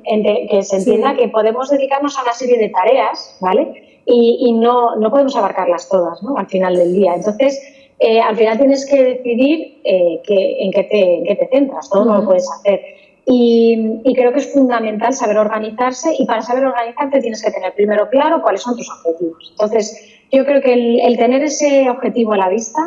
que 0.50 0.64
se 0.64 0.78
entienda 0.78 1.16
que 1.16 1.30
podemos 1.30 1.70
dedicarnos 1.70 2.18
a 2.18 2.24
una 2.24 2.34
serie 2.34 2.58
de 2.58 2.70
tareas, 2.70 3.38
¿vale? 3.40 3.83
Y, 4.06 4.52
no, 4.54 4.96
no, 4.96 5.10
podemos 5.10 5.36
abarcarlas 5.36 5.88
todas 5.90 6.22
¿no? 6.24 6.38
al 6.38 6.48
final 6.48 6.76
del 6.76 6.94
día. 6.94 7.16
Entonces, 7.16 7.62
eh, 8.00 8.20
al 8.20 8.36
final 8.36 8.58
tienes 8.58 8.86
que 8.86 9.04
decidir 9.04 9.82
eh, 9.84 10.22
que, 10.26 10.64
en, 10.64 10.72
qué 10.72 10.84
te, 10.84 11.24
qué 11.26 11.36
te, 11.36 11.48
centras, 11.48 11.90
todo 11.90 12.06
no 12.06 12.18
lo 12.18 12.26
puedes 12.26 12.50
hacer. 12.52 12.82
Y, 13.26 14.02
y, 14.04 14.14
creo 14.16 14.34
que 14.34 14.40
es 14.40 14.52
fundamental 14.52 15.14
saber 15.14 15.38
organizarse 15.38 16.14
y 16.20 16.26
para 16.26 16.42
saber 16.42 16.66
organizarte 16.66 17.22
tienes 17.22 17.42
que 17.42 17.52
tener 17.52 17.74
primero 17.74 18.10
claro 18.10 18.42
cuáles 18.42 18.62
son 18.62 18.76
tus 18.76 18.90
objetivos. 18.90 19.52
Entonces, 19.52 20.14
yo 20.34 20.46
creo 20.46 20.62
que 20.62 20.74
el, 20.74 21.18
tener 21.18 21.44
ese 21.44 21.90
objetivo 21.90 22.34
a 22.34 22.38
la 22.38 22.50
vista 22.50 22.82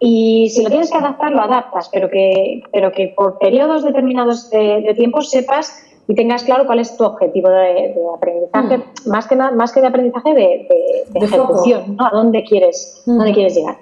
y 0.00 0.48
si 0.50 0.64
lo 0.64 0.70
tienes 0.70 0.90
que 0.90 0.98
adaptar, 0.98 1.30
lo 1.30 1.42
adaptas, 1.42 1.90
pero 1.92 2.10
que, 2.10 2.62
pero 2.72 2.90
que 2.90 3.12
por 3.16 3.38
periodos 3.38 3.84
determinados 3.84 4.50
de, 4.50 4.80
de 4.80 4.94
tiempo 4.94 5.22
sepas 5.22 5.84
y 6.08 6.14
tengas 6.14 6.42
claro 6.42 6.66
cuál 6.66 6.80
es 6.80 6.96
tu 6.96 7.04
objetivo 7.04 7.50
de, 7.50 7.94
aprendizaje, 8.16 8.78
mm. 8.78 9.10
más, 9.10 9.28
que 9.28 9.36
más 9.36 9.72
que 9.72 9.80
de 9.82 9.86
aprendizaje, 9.86 10.34
de, 10.34 10.66
ejecución, 11.14 11.96
¿no? 11.96 12.06
A 12.06 12.10
dónde 12.10 12.42
quieres, 12.44 13.02
mm. 13.04 13.18
dónde 13.18 13.34
quieres 13.34 13.54
llegar. 13.54 13.76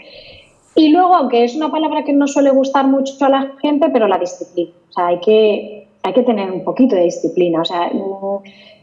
Y 0.74 0.88
luego, 0.88 1.14
aunque 1.14 1.44
es 1.44 1.54
una 1.54 1.70
palabra 1.70 2.04
que 2.04 2.12
no 2.12 2.26
suele 2.26 2.50
gustar 2.50 2.86
mucho 2.88 3.24
a 3.24 3.28
la 3.28 3.52
gente, 3.62 3.88
pero 3.92 4.08
la 4.08 4.18
disciplina. 4.18 4.72
O 4.90 4.92
sea, 4.92 5.06
hay 5.06 5.20
que, 5.20 5.88
hay 6.02 6.12
que 6.12 6.22
tener 6.22 6.50
un 6.50 6.64
poquito 6.64 6.96
de 6.96 7.04
disciplina. 7.04 7.62
O 7.62 7.64
sea, 7.64 7.90
mm, 7.92 8.42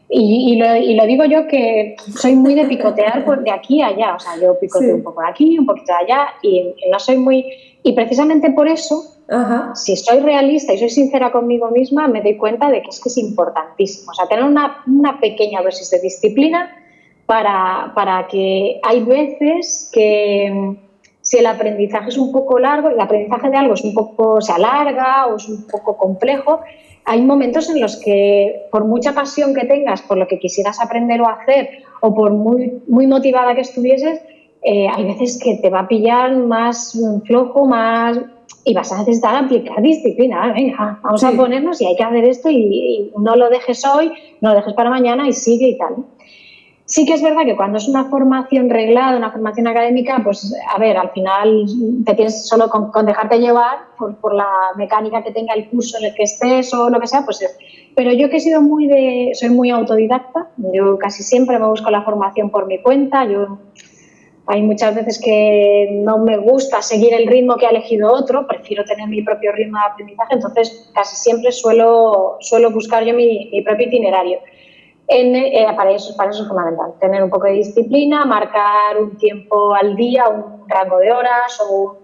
y, 0.10 0.54
y, 0.54 0.96
lo, 0.96 1.06
digo 1.06 1.26
yo 1.26 1.46
que 1.48 1.96
soy 2.16 2.36
muy 2.36 2.56
de 2.56 2.66
picotear 2.66 3.26
de 3.44 3.52
aquí 3.52 3.82
a 3.82 3.88
allá. 3.88 4.16
O 4.16 4.20
sea, 4.20 4.38
yo 4.42 4.58
picoteo 4.58 4.96
un 4.96 5.04
poco 5.04 5.22
de 5.22 5.28
aquí, 5.28 5.60
un 5.60 5.66
poquito 5.66 5.92
de 5.92 6.06
allá, 6.06 6.28
y 6.42 6.74
no 6.90 6.98
soy 6.98 7.18
muy. 7.18 7.46
Y 7.84 7.92
precisamente 7.92 8.52
por 8.52 8.70
eso 8.70 9.13
si 9.76 9.96
soy 9.96 10.20
realista 10.20 10.74
y 10.74 10.78
soy 10.78 10.90
sincera 10.90 11.32
conmigo 11.32 11.70
misma, 11.72 12.08
me 12.08 12.22
doy 12.22 12.38
cuenta 12.38 12.70
de 12.70 12.82
que 12.82 12.90
es 12.90 13.00
que 13.00 13.10
es 13.10 13.18
importantísimo. 13.18 14.12
O 14.12 14.14
sea, 14.14 14.28
tener 14.28 14.44
una, 14.44 14.84
una 14.88 15.20
pequeña 15.20 15.62
dosis 15.62 15.90
de 15.90 16.00
disciplina 16.00 16.76
para, 17.26 17.92
para, 17.96 18.28
que 18.28 18.80
hay 18.84 19.04
veces 19.04 19.90
que 19.94 20.52
mm, 20.54 20.76
si 21.22 21.38
el 21.38 21.46
aprendizaje 21.46 22.10
es 22.10 22.18
un 22.18 22.32
poco 22.32 22.60
largo, 22.60 22.90
el 22.90 23.00
aprendizaje 23.00 23.50
de 23.50 23.58
algo 23.58 23.74
es 23.76 23.84
un 23.84 23.94
poco, 23.94 24.42
se 24.42 24.52
alarga 24.52 25.28
o 25.28 25.38
es 25.38 25.48
un 25.48 25.66
poco 25.68 25.98
complejo, 25.98 26.60
hay 27.06 27.22
momentos 27.22 27.70
en 27.70 27.82
los 27.82 27.98
que 27.98 28.68
por 28.72 28.86
mucha 28.86 29.14
pasión 29.14 29.54
que 29.54 29.66
tengas 29.66 30.02
por 30.02 30.18
lo 30.18 30.28
que 30.28 30.40
quisieras 30.40 30.80
aprender 30.82 31.22
o 31.22 31.28
hacer 31.28 31.84
o 32.02 32.14
por 32.14 32.32
muy, 32.32 32.82
muy 32.88 33.08
motivada 33.08 33.56
que 33.56 33.62
estuvieses, 33.62 34.22
eh, 34.62 34.88
hay 34.88 35.06
veces 35.06 35.40
que 35.42 35.56
te 35.56 35.70
va 35.70 35.82
a 35.82 35.88
pillar 35.88 36.36
más 36.36 36.98
flojo, 37.26 37.66
más 37.66 38.20
y 38.66 38.74
vas 38.74 38.92
a 38.92 39.00
necesitar 39.00 39.36
aplicar 39.36 39.82
disciplina. 39.82 40.52
Venga, 40.54 41.00
vamos 41.04 41.24
a 41.24 41.32
ponernos 41.32 41.82
y 41.82 41.86
hay 41.86 41.96
que 41.96 42.04
hacer 42.04 42.24
esto 42.26 42.50
y, 42.50 43.12
no 43.18 43.36
lo 43.36 43.50
dejes 43.50 43.86
hoy, 43.86 44.12
no 44.42 44.50
lo 44.50 44.56
dejes 44.56 44.74
para 44.74 44.90
mañana 44.90 45.28
y 45.28 45.34
sigue 45.34 45.70
y 45.70 45.78
tal. 45.78 46.06
Sí 46.86 47.06
que 47.06 47.14
es 47.14 47.24
verdad 47.24 47.46
que 47.46 47.56
cuando 47.56 47.78
es 47.78 47.88
una 47.88 48.06
formación 48.06 48.70
reglada, 48.70 49.18
una 49.18 49.32
formación 49.32 49.68
académica, 49.68 50.20
pues 50.24 50.54
a 50.74 50.78
ver, 50.78 50.98
al 50.98 51.12
final 51.12 51.66
te 52.06 52.14
tienes 52.14 52.48
solo 52.48 52.70
con, 52.70 53.06
dejarte 53.06 53.40
llevar 53.40 53.80
por, 53.98 54.34
la 54.34 54.48
mecánica 54.76 55.24
que 55.24 55.32
tenga 55.32 55.54
el 55.54 55.70
curso 55.70 55.98
en 55.98 56.06
el 56.06 56.16
que 56.16 56.24
estés 56.24 56.74
o 56.74 56.90
lo 56.90 57.00
que 57.00 57.08
sea, 57.08 57.24
pues 57.24 57.40
pero 57.96 58.12
yo 58.12 58.30
que 58.30 58.38
he 58.38 58.40
sido 58.40 58.62
muy 58.62 58.88
de, 58.88 59.32
soy 59.34 59.50
muy 59.50 59.70
autodidacta, 59.70 60.50
yo 60.58 60.98
casi 60.98 61.24
siempre 61.24 61.58
me 61.58 61.68
busco 61.68 61.90
la 61.90 62.02
formación 62.02 62.50
por 62.50 62.68
mi 62.68 62.82
cuenta, 62.82 63.26
yo 63.26 63.60
hay 64.46 64.62
muchas 64.62 64.94
veces 64.94 65.22
que 65.24 65.90
no 66.04 66.18
me 66.18 66.38
gusta 66.38 66.82
seguir 66.82 67.14
el 67.14 67.28
ritmo 67.28 67.56
que 67.56 67.66
ha 67.66 67.70
elegido 67.70 68.12
otro, 68.12 68.46
prefiero 68.46 68.84
tener 68.84 69.08
mi 69.08 69.22
propio 69.22 69.54
ritmo 69.54 69.78
de 69.78 69.94
aprendizaje, 69.94 70.34
entonces 70.34 70.92
casi 70.94 71.16
siempre 71.16 71.52
suelo, 71.52 72.38
suelo 72.42 72.70
buscar 72.72 73.06
yo 73.06 73.14
mi, 73.14 73.62
propio 73.64 73.88
itinerario. 73.88 74.40
Eh, 75.08 75.66
para, 75.76 75.92
eso, 75.92 76.16
para 76.16 76.32
eso 76.32 76.44
es 76.44 76.48
fundamental, 76.48 76.94
tener 77.00 77.24
un 77.24 77.30
poco 77.30 77.46
de 77.46 77.54
disciplina, 77.54 78.26
marcar 78.26 78.98
un 79.00 79.18
tiempo 79.18 79.74
al 79.74 79.96
día, 79.96 80.28
un 80.28 80.68
rango 80.68 80.98
de 80.98 81.12
horas, 81.12 81.62
o, 81.70 81.98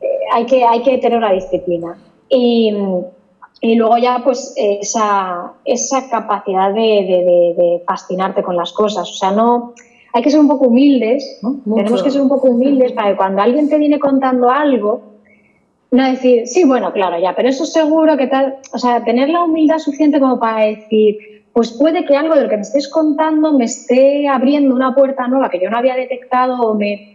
eh, 0.00 0.06
hay, 0.32 0.44
que, 0.46 0.64
hay 0.64 0.82
que 0.82 0.98
tener 0.98 1.18
una 1.18 1.32
disciplina. 1.32 1.96
Y, 2.28 2.72
y 3.60 3.74
luego 3.76 3.96
ya 3.96 4.20
pues 4.24 4.54
esa, 4.56 5.52
esa 5.64 6.08
capacidad 6.10 6.72
de, 6.72 6.80
de, 6.80 7.54
de 7.56 7.82
fascinarte 7.86 8.42
con 8.42 8.56
las 8.56 8.72
cosas, 8.72 9.08
o 9.08 9.14
sea, 9.14 9.30
no 9.30 9.74
hay 10.12 10.22
que 10.22 10.30
ser 10.30 10.40
un 10.40 10.48
poco 10.48 10.68
humildes, 10.68 11.38
¿no? 11.42 11.60
Tenemos 11.74 12.02
que 12.02 12.10
ser 12.10 12.20
un 12.20 12.28
poco 12.28 12.48
humildes 12.48 12.92
para 12.92 13.10
que 13.10 13.16
cuando 13.16 13.40
alguien 13.40 13.68
te 13.68 13.78
viene 13.78 13.98
contando 13.98 14.50
algo, 14.50 15.12
no 15.90 16.10
decir, 16.10 16.46
sí, 16.46 16.64
bueno, 16.64 16.92
claro, 16.92 17.18
ya, 17.20 17.34
pero 17.34 17.48
eso 17.48 17.66
seguro 17.66 18.16
que 18.16 18.26
tal, 18.26 18.56
o 18.72 18.78
sea, 18.78 19.04
tener 19.04 19.28
la 19.28 19.44
humildad 19.44 19.78
suficiente 19.78 20.20
como 20.20 20.38
para 20.38 20.66
decir, 20.66 21.44
pues 21.52 21.72
puede 21.72 22.04
que 22.04 22.16
algo 22.16 22.34
de 22.34 22.44
lo 22.44 22.48
que 22.48 22.56
me 22.56 22.62
estés 22.62 22.88
contando 22.88 23.52
me 23.52 23.64
esté 23.64 24.26
abriendo 24.26 24.74
una 24.74 24.94
puerta 24.94 25.28
nueva 25.28 25.50
que 25.50 25.60
yo 25.60 25.68
no 25.68 25.76
había 25.76 25.94
detectado 25.94 26.60
o 26.60 26.74
me, 26.74 27.11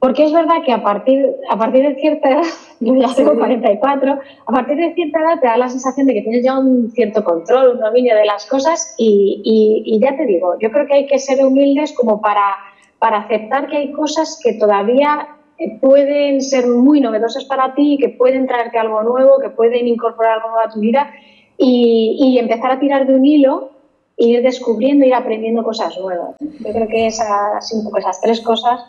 porque 0.00 0.24
es 0.24 0.32
verdad 0.32 0.62
que 0.64 0.72
a 0.72 0.82
partir, 0.82 1.26
a 1.50 1.56
partir 1.56 1.82
de 1.82 1.96
cierta 1.96 2.30
edad, 2.30 2.44
yo 2.80 2.94
ya 2.94 3.14
tengo 3.14 3.34
44, 3.36 4.18
a 4.46 4.52
partir 4.52 4.76
de 4.76 4.94
cierta 4.94 5.20
edad 5.20 5.40
te 5.40 5.46
da 5.48 5.56
la 5.56 5.68
sensación 5.68 6.06
de 6.06 6.14
que 6.14 6.22
tienes 6.22 6.44
ya 6.44 6.58
un 6.58 6.90
cierto 6.92 7.24
control, 7.24 7.74
un 7.74 7.80
dominio 7.80 8.14
de 8.14 8.24
las 8.24 8.46
cosas 8.46 8.94
y, 8.96 9.42
y, 9.84 10.00
ya 10.00 10.16
te 10.16 10.26
digo, 10.26 10.54
yo 10.60 10.70
creo 10.70 10.86
que 10.86 10.94
hay 10.94 11.06
que 11.06 11.18
ser 11.18 11.44
humildes 11.44 11.92
como 11.92 12.20
para, 12.20 12.54
para 12.98 13.18
aceptar 13.18 13.68
que 13.68 13.76
hay 13.76 13.92
cosas 13.92 14.38
que 14.42 14.54
todavía 14.54 15.28
eh, 15.58 15.78
pueden 15.80 16.42
ser 16.42 16.68
muy 16.68 17.00
novedosas 17.00 17.44
para 17.46 17.74
ti, 17.74 17.98
que 18.00 18.10
pueden 18.10 18.46
traerte 18.46 18.78
algo 18.78 19.02
nuevo, 19.02 19.40
que 19.42 19.50
pueden 19.50 19.88
incorporar 19.88 20.34
algo 20.34 20.50
nuevo 20.50 20.68
a 20.68 20.70
tu 20.70 20.78
vida 20.78 21.10
y, 21.56 22.16
y 22.20 22.38
empezar 22.38 22.70
a 22.70 22.78
tirar 22.78 23.04
de 23.04 23.14
un 23.16 23.26
hilo 23.26 23.72
e 24.16 24.26
ir 24.26 24.42
descubriendo, 24.42 25.04
ir 25.04 25.14
aprendiendo 25.14 25.64
cosas 25.64 25.98
nuevas. 25.98 26.36
Yo 26.40 26.72
creo 26.72 26.88
que 26.88 27.06
esas, 27.06 27.72
un 27.72 27.84
poco 27.84 27.98
esas 27.98 28.20
tres 28.20 28.40
cosas 28.40 28.80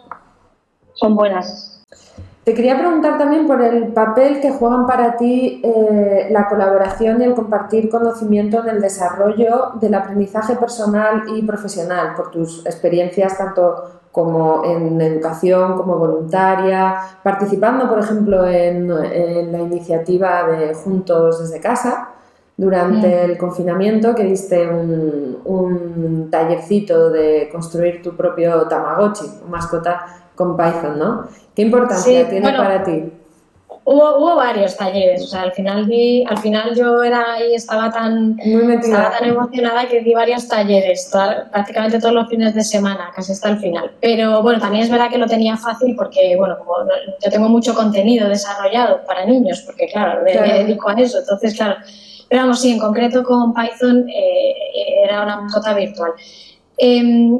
son 0.99 1.15
buenas. 1.15 1.69
Te 2.43 2.55
quería 2.55 2.79
preguntar 2.79 3.17
también 3.17 3.45
por 3.45 3.61
el 3.61 3.89
papel 3.89 4.41
que 4.41 4.51
juegan 4.51 4.87
para 4.87 5.17
ti 5.17 5.61
eh, 5.63 6.29
la 6.31 6.47
colaboración 6.47 7.21
y 7.21 7.25
el 7.25 7.35
compartir 7.35 7.89
conocimiento 7.89 8.61
en 8.61 8.69
el 8.69 8.81
desarrollo 8.81 9.73
del 9.79 9.93
aprendizaje 9.93 10.55
personal 10.55 11.25
y 11.35 11.43
profesional, 11.43 12.15
por 12.15 12.31
tus 12.31 12.65
experiencias 12.65 13.37
tanto 13.37 14.01
como 14.11 14.63
en 14.65 14.99
educación, 14.99 15.77
como 15.77 15.97
voluntaria, 15.97 16.95
participando, 17.21 17.87
por 17.87 17.99
ejemplo, 17.99 18.43
en, 18.47 18.87
la 19.51 19.59
iniciativa 19.59 20.47
de 20.47 20.73
Juntos 20.73 21.41
desde 21.41 21.59
casa 21.59 22.09
durante 22.57 23.25
el 23.25 23.37
confinamiento, 23.37 24.15
que 24.15 24.23
diste 24.23 24.67
un, 24.67 25.37
un 25.45 26.29
tallercito 26.31 27.11
de 27.11 27.47
construir 27.51 28.01
tu 28.01 28.17
propio 28.17 28.67
Tamagotchi, 28.67 29.25
mascota 29.47 30.28
con 30.39 30.55
Python, 30.55 30.97
¿no? 30.97 31.27
¿Qué 31.53 31.63
importancia 31.63 32.29
tiene 32.29 32.49
para 32.53 32.81
ti? 32.81 33.11
Hubo, 33.83 34.19
hubo, 34.19 34.35
varios 34.37 34.77
talleres, 34.77 35.23
o 35.23 35.27
sea, 35.27 35.41
al 35.41 35.51
final, 35.51 35.85
al 36.27 36.37
final 36.37 36.75
yo 36.75 37.03
era 37.03 37.33
ahí, 37.33 37.55
estaba 37.55 37.91
tan, 37.91 38.39
estaba 38.39 39.17
tan 39.17 39.27
emocionada 39.27 39.85
que 39.89 39.99
di 39.99 40.13
varios 40.13 40.47
talleres, 40.47 41.11
prácticamente 41.51 41.99
todos 41.99 42.13
los 42.13 42.29
fines 42.29 42.53
de 42.53 42.63
semana, 42.63 43.11
casi 43.13 43.33
hasta 43.33 43.49
el 43.49 43.57
final. 43.57 43.91
Pero 43.99 44.41
bueno, 44.41 44.61
también 44.61 44.85
es 44.85 44.89
verdad 44.89 45.09
que 45.09 45.17
lo 45.17 45.27
tenía 45.27 45.57
fácil 45.57 45.93
porque, 45.97 46.35
bueno, 46.37 46.57
como 46.59 46.87
yo 47.21 47.29
tengo 47.29 47.49
mucho 47.49 47.75
contenido 47.75 48.29
desarrollado 48.29 49.01
para 49.05 49.25
niños, 49.25 49.61
porque 49.65 49.87
claro, 49.87 50.21
me, 50.23 50.31
dedico 50.31 50.89
a 50.89 50.93
eso, 50.93 51.19
entonces, 51.19 51.53
claro. 51.55 51.75
Pero 52.29 52.43
vamos, 52.43 52.61
sí, 52.61 52.71
en 52.71 52.79
concreto 52.79 53.23
con 53.23 53.53
Python 53.53 54.07
eh, 54.07 54.53
era 55.03 55.23
una 55.23 55.41
mascota 55.41 55.73
virtual. 55.73 56.11
Eh, 56.77 57.39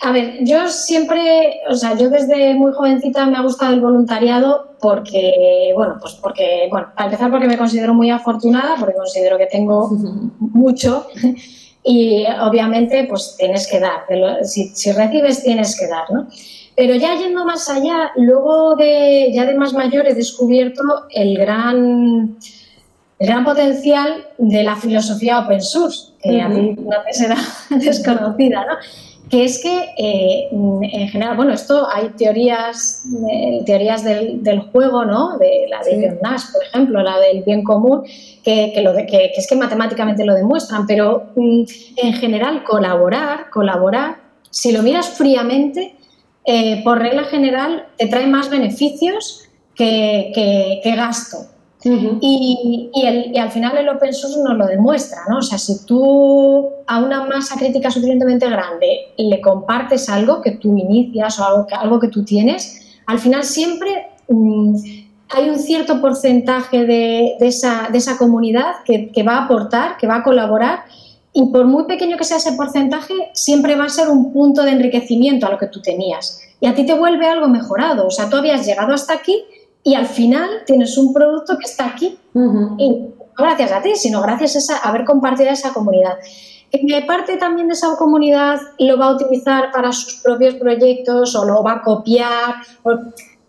a 0.00 0.12
ver, 0.12 0.38
yo 0.42 0.68
siempre, 0.68 1.60
o 1.68 1.74
sea, 1.74 1.96
yo 1.96 2.08
desde 2.08 2.54
muy 2.54 2.72
jovencita 2.72 3.26
me 3.26 3.36
ha 3.36 3.42
gustado 3.42 3.74
el 3.74 3.80
voluntariado 3.80 4.76
porque, 4.80 5.72
bueno, 5.74 5.96
pues 6.00 6.14
porque, 6.14 6.68
bueno, 6.70 6.88
para 6.94 7.06
empezar 7.06 7.30
porque 7.32 7.48
me 7.48 7.58
considero 7.58 7.94
muy 7.94 8.10
afortunada, 8.10 8.76
porque 8.78 8.94
considero 8.94 9.36
que 9.38 9.46
tengo 9.46 9.90
mucho 10.38 11.08
y 11.82 12.24
obviamente 12.40 13.06
pues 13.08 13.34
tienes 13.36 13.66
que 13.66 13.80
dar, 13.80 14.04
si, 14.44 14.68
si 14.68 14.92
recibes 14.92 15.42
tienes 15.42 15.78
que 15.78 15.88
dar, 15.88 16.10
¿no? 16.12 16.28
Pero 16.76 16.94
ya 16.94 17.16
yendo 17.16 17.44
más 17.44 17.68
allá, 17.68 18.12
luego 18.14 18.76
de, 18.76 19.32
ya 19.32 19.46
de 19.46 19.54
más 19.54 19.72
mayor 19.72 20.06
he 20.06 20.14
descubierto 20.14 20.82
el 21.10 21.36
gran, 21.36 22.36
el 23.18 23.26
gran 23.26 23.44
potencial 23.44 24.28
de 24.38 24.62
la 24.62 24.76
filosofía 24.76 25.40
open 25.40 25.60
source, 25.60 26.12
que 26.22 26.40
a 26.40 26.48
mí 26.48 26.76
no 26.78 27.02
me 27.04 27.12
será 27.12 27.36
desconocida, 27.70 28.64
¿no? 28.64 28.74
Que 29.30 29.44
es 29.44 29.62
que 29.62 29.90
eh, 29.96 30.48
en 30.50 31.08
general, 31.08 31.36
bueno, 31.36 31.52
esto 31.52 31.86
hay 31.90 32.10
teorías, 32.10 33.04
eh, 33.30 33.62
teorías 33.66 34.02
del, 34.04 34.60
juego, 34.72 35.04
¿no? 35.04 35.36
De 35.38 35.66
la 35.68 35.82
de 35.82 36.08
John 36.08 36.18
Nash, 36.22 36.44
por 36.52 36.62
ejemplo, 36.64 37.02
la 37.02 37.18
del 37.18 37.42
bien 37.42 37.62
común, 37.62 38.04
que, 38.42 38.80
lo 38.82 38.92
de, 38.92 39.06
que, 39.06 39.32
es 39.36 39.46
que 39.46 39.56
matemáticamente 39.56 40.24
lo 40.24 40.34
demuestran, 40.34 40.86
pero 40.86 41.30
mm, 41.36 41.62
en 41.96 42.12
general 42.14 42.64
colaborar, 42.64 43.50
colaborar, 43.50 44.16
si 44.50 44.72
lo 44.72 44.82
miras 44.82 45.10
fríamente, 45.10 45.94
eh, 46.44 46.82
por 46.82 46.98
regla 46.98 47.24
general 47.24 47.86
te 47.98 48.06
trae 48.06 48.26
más 48.26 48.48
beneficios 48.48 49.48
que, 49.74 50.30
que 50.82 50.96
gasto 50.96 51.57
y, 51.84 52.90
y, 52.92 53.38
al 53.38 53.50
final 53.50 53.76
el 53.76 53.88
open 53.88 54.12
source 54.12 54.40
nos 54.42 54.56
lo 54.56 54.66
demuestra, 54.66 55.20
¿no? 55.28 55.38
O 55.38 55.42
sea, 55.42 55.58
si 55.58 55.84
tú 55.86 56.70
a 56.86 56.98
una 56.98 57.24
masa 57.24 57.56
crítica 57.56 57.90
suficientemente 57.90 58.50
grande 58.50 59.12
le 59.16 59.40
compartes 59.40 60.08
algo 60.08 60.42
que 60.42 60.52
tú 60.52 60.76
inicias 60.76 61.38
o 61.38 61.44
algo 61.44 61.66
que, 61.66 61.74
algo 61.74 62.00
que 62.00 62.08
tú 62.08 62.24
tienes, 62.24 62.98
al 63.06 63.20
final 63.20 63.44
siempre 63.44 64.08
mm, 64.28 64.76
hay 65.30 65.50
un 65.50 65.58
cierto 65.58 66.00
porcentaje 66.00 66.84
de, 66.84 67.36
de, 67.38 67.46
esa, 67.46 67.88
de 67.92 67.98
esa, 67.98 68.18
comunidad 68.18 68.82
que, 68.84 69.12
que, 69.12 69.22
va 69.22 69.36
a 69.36 69.44
aportar, 69.44 69.96
que 69.98 70.08
va 70.08 70.16
a 70.16 70.22
colaborar 70.24 70.80
y 71.32 71.52
por 71.52 71.66
muy 71.66 71.84
pequeño 71.84 72.16
que 72.16 72.24
sea 72.24 72.38
ese 72.38 72.52
porcentaje, 72.52 73.14
siempre 73.34 73.76
va 73.76 73.84
a 73.84 73.88
ser 73.88 74.08
un 74.08 74.32
punto 74.32 74.62
de 74.64 74.72
enriquecimiento 74.72 75.46
a 75.46 75.50
lo 75.50 75.58
que 75.58 75.68
tú 75.68 75.80
tenías. 75.80 76.40
Y 76.60 76.66
a 76.66 76.74
ti 76.74 76.84
te 76.84 76.94
vuelve 76.94 77.26
algo 77.26 77.46
mejorado. 77.46 78.06
O 78.06 78.10
sea, 78.10 78.28
tú 78.28 78.36
habías 78.36 78.66
llegado 78.66 78.92
hasta 78.92 79.12
aquí 79.12 79.44
y 79.88 79.94
al 79.94 80.04
final 80.04 80.64
tienes 80.66 80.98
un 80.98 81.14
producto 81.14 81.56
que 81.56 81.64
está 81.64 81.86
aquí. 81.86 82.18
Y 82.34 82.90
no 82.90 83.14
gracias 83.38 83.72
a 83.72 83.80
ti, 83.80 83.92
sino 83.94 84.20
gracias 84.20 84.68
a, 84.68 84.76
haber 84.86 85.06
compartido 85.06 85.48
esa 85.48 85.72
comunidad. 85.72 86.18
¿Qué 86.70 87.04
parte 87.06 87.38
también 87.38 87.68
de 87.68 87.72
esa 87.72 87.96
comunidad 87.96 88.60
lo 88.78 88.98
va 88.98 89.06
a 89.06 89.14
utilizar 89.14 89.72
para 89.72 89.90
sus 89.92 90.16
propios 90.16 90.56
proyectos 90.56 91.34
o 91.34 91.46
lo 91.46 91.62
va 91.62 91.72
a 91.76 91.82
copiar. 91.82 92.56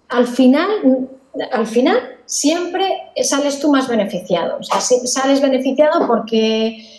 al 0.08 0.28
final, 0.28 1.10
al 1.52 1.68
final 1.68 1.98
siempre 2.26 3.12
sales 3.22 3.60
tú 3.60 3.70
más 3.70 3.90
beneficiado. 3.90 4.60
O 4.60 4.64
sea, 4.64 4.80
sales 4.80 5.42
beneficiado 5.42 6.08
porque 6.08 6.99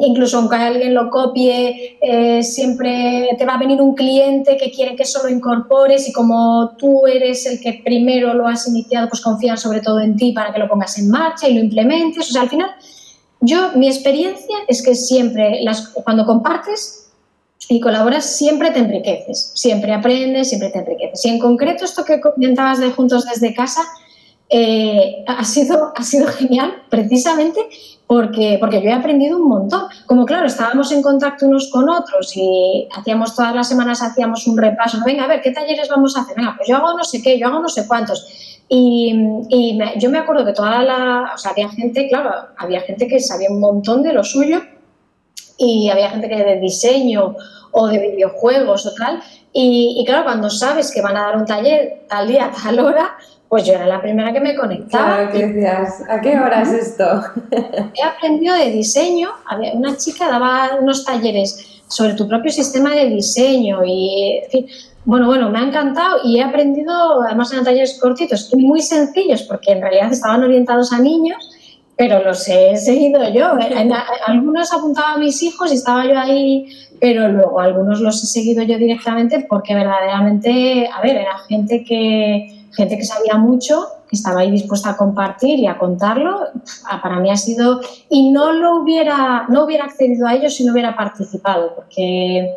incluso 0.00 0.38
aunque 0.38 0.56
alguien 0.56 0.94
lo 0.94 1.10
copie, 1.10 1.98
eh, 2.00 2.42
siempre 2.42 3.30
te 3.36 3.44
va 3.44 3.54
a 3.54 3.58
venir 3.58 3.80
un 3.80 3.94
cliente 3.94 4.56
que 4.56 4.70
quiere 4.70 4.94
que 4.94 5.02
eso 5.02 5.22
lo 5.24 5.28
incorpores 5.28 6.08
y 6.08 6.12
como 6.12 6.76
tú 6.78 7.06
eres 7.06 7.46
el 7.46 7.60
que 7.60 7.80
primero 7.84 8.32
lo 8.34 8.46
has 8.46 8.68
iniciado, 8.68 9.08
pues 9.08 9.20
confían 9.20 9.58
sobre 9.58 9.80
todo 9.80 10.00
en 10.00 10.16
ti 10.16 10.32
para 10.32 10.52
que 10.52 10.60
lo 10.60 10.68
pongas 10.68 10.96
en 10.98 11.10
marcha 11.10 11.48
y 11.48 11.54
lo 11.54 11.60
implementes. 11.60 12.28
O 12.28 12.32
sea, 12.32 12.42
al 12.42 12.48
final, 12.48 12.70
yo, 13.40 13.72
mi 13.74 13.88
experiencia 13.88 14.56
es 14.68 14.82
que 14.84 14.94
siempre, 14.94 15.60
las, 15.62 15.88
cuando 15.88 16.24
compartes 16.24 17.10
y 17.68 17.80
colaboras, 17.80 18.36
siempre 18.36 18.70
te 18.70 18.78
enriqueces, 18.78 19.50
siempre 19.56 19.92
aprendes, 19.92 20.48
siempre 20.48 20.70
te 20.70 20.78
enriqueces. 20.78 21.24
Y 21.24 21.30
en 21.30 21.40
concreto, 21.40 21.84
esto 21.84 22.04
que 22.04 22.20
comentabas 22.20 22.78
de 22.78 22.92
Juntos 22.92 23.24
desde 23.24 23.52
casa, 23.52 23.82
eh, 24.48 25.24
ha, 25.26 25.44
sido, 25.44 25.92
ha 25.96 26.02
sido 26.02 26.28
genial 26.28 26.82
precisamente 26.88 27.60
porque, 28.06 28.58
porque 28.60 28.80
yo 28.80 28.90
he 28.90 28.92
aprendido 28.92 29.38
un 29.38 29.48
montón. 29.48 29.82
Como 30.06 30.24
claro, 30.24 30.46
estábamos 30.46 30.92
en 30.92 31.02
contacto 31.02 31.46
unos 31.46 31.68
con 31.72 31.88
otros 31.88 32.36
y 32.36 32.88
hacíamos 32.94 33.34
todas 33.34 33.54
las 33.54 33.68
semanas 33.68 34.02
hacíamos 34.02 34.46
un 34.46 34.56
repaso. 34.56 34.98
Venga, 35.04 35.24
a 35.24 35.28
ver, 35.28 35.42
¿qué 35.42 35.50
talleres 35.50 35.88
vamos 35.88 36.16
a 36.16 36.20
hacer? 36.22 36.36
Venga, 36.36 36.54
pues 36.56 36.68
yo 36.68 36.76
hago 36.76 36.96
no 36.96 37.04
sé 37.04 37.20
qué, 37.22 37.38
yo 37.38 37.48
hago 37.48 37.58
no 37.60 37.68
sé 37.68 37.86
cuántos. 37.88 38.62
Y, 38.68 39.14
y 39.48 39.78
yo 39.98 40.10
me 40.10 40.18
acuerdo 40.18 40.44
que 40.44 40.52
toda 40.52 40.82
la, 40.82 41.32
o 41.34 41.38
sea, 41.38 41.52
había 41.52 41.68
gente, 41.68 42.08
claro, 42.08 42.30
había 42.56 42.80
gente 42.80 43.06
que 43.08 43.20
sabía 43.20 43.50
un 43.50 43.60
montón 43.60 44.02
de 44.02 44.12
lo 44.12 44.22
suyo 44.24 44.60
y 45.58 45.88
había 45.88 46.10
gente 46.10 46.28
que 46.28 46.36
de 46.36 46.60
diseño 46.60 47.36
o 47.72 47.86
de 47.88 47.98
videojuegos 47.98 48.86
o 48.86 48.94
tal. 48.94 49.20
Y, 49.52 49.96
y 49.98 50.04
claro, 50.04 50.24
cuando 50.24 50.50
sabes 50.50 50.92
que 50.92 51.02
van 51.02 51.16
a 51.16 51.22
dar 51.22 51.36
un 51.36 51.46
taller 51.46 52.04
tal 52.08 52.28
día, 52.28 52.52
tal 52.62 52.78
hora, 52.78 53.16
pues 53.56 53.68
yo 53.68 53.72
era 53.72 53.86
la 53.86 54.02
primera 54.02 54.34
que 54.34 54.40
me 54.40 54.54
conectaba. 54.54 55.16
Claro, 55.16 55.32
¿qué 55.32 55.46
decías? 55.46 56.02
¿A 56.10 56.20
qué 56.20 56.38
hora 56.38 56.60
es 56.60 56.72
esto? 56.72 57.22
He 57.50 58.02
aprendido 58.02 58.54
de 58.54 58.70
diseño. 58.70 59.30
Una 59.72 59.96
chica 59.96 60.28
daba 60.28 60.76
unos 60.78 61.06
talleres 61.06 61.80
sobre 61.88 62.12
tu 62.12 62.28
propio 62.28 62.52
sistema 62.52 62.94
de 62.94 63.06
diseño 63.06 63.82
y, 63.82 64.40
en 64.44 64.50
fin, 64.50 64.66
bueno, 65.06 65.24
bueno, 65.24 65.48
me 65.48 65.58
ha 65.58 65.62
encantado 65.62 66.18
y 66.22 66.38
he 66.38 66.42
aprendido, 66.42 67.22
además 67.22 67.50
en 67.54 67.64
talleres 67.64 67.98
cortitos 67.98 68.52
y 68.54 68.62
muy 68.62 68.82
sencillos, 68.82 69.44
porque 69.44 69.72
en 69.72 69.80
realidad 69.80 70.12
estaban 70.12 70.44
orientados 70.44 70.92
a 70.92 70.98
niños, 70.98 71.38
pero 71.96 72.22
los 72.22 72.46
he 72.50 72.76
seguido 72.76 73.26
yo. 73.30 73.52
algunos 74.26 74.70
apuntaba 74.74 75.12
a 75.14 75.16
mis 75.16 75.42
hijos 75.42 75.72
y 75.72 75.76
estaba 75.76 76.04
yo 76.04 76.18
ahí, 76.18 76.68
pero 77.00 77.28
luego 77.28 77.58
algunos 77.58 78.02
los 78.02 78.22
he 78.22 78.26
seguido 78.26 78.62
yo 78.64 78.76
directamente 78.76 79.46
porque 79.48 79.74
verdaderamente, 79.74 80.90
a 80.94 81.00
ver, 81.00 81.16
era 81.16 81.38
gente 81.48 81.82
que 81.82 82.55
gente 82.76 82.96
que 82.96 83.04
sabía 83.04 83.36
mucho, 83.38 83.86
que 84.08 84.16
estaba 84.16 84.40
ahí 84.40 84.50
dispuesta 84.50 84.90
a 84.90 84.96
compartir 84.96 85.58
y 85.58 85.66
a 85.66 85.78
contarlo, 85.78 86.40
para 87.02 87.18
mí 87.20 87.30
ha 87.30 87.36
sido, 87.36 87.80
y 88.10 88.30
no 88.30 88.52
lo 88.52 88.76
hubiera, 88.82 89.46
no 89.48 89.64
hubiera 89.64 89.84
accedido 89.84 90.26
a 90.26 90.34
ello 90.34 90.50
si 90.50 90.64
no 90.64 90.72
hubiera 90.72 90.94
participado, 90.94 91.74
porque 91.74 92.54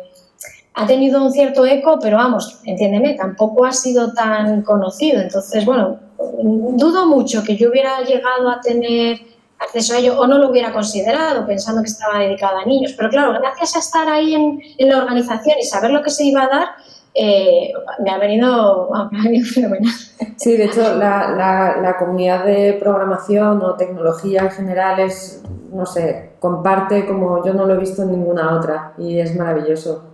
ha 0.74 0.86
tenido 0.86 1.24
un 1.24 1.32
cierto 1.32 1.66
eco, 1.66 1.98
pero 2.00 2.18
vamos, 2.18 2.60
entiéndeme, 2.64 3.14
tampoco 3.14 3.64
ha 3.64 3.72
sido 3.72 4.12
tan 4.12 4.62
conocido. 4.62 5.20
Entonces, 5.20 5.64
bueno, 5.64 5.98
dudo 6.18 7.06
mucho 7.06 7.42
que 7.42 7.56
yo 7.56 7.70
hubiera 7.70 8.00
llegado 8.02 8.48
a 8.48 8.60
tener 8.60 9.20
acceso 9.58 9.94
a 9.94 9.98
ello 9.98 10.18
o 10.18 10.26
no 10.26 10.38
lo 10.38 10.48
hubiera 10.48 10.72
considerado 10.72 11.46
pensando 11.46 11.82
que 11.82 11.88
estaba 11.88 12.18
dedicado 12.18 12.58
a 12.58 12.64
niños. 12.64 12.94
Pero 12.96 13.10
claro, 13.10 13.32
gracias 13.32 13.76
a 13.76 13.80
estar 13.80 14.08
ahí 14.08 14.34
en, 14.34 14.60
en 14.78 14.88
la 14.88 14.98
organización 14.98 15.58
y 15.58 15.64
saber 15.64 15.90
lo 15.90 16.02
que 16.02 16.10
se 16.10 16.24
iba 16.24 16.44
a 16.44 16.48
dar, 16.48 16.68
eh, 17.14 17.72
me, 18.04 18.10
ha 18.10 18.18
venido, 18.18 18.90
fenomenal. 19.52 19.92
Sí, 20.36 20.56
de 20.56 20.64
hecho, 20.64 20.96
la, 20.96 21.76
la, 21.80 21.96
comunidad 21.98 22.44
de 22.44 22.76
programación 22.78 23.62
o 23.62 23.74
tecnología 23.74 24.42
en 24.42 24.50
general 24.50 25.00
es, 25.00 25.42
no 25.72 25.86
sé, 25.86 26.32
comparte 26.38 27.06
como 27.06 27.44
yo 27.44 27.52
no 27.52 27.66
lo 27.66 27.74
he 27.74 27.78
visto 27.78 28.02
en 28.02 28.12
ninguna 28.12 28.56
otra 28.56 28.92
y 28.98 29.18
es 29.18 29.36
maravilloso. 29.36 30.04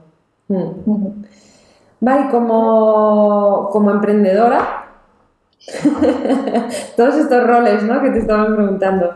Hmm. 0.48 1.24
Vale, 2.00 2.30
como, 2.30 3.68
como 3.72 3.90
emprendedora, 3.90 4.86
todos 6.96 7.16
estos 7.16 7.46
roles 7.46 7.82
¿no? 7.82 8.00
que 8.00 8.10
te 8.10 8.18
estaban 8.18 8.54
preguntando, 8.54 9.14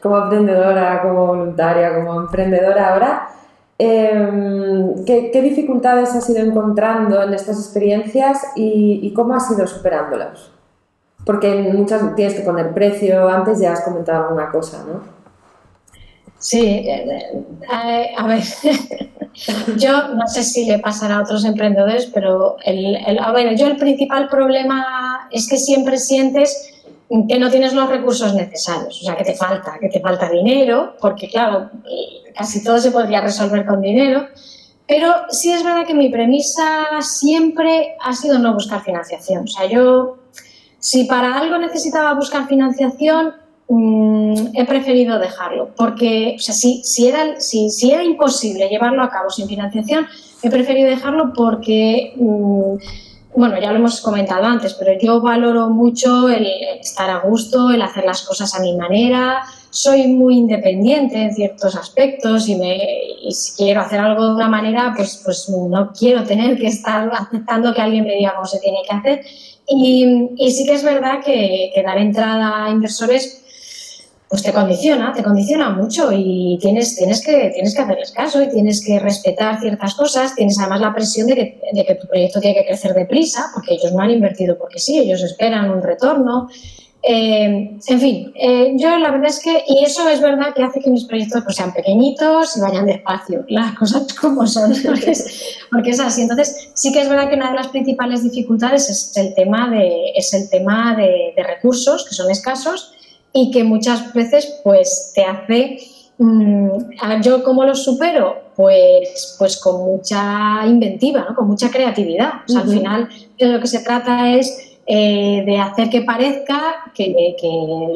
como 0.00 0.18
emprendedora, 0.18 1.02
como 1.02 1.26
voluntaria, 1.26 1.94
como 1.94 2.20
emprendedora 2.20 2.92
ahora, 2.92 3.28
Em, 3.82 5.06
¿qué, 5.06 5.40
dificultades 5.42 6.14
has 6.14 6.28
ido 6.28 6.40
encontrando 6.40 7.22
en 7.22 7.32
estas 7.32 7.58
experiencias 7.58 8.42
y, 8.54 9.10
cómo 9.14 9.34
has 9.34 9.50
ido 9.50 9.66
superándolas? 9.66 10.50
porque 11.24 11.54
muchas 11.54 12.14
tienes 12.16 12.34
que 12.34 12.40
poner 12.40 12.72
precio, 12.72 13.28
antes 13.28 13.60
ya 13.60 13.74
has 13.74 13.82
comentado 13.82 14.24
alguna 14.24 14.50
cosa, 14.50 14.84
¿no? 14.84 15.02
Sí, 16.38 16.66
eh, 16.66 17.44
eh, 17.70 18.10
a 18.16 18.26
ver, 18.26 18.42
yo 19.76 20.08
no 20.14 20.26
sé 20.26 20.42
si 20.42 20.64
le 20.64 20.78
pasará 20.78 21.16
a 21.16 21.22
otros 21.22 21.44
emprendedores, 21.44 22.06
pero 22.06 22.56
el, 22.64 23.18
a 23.18 23.32
ver, 23.32 23.54
yo 23.56 23.66
el 23.66 23.76
principal 23.76 24.28
problema 24.28 25.28
es 25.30 25.46
que 25.46 25.58
siempre 25.58 25.98
sientes 25.98 26.69
que 27.28 27.38
no 27.40 27.50
tienes 27.50 27.72
los 27.72 27.88
recursos 27.88 28.34
necesarios, 28.34 29.00
o 29.02 29.04
sea, 29.04 29.16
que 29.16 29.24
te 29.24 29.34
falta, 29.34 29.78
que 29.80 29.88
te 29.88 29.98
falta 30.00 30.28
dinero, 30.28 30.94
porque 31.00 31.28
claro, 31.28 31.68
casi 32.36 32.62
todo 32.62 32.78
se 32.78 32.92
podría 32.92 33.20
resolver 33.20 33.66
con 33.66 33.82
dinero, 33.82 34.26
pero 34.86 35.12
sí 35.30 35.50
es 35.50 35.64
verdad 35.64 35.86
que 35.86 35.94
mi 35.94 36.08
premisa 36.08 37.00
siempre 37.00 37.96
ha 38.00 38.12
sido 38.12 38.38
no 38.38 38.54
buscar 38.54 38.84
financiación, 38.84 39.42
o 39.42 39.46
sea, 39.48 39.66
yo, 39.66 40.18
si 40.78 41.04
para 41.04 41.36
algo 41.36 41.58
necesitaba 41.58 42.14
buscar 42.14 42.46
financiación, 42.46 43.34
mm, 43.68 44.54
he 44.54 44.64
preferido 44.64 45.18
dejarlo, 45.18 45.70
porque, 45.76 46.36
o 46.38 46.40
sea, 46.40 46.54
si, 46.54 46.84
si, 46.84 47.08
era, 47.08 47.40
si, 47.40 47.70
si, 47.70 47.90
era 47.90 48.04
imposible 48.04 48.68
llevarlo 48.68 49.02
a 49.02 49.10
cabo 49.10 49.30
sin 49.30 49.48
financiación, 49.48 50.06
he 50.44 50.48
preferido 50.48 50.88
dejarlo 50.88 51.32
porque... 51.34 52.14
Mm, 52.16 52.76
bueno, 53.34 53.60
ya 53.60 53.70
lo 53.70 53.78
hemos 53.78 54.00
comentado 54.00 54.44
antes, 54.44 54.74
pero 54.74 54.98
yo 55.00 55.20
valoro 55.20 55.68
mucho 55.68 56.28
el 56.28 56.46
estar 56.80 57.08
a 57.10 57.20
gusto, 57.20 57.70
el 57.70 57.80
hacer 57.80 58.04
las 58.04 58.22
cosas 58.22 58.54
a 58.54 58.60
mi 58.60 58.76
manera. 58.76 59.42
Soy 59.70 60.08
muy 60.08 60.36
independiente 60.36 61.22
en 61.22 61.32
ciertos 61.32 61.76
aspectos 61.76 62.48
y, 62.48 62.56
me, 62.56 62.76
si 63.30 63.56
quiero 63.56 63.82
hacer 63.82 64.00
algo 64.00 64.26
de 64.26 64.34
una 64.34 64.48
manera, 64.48 64.92
pues, 64.96 65.22
pues 65.24 65.48
no 65.48 65.92
quiero 65.96 66.24
tener 66.24 66.58
que 66.58 66.66
estar 66.66 67.08
aceptando 67.12 67.72
que 67.72 67.80
alguien 67.80 68.04
me 68.04 68.16
diga 68.16 68.34
cómo 68.34 68.46
se 68.46 68.58
tiene 68.58 68.78
que 68.88 68.96
hacer. 68.96 69.24
Y, 69.68 70.30
y 70.36 70.50
sí 70.50 70.66
que 70.66 70.74
es 70.74 70.82
verdad 70.82 71.20
que, 71.24 71.70
que 71.72 71.82
dar 71.84 71.98
entrada 71.98 72.66
a 72.66 72.70
inversores 72.70 73.39
pues 74.30 74.44
te 74.44 74.52
condiciona, 74.52 75.12
te 75.12 75.24
condiciona 75.24 75.70
mucho 75.70 76.12
y 76.12 76.56
tienes, 76.60 76.94
tienes, 76.94 77.20
que, 77.20 77.50
tienes 77.52 77.74
que 77.74 77.82
hacerles 77.82 78.12
caso 78.12 78.40
y 78.40 78.48
tienes 78.48 78.80
que 78.80 79.00
respetar 79.00 79.58
ciertas 79.60 79.96
cosas. 79.96 80.36
Tienes 80.36 80.56
además 80.56 80.80
la 80.80 80.94
presión 80.94 81.26
de 81.26 81.34
que, 81.34 81.98
tu 82.00 82.06
proyecto 82.06 82.40
tiene 82.40 82.60
que 82.60 82.66
crecer 82.68 82.94
deprisa, 82.94 83.50
porque 83.52 83.74
ellos 83.74 83.92
no 83.92 84.00
han 84.00 84.12
invertido 84.12 84.56
porque 84.56 84.78
sí, 84.78 85.00
ellos 85.00 85.20
esperan 85.24 85.68
un 85.72 85.82
retorno. 85.82 86.48
Eh, 87.02 87.76
en 87.84 88.00
fin, 88.00 88.32
eh, 88.36 88.74
yo 88.76 88.96
la 88.98 89.10
verdad 89.10 89.30
es 89.30 89.40
que, 89.40 89.64
y 89.66 89.82
eso 89.82 90.08
es 90.08 90.20
verdad 90.20 90.54
que 90.54 90.62
hace 90.62 90.78
que 90.78 90.90
mis 90.90 91.06
proyectos 91.06 91.42
pues, 91.42 91.56
sean 91.56 91.72
pequeñitos 91.72 92.56
y 92.56 92.60
vayan 92.60 92.86
despacio, 92.86 93.44
las 93.48 93.76
cosas 93.76 94.14
como 94.20 94.46
son, 94.46 94.72
porque 95.72 95.90
es, 95.90 96.00
así. 96.00 96.22
Entonces, 96.22 96.70
sí 96.74 96.92
que 96.92 97.00
es 97.00 97.08
verdad 97.08 97.28
que 97.28 97.34
una 97.34 97.50
de 97.50 97.56
las 97.56 97.66
principales 97.66 98.22
dificultades 98.22 98.90
es 98.90 99.16
el 99.16 99.34
tema 99.34 99.68
de, 99.70 100.12
es 100.14 100.32
el 100.34 100.48
tema 100.48 100.94
de 100.94 101.42
recursos, 101.42 102.06
que 102.08 102.14
son 102.14 102.30
escasos, 102.30 102.94
y 103.32 103.50
que 103.50 103.64
muchas 103.64 104.12
veces 104.12 104.60
pues 104.64 105.12
te 105.14 105.24
hace... 105.24 105.78
Mm, 106.18 106.68
¿Yo 107.22 107.42
cómo 107.42 107.64
lo 107.64 107.74
supero? 107.74 108.36
Pues, 108.54 109.36
pues 109.38 109.56
con 109.56 109.82
mucha 109.82 110.66
inventiva, 110.66 111.24
¿no? 111.26 111.34
con 111.34 111.46
mucha 111.46 111.70
creatividad. 111.70 112.32
Al 112.54 112.68
final 112.68 113.08
de 113.38 113.46
lo 113.46 113.60
que 113.60 113.66
se 113.66 113.80
trata 113.80 114.30
es 114.34 114.69
eh, 114.86 115.44
de 115.46 115.58
hacer 115.58 115.88
que 115.88 116.02
parezca 116.02 116.58
que, 116.94 117.36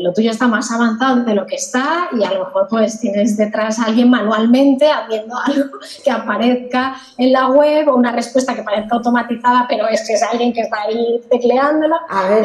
lo 0.01 0.13
tuyo 0.13 0.31
está 0.31 0.47
más 0.47 0.71
avanzado 0.71 1.25
de 1.25 1.35
lo 1.35 1.47
que 1.47 1.57
está 1.57 2.09
y 2.13 2.23
a 2.23 2.33
lo 2.33 2.45
mejor 2.45 2.69
pues 2.69 3.01
tienes 3.01 3.37
detrás 3.37 3.81
a 3.81 3.87
alguien 3.87 4.11
manualmente 4.11 4.89
haciendo 4.89 5.35
algo 5.45 5.79
que 6.05 6.11
aparezca 6.11 6.95
en 7.19 7.33
la 7.33 7.49
web 7.49 7.89
o 7.89 7.97
una 7.97 8.13
respuesta 8.13 8.55
que 8.55 8.63
parezca 8.63 8.97
automatizada, 8.97 9.67
pero 9.69 9.89
es 9.89 10.07
que 10.07 10.15
es 10.15 10.23
alguien 10.23 10.53
que 10.53 10.61
está 10.61 10.83
ahí 10.83 11.21
tecleándola. 11.31 11.97
A 12.09 12.29
ver, 12.29 12.45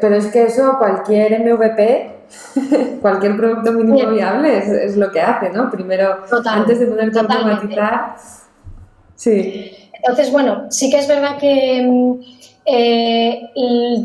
pero 0.00 0.14
es 0.14 0.26
que 0.26 0.44
eso 0.44 0.76
cualquier 0.78 1.40
MVP 1.40 2.16
cualquier 3.00 3.36
producto 3.36 3.72
mínimo 3.72 4.10
viable 4.10 4.58
es, 4.58 4.96
lo 4.96 5.10
que 5.10 5.20
hace, 5.20 5.50
¿no? 5.50 5.70
Primero, 5.70 6.24
antes 6.44 6.80
de 6.80 6.86
poder 6.86 7.16
automatizar. 7.16 8.16
Sí. 9.14 9.72
Entonces, 9.92 10.30
bueno, 10.30 10.66
sí 10.70 10.90
que 10.90 10.98
es 10.98 11.08
verdad 11.08 11.38
que 11.38 11.82
mm, 11.84 12.20
eh, 12.68 13.50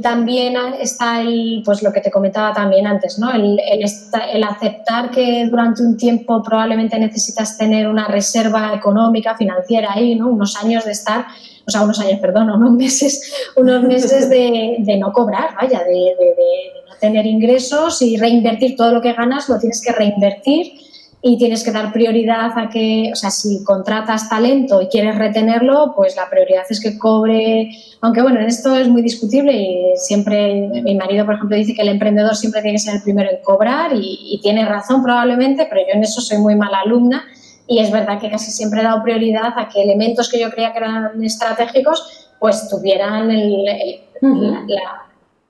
también 0.04 0.56
está 0.80 1.22
el, 1.22 1.64
pues 1.66 1.82
lo 1.82 1.92
que 1.92 2.00
te 2.00 2.12
comentaba 2.12 2.54
también 2.54 2.86
antes, 2.86 3.18
¿no? 3.18 3.32
El, 3.32 3.60
el, 3.60 4.44
aceptar 4.44 5.10
que 5.10 5.48
durante 5.50 5.82
un 5.82 5.98
tiempo 5.98 6.44
probablemente 6.44 7.00
necesitas 7.00 7.58
tener 7.58 7.88
una 7.88 8.08
reserva 8.08 8.72
económica, 8.76 9.36
financiera 9.36 9.94
ahí, 9.94 10.14
¿no? 10.14 10.30
Unos 10.30 10.56
años 10.58 10.86
de 10.86 10.92
estar, 10.92 11.26
o 11.66 11.72
sea, 11.72 11.82
unos 11.82 12.00
años, 12.00 12.20
perdón, 12.20 12.50
unos 12.56 12.72
meses, 12.74 13.34
unos 13.56 13.82
meses 13.82 14.30
de, 14.30 14.76
de 14.78 14.98
no 14.98 15.12
cobrar, 15.12 15.56
vaya, 15.60 15.80
de, 15.80 15.94
de, 15.94 16.26
de 16.36 16.84
no 16.88 16.96
tener 17.00 17.26
ingresos 17.26 18.00
y 18.04 18.18
reinvertir 18.18 18.76
todo 18.76 18.92
lo 18.92 19.02
que 19.02 19.14
ganas, 19.14 19.50
lo 19.50 19.58
tienes 19.58 19.82
que 19.84 19.92
reinvertir 19.92 20.91
y 21.24 21.38
tienes 21.38 21.64
que 21.64 21.72
dar 21.72 21.94
prioridad 21.94 22.58
a 22.58 22.70
que, 22.70 23.12
o 23.14 23.16
sea, 23.16 23.30
si 23.30 23.64
contratas 23.64 24.28
talento 24.28 24.82
y 24.82 24.88
quieres 24.88 25.16
retenerlo, 25.18 25.94
pues 25.96 26.16
la 26.16 26.28
prioridad 26.30 26.64
es 26.68 26.82
que 26.82 26.98
cobre, 26.98 27.70
aunque 28.02 28.24
bueno, 28.24 28.40
en 28.40 28.48
esto 28.48 28.76
es 28.76 28.88
muy 28.88 29.04
discutible 29.04 29.54
y 29.54 29.94
siempre, 29.98 30.68
mi 30.84 30.96
marido, 30.96 31.26
por 31.26 31.36
ejemplo, 31.36 31.56
dice 31.56 31.76
que 31.76 31.84
el 31.84 31.90
emprendedor 31.90 32.36
siempre 32.36 32.62
tiene 32.62 32.76
que 32.76 32.84
ser 32.84 32.96
el 32.96 33.04
primero 33.04 33.30
en 33.30 33.44
cobrar 33.44 33.92
y, 33.94 34.40
tiene 34.42 34.66
razón 34.66 35.04
probablemente, 35.04 35.68
pero 35.70 35.82
yo 35.82 35.94
en 35.94 36.04
eso 36.04 36.20
soy 36.20 36.40
muy 36.40 36.56
mala 36.56 36.80
alumna 36.80 37.24
y 37.68 37.78
es 37.78 37.92
verdad 37.92 38.20
que 38.20 38.32
casi 38.32 38.50
siempre 38.50 38.82
he 38.82 38.84
dado 38.84 39.04
prioridad 39.04 39.54
a 39.56 39.70
que 39.70 39.84
elementos 39.84 40.28
que 40.30 40.40
yo 40.40 40.50
creía 40.50 40.72
que 40.72 40.80
eran 40.80 41.24
estratégicos, 41.24 42.32
pues 42.40 42.68
tuvieran 42.68 43.30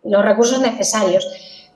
los 0.04 0.26
recursos 0.26 0.60
necesarios. 0.60 1.26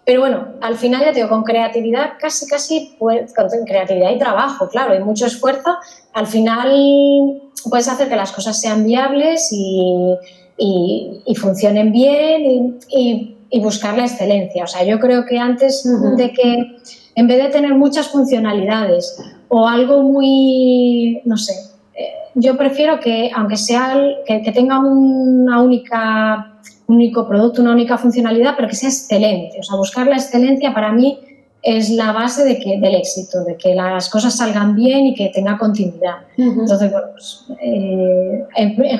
Pero 0.05 0.21
bueno, 0.21 0.49
al 0.61 0.75
final 0.75 1.01
ya 1.01 1.11
te 1.11 1.15
digo, 1.15 1.29
con 1.29 1.43
creatividad, 1.43 2.13
casi, 2.19 2.47
casi, 2.47 2.95
pues, 2.99 3.33
con 3.33 3.47
creatividad 3.65 4.11
y 4.11 4.19
trabajo, 4.19 4.69
claro, 4.69 4.95
y 4.95 4.99
mucho 5.03 5.25
esfuerzo, 5.25 5.75
al 6.13 6.27
final 6.27 7.41
puedes 7.69 7.87
hacer 7.87 8.07
que 8.07 8.15
las 8.15 8.31
cosas 8.31 8.61
sean 8.61 8.85
viables 8.85 9.49
y, 9.51 10.15
y, 10.57 11.35
funcionen 11.35 11.91
bien 11.91 12.77
y, 12.89 13.35
y, 13.49 13.59
buscar 13.59 13.97
la 13.97 14.05
excelencia. 14.05 14.65
O 14.65 14.67
sea, 14.67 14.83
yo 14.83 14.99
creo 14.99 15.25
que 15.25 15.39
antes 15.39 15.87
de 16.17 16.31
que, 16.31 16.77
en 17.15 17.27
vez 17.27 17.41
de 17.41 17.49
tener 17.49 17.73
muchas 17.73 18.09
funcionalidades 18.09 19.19
o 19.47 19.67
algo 19.67 20.03
muy, 20.03 21.21
no 21.25 21.37
sé, 21.37 21.53
eh, 21.95 22.11
yo 22.35 22.57
prefiero 22.57 22.99
que, 22.99 23.31
aunque 23.33 23.57
sea, 23.57 23.97
que, 24.27 24.43
que 24.43 24.51
tenga 24.51 24.79
una 24.79 25.61
única 25.61 26.55
un 26.87 26.95
único 26.95 27.27
producto, 27.27 27.61
una 27.61 27.71
única 27.71 27.97
funcionalidad, 27.97 28.53
pero 28.55 28.67
que 28.67 28.75
sea 28.75 28.89
excelente. 28.89 29.59
O 29.59 29.63
sea, 29.63 29.77
buscar 29.77 30.07
la 30.07 30.15
excelencia 30.15 30.73
para 30.73 30.91
mí 30.91 31.19
es 31.65 31.89
la 31.89 32.11
base 32.11 32.45
de 32.45 32.59
que, 32.59 32.79
del 32.79 32.93
éxito, 32.93 33.43
de 33.43 33.57
que 33.57 33.73
las 33.73 34.07
cosas 34.09 34.37
salgan 34.37 34.75
bien 34.75 35.07
y 35.07 35.15
que 35.15 35.29
tenga 35.29 35.57
continuidad. 35.57 36.17
Entonces, 36.37 36.91
bueno, 36.91 37.07
pues, 37.11 37.43
eh, 37.59 38.45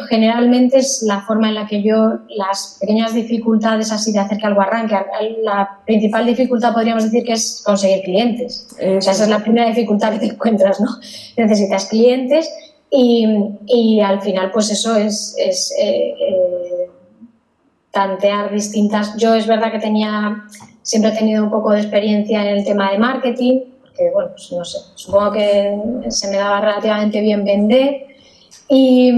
generalmente 0.10 0.80
es 0.80 1.04
la 1.04 1.22
forma 1.22 1.50
en 1.50 1.54
la 1.54 1.68
que 1.68 1.84
yo 1.84 2.22
las 2.30 2.80
pequeñas 2.82 3.14
dificultades 3.14 3.92
así 3.92 4.12
de 4.12 4.18
hacer 4.18 4.40
que 4.40 4.48
algo 4.48 4.62
arranque, 4.62 4.96
la 5.44 5.80
principal 5.86 6.26
dificultad 6.26 6.74
podríamos 6.74 7.04
decir 7.04 7.24
que 7.24 7.34
es 7.34 7.62
conseguir 7.64 8.04
clientes. 8.04 8.68
O 8.72 9.00
sea, 9.00 9.14
esa 9.14 9.26
es 9.26 9.30
la 9.30 9.44
primera 9.44 9.68
dificultad 9.68 10.14
que 10.14 10.20
te 10.20 10.26
encuentras, 10.26 10.82
¿no? 10.82 10.90
Necesitas 11.38 11.86
clientes 11.86 12.50
y, 12.90 13.28
y 13.68 14.00
al 14.00 14.22
final, 14.22 14.50
pues 14.52 14.72
eso 14.72 14.96
es... 14.96 15.36
es 15.38 15.72
eh, 15.80 16.16
eh, 16.20 16.75
tantear 17.96 18.52
distintas. 18.52 19.16
Yo 19.16 19.34
es 19.36 19.48
verdad 19.48 19.72
que 19.72 19.80
tenía, 19.80 20.44
siempre 20.82 21.12
he 21.12 21.18
tenido 21.18 21.46
un 21.46 21.50
poco 21.50 21.72
de 21.72 21.80
experiencia 21.80 22.42
en 22.42 22.58
el 22.58 22.66
tema 22.66 22.92
de 22.92 22.98
marketing, 23.00 23.62
porque 23.82 24.12
bueno, 24.14 24.32
pues 24.32 24.52
no 24.52 24.66
sé, 24.66 24.80
supongo 24.96 25.32
que 25.32 25.80
se 26.10 26.30
me 26.30 26.36
daba 26.36 26.60
relativamente 26.60 27.22
bien 27.22 27.46
vender. 27.46 28.08
Y, 28.68 29.14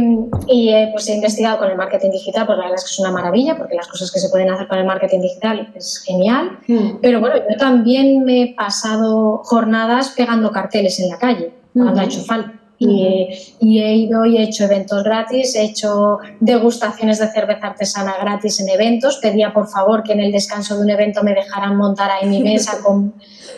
y 0.48 0.72
pues 0.92 1.10
he 1.10 1.16
investigado 1.16 1.58
con 1.58 1.72
el 1.72 1.78
marketing 1.78 2.12
digital, 2.12 2.46
pues 2.46 2.58
la 2.58 2.66
verdad 2.66 2.78
es 2.78 2.84
que 2.84 2.92
es 2.92 3.00
una 3.00 3.12
maravilla, 3.12 3.58
porque 3.58 3.76
las 3.76 3.88
cosas 3.88 4.12
que 4.12 4.20
se 4.20 4.30
pueden 4.30 4.52
hacer 4.52 4.68
con 4.68 4.78
el 4.78 4.86
marketing 4.86 5.22
digital 5.22 5.72
es 5.74 6.04
genial. 6.06 6.60
Hmm. 6.68 7.00
Pero 7.02 7.20
bueno, 7.20 7.38
yo 7.38 7.58
también 7.58 8.26
me 8.26 8.44
he 8.44 8.54
pasado 8.54 9.42
jornadas 9.44 10.14
pegando 10.16 10.52
carteles 10.52 11.00
en 11.00 11.10
la 11.10 11.18
calle, 11.18 11.52
cuando 11.74 12.00
ha 12.00 12.04
hecho 12.04 12.22
falta. 12.24 12.57
Y, 12.80 13.80
he 13.80 13.96
ido 13.96 14.26
y 14.26 14.38
he 14.38 14.44
hecho 14.44 14.66
eventos 14.66 15.04
gratis, 15.04 15.56
he 15.56 15.64
hecho 15.64 16.20
degustaciones 16.40 17.18
de 17.20 17.28
cerveza 17.28 17.68
artesana 17.68 18.16
gratis 18.22 18.60
en 18.60 18.70
eventos. 18.70 19.18
Pedía 19.18 19.52
por 19.52 19.68
favor 19.68 20.04
que 20.04 20.14
en 20.14 20.20
el 20.20 20.32
descanso 20.32 20.76
de 20.76 20.84
un 20.84 20.90
evento 20.90 21.24
me 21.24 21.34
dejaran 21.34 21.76
montar 21.76 22.12
ahí 22.12 22.28
mi 22.28 22.42
mesa 22.42 22.78
con, 22.84 23.16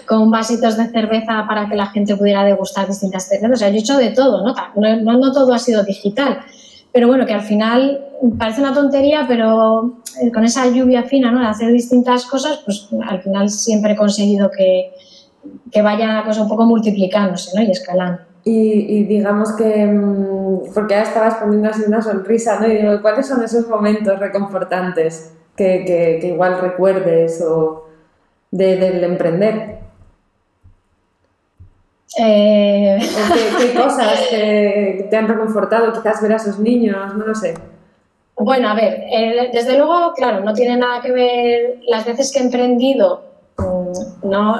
con 0.07 0.31
vasitos 0.31 0.77
de 0.77 0.87
cerveza 0.87 1.45
para 1.47 1.67
que 1.67 1.75
la 1.75 1.87
gente 1.87 2.15
pudiera 2.15 2.45
degustar 2.45 2.87
distintas 2.87 3.27
cervezas. 3.27 3.55
O 3.55 3.57
sea, 3.57 3.69
yo 3.69 3.75
he 3.75 3.79
hecho 3.79 3.97
de 3.97 4.11
todo, 4.11 4.43
¿no? 4.43 4.55
No, 4.75 5.17
no, 5.17 5.33
todo 5.33 5.53
ha 5.53 5.59
sido 5.59 5.83
digital. 5.83 6.39
Pero 6.91 7.07
bueno, 7.07 7.25
que 7.25 7.33
al 7.33 7.41
final 7.41 8.05
parece 8.37 8.61
una 8.61 8.73
tontería, 8.73 9.25
pero 9.27 10.01
eh, 10.21 10.31
con 10.31 10.45
esa 10.45 10.67
lluvia 10.67 11.03
fina, 11.03 11.29
¿no? 11.29 11.41
De 11.41 11.47
hacer 11.47 11.71
distintas 11.71 12.25
cosas, 12.25 12.61
pues 12.65 12.87
al 13.05 13.21
final 13.21 13.49
siempre 13.49 13.93
he 13.93 13.95
conseguido 13.95 14.49
que, 14.49 14.91
que 15.71 15.81
vaya 15.81 16.13
la 16.13 16.23
cosa 16.23 16.41
un 16.41 16.49
poco 16.49 16.65
multiplicándose, 16.65 17.51
¿no? 17.53 17.61
Y 17.61 17.71
escalando. 17.71 18.28
Y, 18.51 19.03
digamos 19.03 19.51
que, 19.51 19.85
mm, 19.85 20.73
porque 20.73 20.95
ya 20.95 21.03
estabas 21.03 21.35
poniendo 21.35 21.69
así 21.69 21.83
una 21.87 22.01
sonrisa, 22.01 22.59
¿no? 22.59 22.67
Y 22.67 22.77
digo, 22.77 22.99
¿cuáles 22.99 23.27
son 23.27 23.43
esos 23.43 23.67
momentos 23.67 24.17
reconfortantes 24.17 25.35
que, 25.55 26.19
igual 26.23 26.59
recuerdes 26.59 27.43
o 27.43 27.85
del 28.49 29.03
emprender? 29.03 29.77
Eh... 32.17 32.97
¿Qué, 33.59 33.73
cosas 33.77 34.19
te, 34.31 35.15
han 35.15 35.27
reconfortado? 35.27 35.93
Quizás 35.93 36.19
ver 36.19 36.33
a 36.33 36.37
esos 36.37 36.57
niños, 36.57 37.13
no 37.15 37.27
lo 37.27 37.35
sé. 37.35 37.53
Bueno, 38.35 38.69
a 38.69 38.73
ver, 38.73 39.03
eh, 39.11 39.51
desde 39.53 39.77
luego, 39.77 40.13
claro, 40.15 40.43
no 40.43 40.53
tiene 40.53 40.75
nada 40.75 41.01
que 41.01 41.11
ver 41.11 41.81
las 41.87 42.03
veces 42.03 42.31
que 42.33 42.39
he 42.39 42.43
emprendido 42.43 43.28
¿no? 44.23 44.59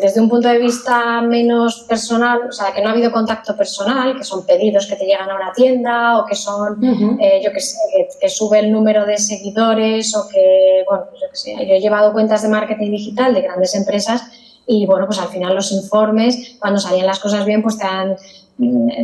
desde 0.00 0.20
un 0.20 0.28
punto 0.28 0.48
de 0.48 0.58
vista 0.58 1.20
menos 1.20 1.84
personal, 1.88 2.40
o 2.48 2.52
sea, 2.52 2.72
que 2.72 2.82
no 2.82 2.88
ha 2.88 2.92
habido 2.92 3.12
contacto 3.12 3.56
personal, 3.56 4.16
que 4.16 4.24
son 4.24 4.44
pedidos 4.46 4.86
que 4.86 4.96
te 4.96 5.04
llegan 5.04 5.30
a 5.30 5.36
una 5.36 5.52
tienda 5.52 6.18
o 6.18 6.26
que 6.26 6.34
son, 6.34 6.82
eh, 7.20 7.40
yo 7.44 7.52
que 7.52 7.60
sé, 7.60 7.78
que, 8.20 8.28
sube 8.28 8.58
el 8.58 8.72
número 8.72 9.06
de 9.06 9.18
seguidores 9.18 10.14
o 10.16 10.28
que, 10.28 10.84
bueno, 10.88 11.04
pues 11.10 11.20
yo 11.22 11.30
que 11.30 11.36
sé, 11.36 11.66
yo 11.66 11.74
he 11.74 11.80
llevado 11.80 12.12
cuentas 12.12 12.42
de 12.42 12.48
marketing 12.48 12.90
digital 12.90 13.34
de 13.34 13.42
grandes 13.42 13.74
empresas 13.74 14.22
y, 14.66 14.84
bueno, 14.86 15.06
pues 15.06 15.18
al 15.18 15.28
final 15.28 15.54
los 15.54 15.72
informes, 15.72 16.56
cuando 16.58 16.80
salían 16.80 17.06
las 17.06 17.20
cosas 17.20 17.44
bien, 17.44 17.62
pues 17.62 17.78
te 17.78 17.84
dan, 17.84 18.16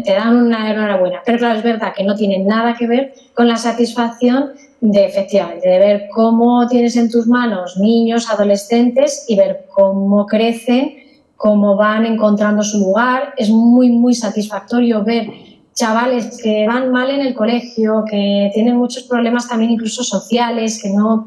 te 0.04 0.12
dan 0.12 0.36
una 0.36 0.70
enhorabuena. 0.70 1.22
Pero 1.24 1.38
claro, 1.38 1.58
es 1.58 1.64
verdad 1.64 1.92
que 1.94 2.04
no 2.04 2.16
tiene 2.16 2.38
nada 2.40 2.74
que 2.74 2.86
ver 2.86 3.14
con 3.34 3.46
la 3.46 3.56
satisfacción 3.56 4.52
de 4.82 5.04
efectivamente, 5.04 5.68
de 5.68 5.78
ver 5.78 6.08
cómo 6.12 6.66
tienes 6.66 6.96
en 6.96 7.08
tus 7.08 7.28
manos 7.28 7.76
niños, 7.76 8.28
adolescentes 8.28 9.24
y 9.28 9.36
ver 9.36 9.66
cómo 9.72 10.26
crecen, 10.26 10.96
cómo 11.36 11.76
van 11.76 12.04
encontrando 12.04 12.64
su 12.64 12.80
lugar. 12.80 13.32
Es 13.36 13.48
muy, 13.48 13.90
muy 13.90 14.12
satisfactorio 14.12 15.04
ver 15.04 15.30
chavales 15.72 16.42
que 16.42 16.66
van 16.66 16.90
mal 16.90 17.10
en 17.10 17.20
el 17.20 17.32
colegio, 17.32 18.04
que 18.10 18.50
tienen 18.52 18.76
muchos 18.76 19.04
problemas 19.04 19.48
también 19.48 19.70
incluso 19.70 20.02
sociales, 20.02 20.82
que 20.82 20.90
no, 20.90 21.26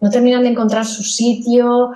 no 0.00 0.10
terminan 0.10 0.42
de 0.42 0.48
encontrar 0.48 0.86
su 0.86 1.02
sitio, 1.02 1.90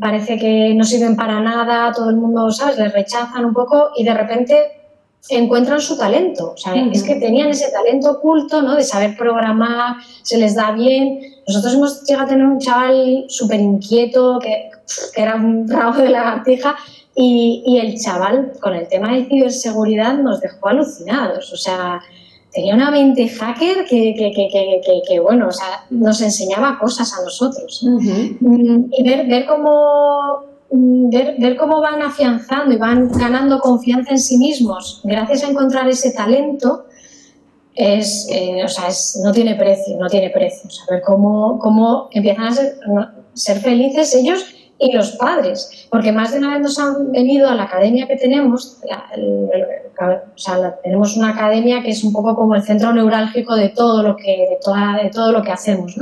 parece 0.00 0.38
que 0.38 0.74
no 0.74 0.82
sirven 0.82 1.14
para 1.14 1.40
nada, 1.40 1.92
todo 1.92 2.10
el 2.10 2.16
mundo, 2.16 2.50
¿sabes?, 2.50 2.76
les 2.78 2.92
rechazan 2.92 3.44
un 3.44 3.54
poco 3.54 3.90
y 3.96 4.02
de 4.02 4.12
repente 4.12 4.54
encuentran 5.28 5.80
su 5.80 5.96
talento. 5.96 6.52
O 6.52 6.56
sea, 6.56 6.74
es 6.74 7.02
que 7.02 7.16
tenían 7.16 7.48
ese 7.48 7.70
talento 7.70 8.12
oculto, 8.12 8.62
¿no? 8.62 8.74
De 8.74 8.84
saber 8.84 9.16
programar, 9.16 9.96
se 10.22 10.38
les 10.38 10.54
da 10.54 10.72
bien. 10.72 11.20
Nosotros 11.46 11.74
hemos 11.74 12.04
llegado 12.04 12.26
a 12.26 12.28
tener 12.28 12.46
un 12.46 12.58
chaval 12.58 13.24
súper 13.28 13.60
inquieto, 13.60 14.38
que, 14.38 14.70
era 15.14 15.36
un 15.36 15.68
rabo 15.68 15.98
de 16.00 16.08
lagartija, 16.08 16.76
y, 17.14 17.62
y, 17.66 17.78
el 17.78 18.00
chaval, 18.00 18.52
con 18.60 18.74
el 18.74 18.86
tema 18.88 19.12
de 19.14 19.26
ciberseguridad, 19.26 20.14
nos 20.18 20.40
dejó 20.40 20.68
alucinados. 20.68 21.52
O 21.52 21.56
sea, 21.56 22.00
tenía 22.52 22.74
una 22.74 22.90
mente 22.90 23.28
hacker 23.28 23.84
que, 23.84 24.14
que, 24.16 24.32
que, 24.32 25.02
que 25.06 25.20
bueno, 25.20 25.48
o 25.48 25.52
sea, 25.52 25.84
nos 25.90 26.20
enseñaba 26.20 26.78
cosas 26.78 27.12
a 27.18 27.22
nosotros. 27.22 27.84
Mm, 28.40 28.84
y 28.92 29.02
ver, 29.02 29.26
ver 29.26 29.46
cómo 29.46 30.44
Mm, 30.70 31.08
ver, 31.10 31.56
cómo 31.56 31.80
van 31.80 32.02
afianzando 32.02 32.74
y 32.74 32.76
van 32.76 33.08
ganando 33.08 33.58
confianza 33.58 34.10
en 34.10 34.18
sí 34.18 34.36
mismos 34.36 35.00
gracias 35.02 35.44
a 35.44 35.48
encontrar 35.48 35.88
ese 35.88 36.12
talento 36.12 36.84
es, 37.74 38.28
eh, 38.30 38.62
o 38.64 38.68
sea, 38.68 38.88
es, 38.88 39.18
no 39.24 39.32
tiene 39.32 39.54
precio, 39.54 39.96
no 39.98 40.08
tiene 40.08 40.30
precio. 40.30 40.68
Saber 40.68 41.00
cómo, 41.00 41.58
cómo 41.60 42.08
empiezan 42.10 42.46
a 42.46 43.12
ser, 43.34 43.60
felices 43.60 44.14
ellos 44.16 44.44
y 44.80 44.92
los 44.92 45.12
padres, 45.12 45.86
porque 45.88 46.10
más 46.10 46.32
de 46.32 46.38
una 46.38 46.54
vez 46.54 46.60
nos 46.60 46.78
han 46.78 47.12
venido 47.12 47.48
a 47.48 47.54
la 47.54 47.64
academia 47.64 48.08
que 48.08 48.16
tenemos, 48.16 48.78
o 48.82 50.38
sea, 50.38 50.76
tenemos 50.82 51.16
una 51.16 51.30
academia 51.30 51.82
que 51.82 51.90
es 51.90 52.02
un 52.02 52.12
poco 52.12 52.34
como 52.34 52.56
el 52.56 52.62
centro 52.62 52.92
neurálgico 52.92 53.54
de 53.54 53.68
todo 53.68 54.02
lo 54.02 54.16
que, 54.16 54.48
de 54.50 54.58
toda, 54.60 54.98
de 55.02 55.10
todo 55.10 55.30
lo 55.30 55.42
que 55.42 55.52
hacemos. 55.52 55.96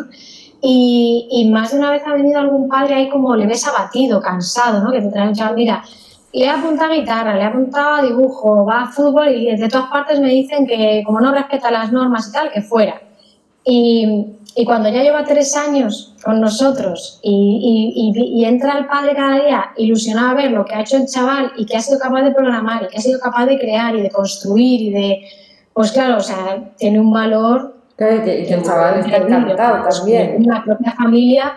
Y, 0.60 1.48
más 1.52 1.72
de 1.72 1.78
una 1.78 1.90
vez 1.90 2.02
ha 2.06 2.14
venido 2.14 2.40
algún 2.40 2.68
padre 2.68 2.94
ahí 2.94 3.08
como 3.08 3.36
le 3.36 3.46
ves 3.46 3.66
abatido, 3.66 4.20
cansado, 4.20 4.82
¿no? 4.82 4.90
Que 4.90 5.00
te 5.00 5.10
trae 5.10 5.28
un 5.28 5.34
chaval, 5.34 5.54
mira, 5.54 5.84
le 6.32 6.48
ha 6.48 6.58
apuntado 6.58 6.92
a 6.92 6.96
guitarra, 6.96 7.36
le 7.36 7.44
ha 7.44 7.48
apuntado 7.48 7.94
a 7.94 8.02
dibujo, 8.02 8.64
va 8.64 8.82
a 8.82 8.86
fútbol 8.88 9.28
y 9.28 9.56
de 9.56 9.68
todas 9.68 9.88
partes 9.88 10.20
me 10.20 10.28
dicen 10.28 10.66
que 10.66 11.02
como 11.06 11.20
no 11.20 11.32
respeta 11.32 11.70
las 11.70 11.92
normas 11.92 12.28
y 12.28 12.32
tal, 12.32 12.50
que 12.50 12.62
fuera. 12.62 13.00
Y, 13.64 14.36
y 14.58 14.64
cuando 14.64 14.88
ya 14.88 15.02
lleva 15.02 15.22
tres 15.24 15.54
años 15.54 16.14
con 16.24 16.40
nosotros 16.40 17.20
y, 17.22 18.12
y, 18.14 18.44
entra 18.46 18.78
el 18.78 18.86
padre 18.86 19.14
cada 19.14 19.34
día 19.34 19.64
ilusionado 19.76 20.30
a 20.30 20.34
ver 20.34 20.50
lo 20.50 20.64
que 20.64 20.74
ha 20.74 20.80
hecho 20.80 20.96
el 20.96 21.06
chaval 21.06 21.52
y 21.58 21.66
que 21.66 21.76
ha 21.76 21.82
sido 21.82 21.98
capaz 21.98 22.22
de 22.22 22.30
programar 22.30 22.82
y 22.82 22.88
que 22.88 22.96
ha 22.96 23.00
sido 23.02 23.20
capaz 23.20 23.44
de 23.44 23.58
crear 23.58 23.94
y 23.94 24.00
de 24.00 24.10
construir 24.10 24.80
y 24.80 24.90
de, 24.90 25.28
pues 25.74 25.92
claro, 25.92 26.16
o 26.16 26.22
sea, 26.22 26.72
tiene 26.78 26.98
un 26.98 27.12
valor 27.12 27.75
Claro, 27.96 28.16
y 28.16 28.22
que, 28.22 28.52
el 28.52 28.62
chaval 28.62 29.00
está 29.00 29.16
encantado 29.16 29.88
también. 29.88 30.46
La 30.46 30.62
propia 30.62 30.92
familia 30.92 31.56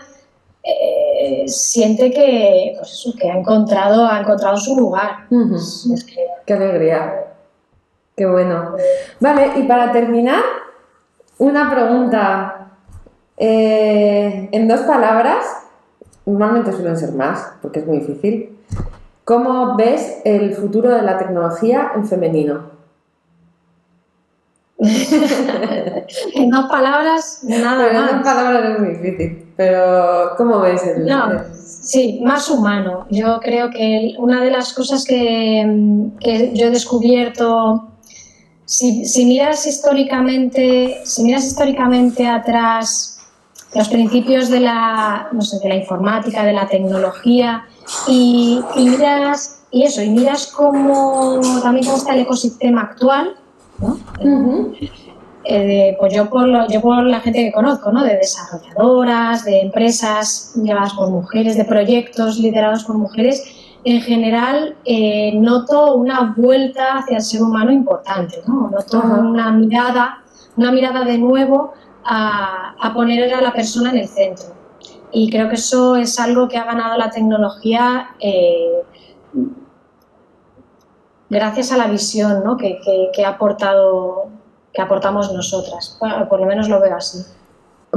eh, 0.64 1.44
siente 1.48 2.12
que, 2.12 2.76
pues 2.78 2.94
eso, 2.94 3.14
que 3.20 3.30
ha 3.30 3.38
encontrado, 3.38 4.06
ha 4.06 4.20
encontrado 4.20 4.56
su 4.58 4.76
lugar. 4.76 5.28
Qué 6.46 6.54
alegría. 6.54 7.26
Qué 8.16 8.26
bueno. 8.26 8.76
Vale, 9.20 9.52
y 9.58 9.64
para 9.64 9.92
terminar, 9.92 10.44
una 11.38 11.70
pregunta. 11.70 12.56
Eh, 13.42 14.50
en 14.52 14.68
dos 14.68 14.82
palabras, 14.82 15.46
normalmente 16.26 16.74
suelen 16.74 16.98
ser 16.98 17.14
más, 17.14 17.54
porque 17.62 17.80
es 17.80 17.88
muy 17.88 18.00
difícil. 18.00 18.58
¿Cómo 19.24 19.78
ves 19.78 20.22
el 20.26 20.54
futuro 20.54 20.90
de 20.90 21.02
la 21.02 21.18
tecnología 21.18 21.92
en 21.96 22.06
femenino? 22.06 22.79
En 24.80 26.50
dos 26.50 26.70
palabras, 26.70 27.40
nada 27.44 27.92
más. 27.92 27.92
En 27.92 28.18
dos 28.18 28.24
palabras 28.24 28.76
es 28.76 28.80
muy 28.80 28.90
difícil, 28.96 29.54
pero 29.58 30.32
¿cómo 30.38 30.62
ves 30.62 30.84
el...? 30.84 31.06
No, 31.06 31.44
sí, 31.54 32.22
más 32.24 32.50
humano. 32.50 33.06
Yo 33.10 33.42
creo 33.42 33.70
que 33.70 34.16
una 34.18 34.42
de 34.42 34.52
las 34.52 34.72
cosas 34.74 35.04
que, 35.04 36.10
que 36.22 36.54
yo 36.54 36.68
he 36.68 36.70
descubierto, 36.70 37.90
si, 38.64 39.06
si, 39.06 39.26
miras 39.26 39.66
históricamente, 39.66 41.02
si 41.04 41.24
miras 41.24 41.46
históricamente 41.46 42.26
atrás 42.26 43.20
los 43.76 43.90
principios 43.90 44.50
de 44.50 44.62
la, 44.62 45.28
no 45.34 45.42
sé, 45.42 45.60
de 45.60 45.68
la 45.68 45.76
informática, 45.76 46.46
de 46.46 46.54
la 46.54 46.68
tecnología, 46.70 47.66
y, 48.08 48.62
y 48.78 48.90
miras, 48.90 49.64
y 49.72 49.84
eso, 49.84 50.02
y 50.02 50.10
miras 50.10 50.48
cómo 50.48 51.42
también 51.62 51.86
cómo 51.86 51.98
está 51.98 52.14
el 52.14 52.22
ecosistema 52.22 52.82
actual, 52.84 53.36
eh, 55.46 55.96
pues 56.00 56.14
yo 56.14 56.30
por, 56.30 56.48
la 56.48 57.20
gente 57.22 57.46
que 57.46 57.52
conozco, 57.52 57.92
¿no? 57.92 58.04
de 58.04 58.18
desarrolladoras, 58.18 59.46
de 59.46 59.62
empresas 59.62 60.54
llevadas 60.62 60.94
por 60.94 61.10
mujeres, 61.10 61.58
de 61.58 61.66
proyectos 61.66 62.38
liderados 62.38 62.84
por 62.84 62.98
mujeres, 62.98 63.56
en 63.84 64.02
general 64.02 64.76
eh, 64.86 65.32
noto 65.36 65.96
una 65.96 66.34
vuelta 66.36 66.98
hacia 66.98 67.18
el 67.18 67.24
ser 67.24 67.42
humano 67.42 67.72
importante, 67.72 68.42
¿no? 68.46 68.70
noto 68.70 69.02
una 69.02 69.52
mirada, 69.52 70.24
una 70.58 70.72
mirada 70.72 71.06
de 71.06 71.18
nuevo 71.18 71.74
a, 72.04 72.92
poner 72.94 73.34
a 73.34 73.42
la 73.42 73.54
persona 73.54 73.92
en 73.92 73.98
el 73.98 74.08
centro. 74.08 74.48
Y 75.12 75.32
creo 75.32 75.50
que 75.50 75.56
eso 75.56 75.96
es 75.96 76.20
algo 76.20 76.48
que 76.48 76.58
ha 76.58 76.66
ganado 76.66 76.98
la 76.98 77.10
tecnología 77.10 78.10
eh, 78.20 78.84
gracias 81.30 81.72
a 81.72 81.78
la 81.78 81.88
visión 81.88 82.44
¿no? 82.44 82.58
que, 82.58 82.80
que, 83.14 83.26
ha 83.26 83.30
aportado, 83.30 84.28
que 84.74 84.82
aportamos 84.82 85.34
nosotras. 85.34 85.98
por 86.30 86.40
lo 86.40 86.46
menos 86.46 86.70
lo 86.70 86.82
veo 86.82 86.96
así. 86.96 87.24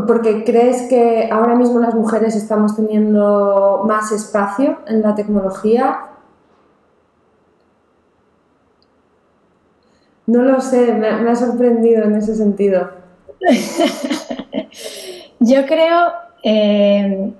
Porque 0.06 0.44
crees 0.44 0.88
que 0.88 1.28
ahora 1.30 1.54
mismo 1.54 1.78
las 1.78 1.94
mujeres 1.94 2.34
estamos 2.34 2.76
teniendo 2.76 3.82
más 3.86 4.10
espacio 4.12 4.78
en 4.86 5.02
la 5.02 5.14
tecnología. 5.14 6.06
No 10.26 10.42
lo 10.42 10.60
sé, 10.60 10.94
me, 10.94 11.08
ha 11.08 11.36
sorprendido 11.36 12.04
en 12.04 12.16
ese 12.16 12.34
sentido. 12.34 12.90
yo 15.40 15.66
creo, 15.66 16.12
eh, 16.42 17.32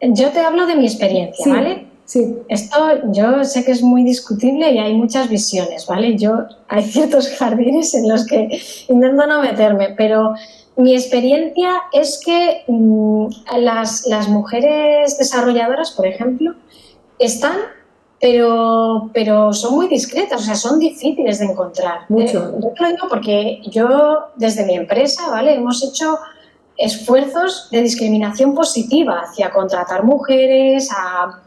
yo 0.00 0.30
te 0.30 0.40
hablo 0.40 0.66
de 0.66 0.76
mi 0.76 0.84
experiencia, 0.84 1.52
¿vale? 1.52 1.87
Sí. 2.08 2.38
Esto 2.48 2.78
yo 3.12 3.44
sé 3.44 3.66
que 3.66 3.72
es 3.72 3.82
muy 3.82 4.02
discutible 4.02 4.72
y 4.72 4.78
hay 4.78 4.94
muchas 4.94 5.28
visiones, 5.28 5.84
¿vale? 5.86 6.16
Yo 6.16 6.46
hay 6.66 6.82
ciertos 6.84 7.28
jardines 7.38 7.94
en 7.94 8.08
los 8.08 8.24
que 8.24 8.62
intento 8.88 9.26
no 9.26 9.42
meterme, 9.42 9.90
pero 9.94 10.32
mi 10.76 10.94
experiencia 10.94 11.70
es 11.92 12.18
que 12.24 12.64
mm, 12.66 13.26
las, 13.58 14.06
las, 14.06 14.26
mujeres 14.26 15.18
desarrolladoras, 15.18 15.90
por 15.90 16.06
ejemplo, 16.06 16.54
están, 17.18 17.58
pero, 18.18 19.10
pero 19.12 19.52
son 19.52 19.74
muy 19.74 19.88
discretas, 19.88 20.40
o 20.40 20.44
sea, 20.44 20.54
son 20.54 20.78
difíciles 20.78 21.40
de 21.40 21.44
encontrar. 21.44 22.06
Mucho. 22.08 22.38
Eh, 22.38 22.60
yo 22.62 22.70
lo 22.80 22.88
digo 22.88 23.06
porque 23.10 23.60
yo, 23.66 24.30
desde 24.36 24.64
mi 24.64 24.76
empresa, 24.76 25.28
¿vale? 25.28 25.56
Hemos 25.56 25.84
hecho 25.84 26.18
esfuerzos 26.78 27.68
de 27.70 27.82
discriminación 27.82 28.54
positiva 28.54 29.24
hacia 29.26 29.50
contratar 29.50 30.04
mujeres, 30.04 30.88
a 30.90 31.42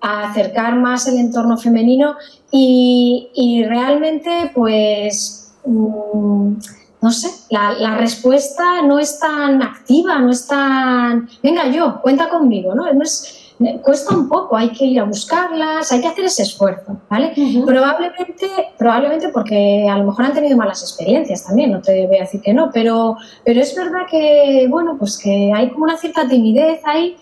a 0.00 0.30
acercar 0.30 0.76
más 0.76 1.06
el 1.06 1.18
entorno 1.18 1.56
femenino 1.58 2.16
y, 2.50 3.64
realmente 3.68 4.50
pues 4.54 5.52
mm, 5.64 6.54
no 7.02 7.10
sé, 7.10 7.28
la, 7.50 7.96
respuesta 7.96 8.82
no 8.82 8.98
es 8.98 9.18
tan 9.18 9.62
activa, 9.62 10.18
no 10.18 10.30
es 10.30 10.46
tan, 10.46 11.28
venga 11.42 11.68
yo, 11.68 12.00
cuenta 12.02 12.28
conmigo, 12.28 12.74
¿no? 12.74 12.86
es, 13.02 13.40
cuesta 13.82 14.14
un 14.14 14.28
poco, 14.28 14.56
hay 14.56 14.70
que 14.70 14.86
ir 14.86 15.00
a 15.00 15.04
buscarlas, 15.04 15.92
hay 15.92 16.00
que 16.00 16.08
hacer 16.08 16.24
ese 16.24 16.42
esfuerzo, 16.42 16.98
¿vale? 17.10 17.32
Probablemente, 17.66 18.46
probablemente 18.78 19.28
porque 19.28 19.86
a 19.88 19.98
lo 19.98 20.04
mejor 20.04 20.24
han 20.24 20.32
tenido 20.32 20.56
malas 20.56 20.82
experiencias 20.82 21.44
también, 21.44 21.70
no 21.72 21.80
te 21.82 22.06
voy 22.06 22.16
a 22.16 22.22
decir 22.22 22.40
que 22.40 22.54
no, 22.54 22.70
pero, 22.72 23.16
pero 23.44 23.60
es 23.60 23.74
verdad 23.74 24.06
que, 24.10 24.66
bueno, 24.70 24.96
pues 24.98 25.18
que 25.18 25.52
hay 25.54 25.70
como 25.70 25.84
una 25.84 25.96
cierta 25.96 26.26
timidez 26.26 26.80
ahí. 26.84 27.16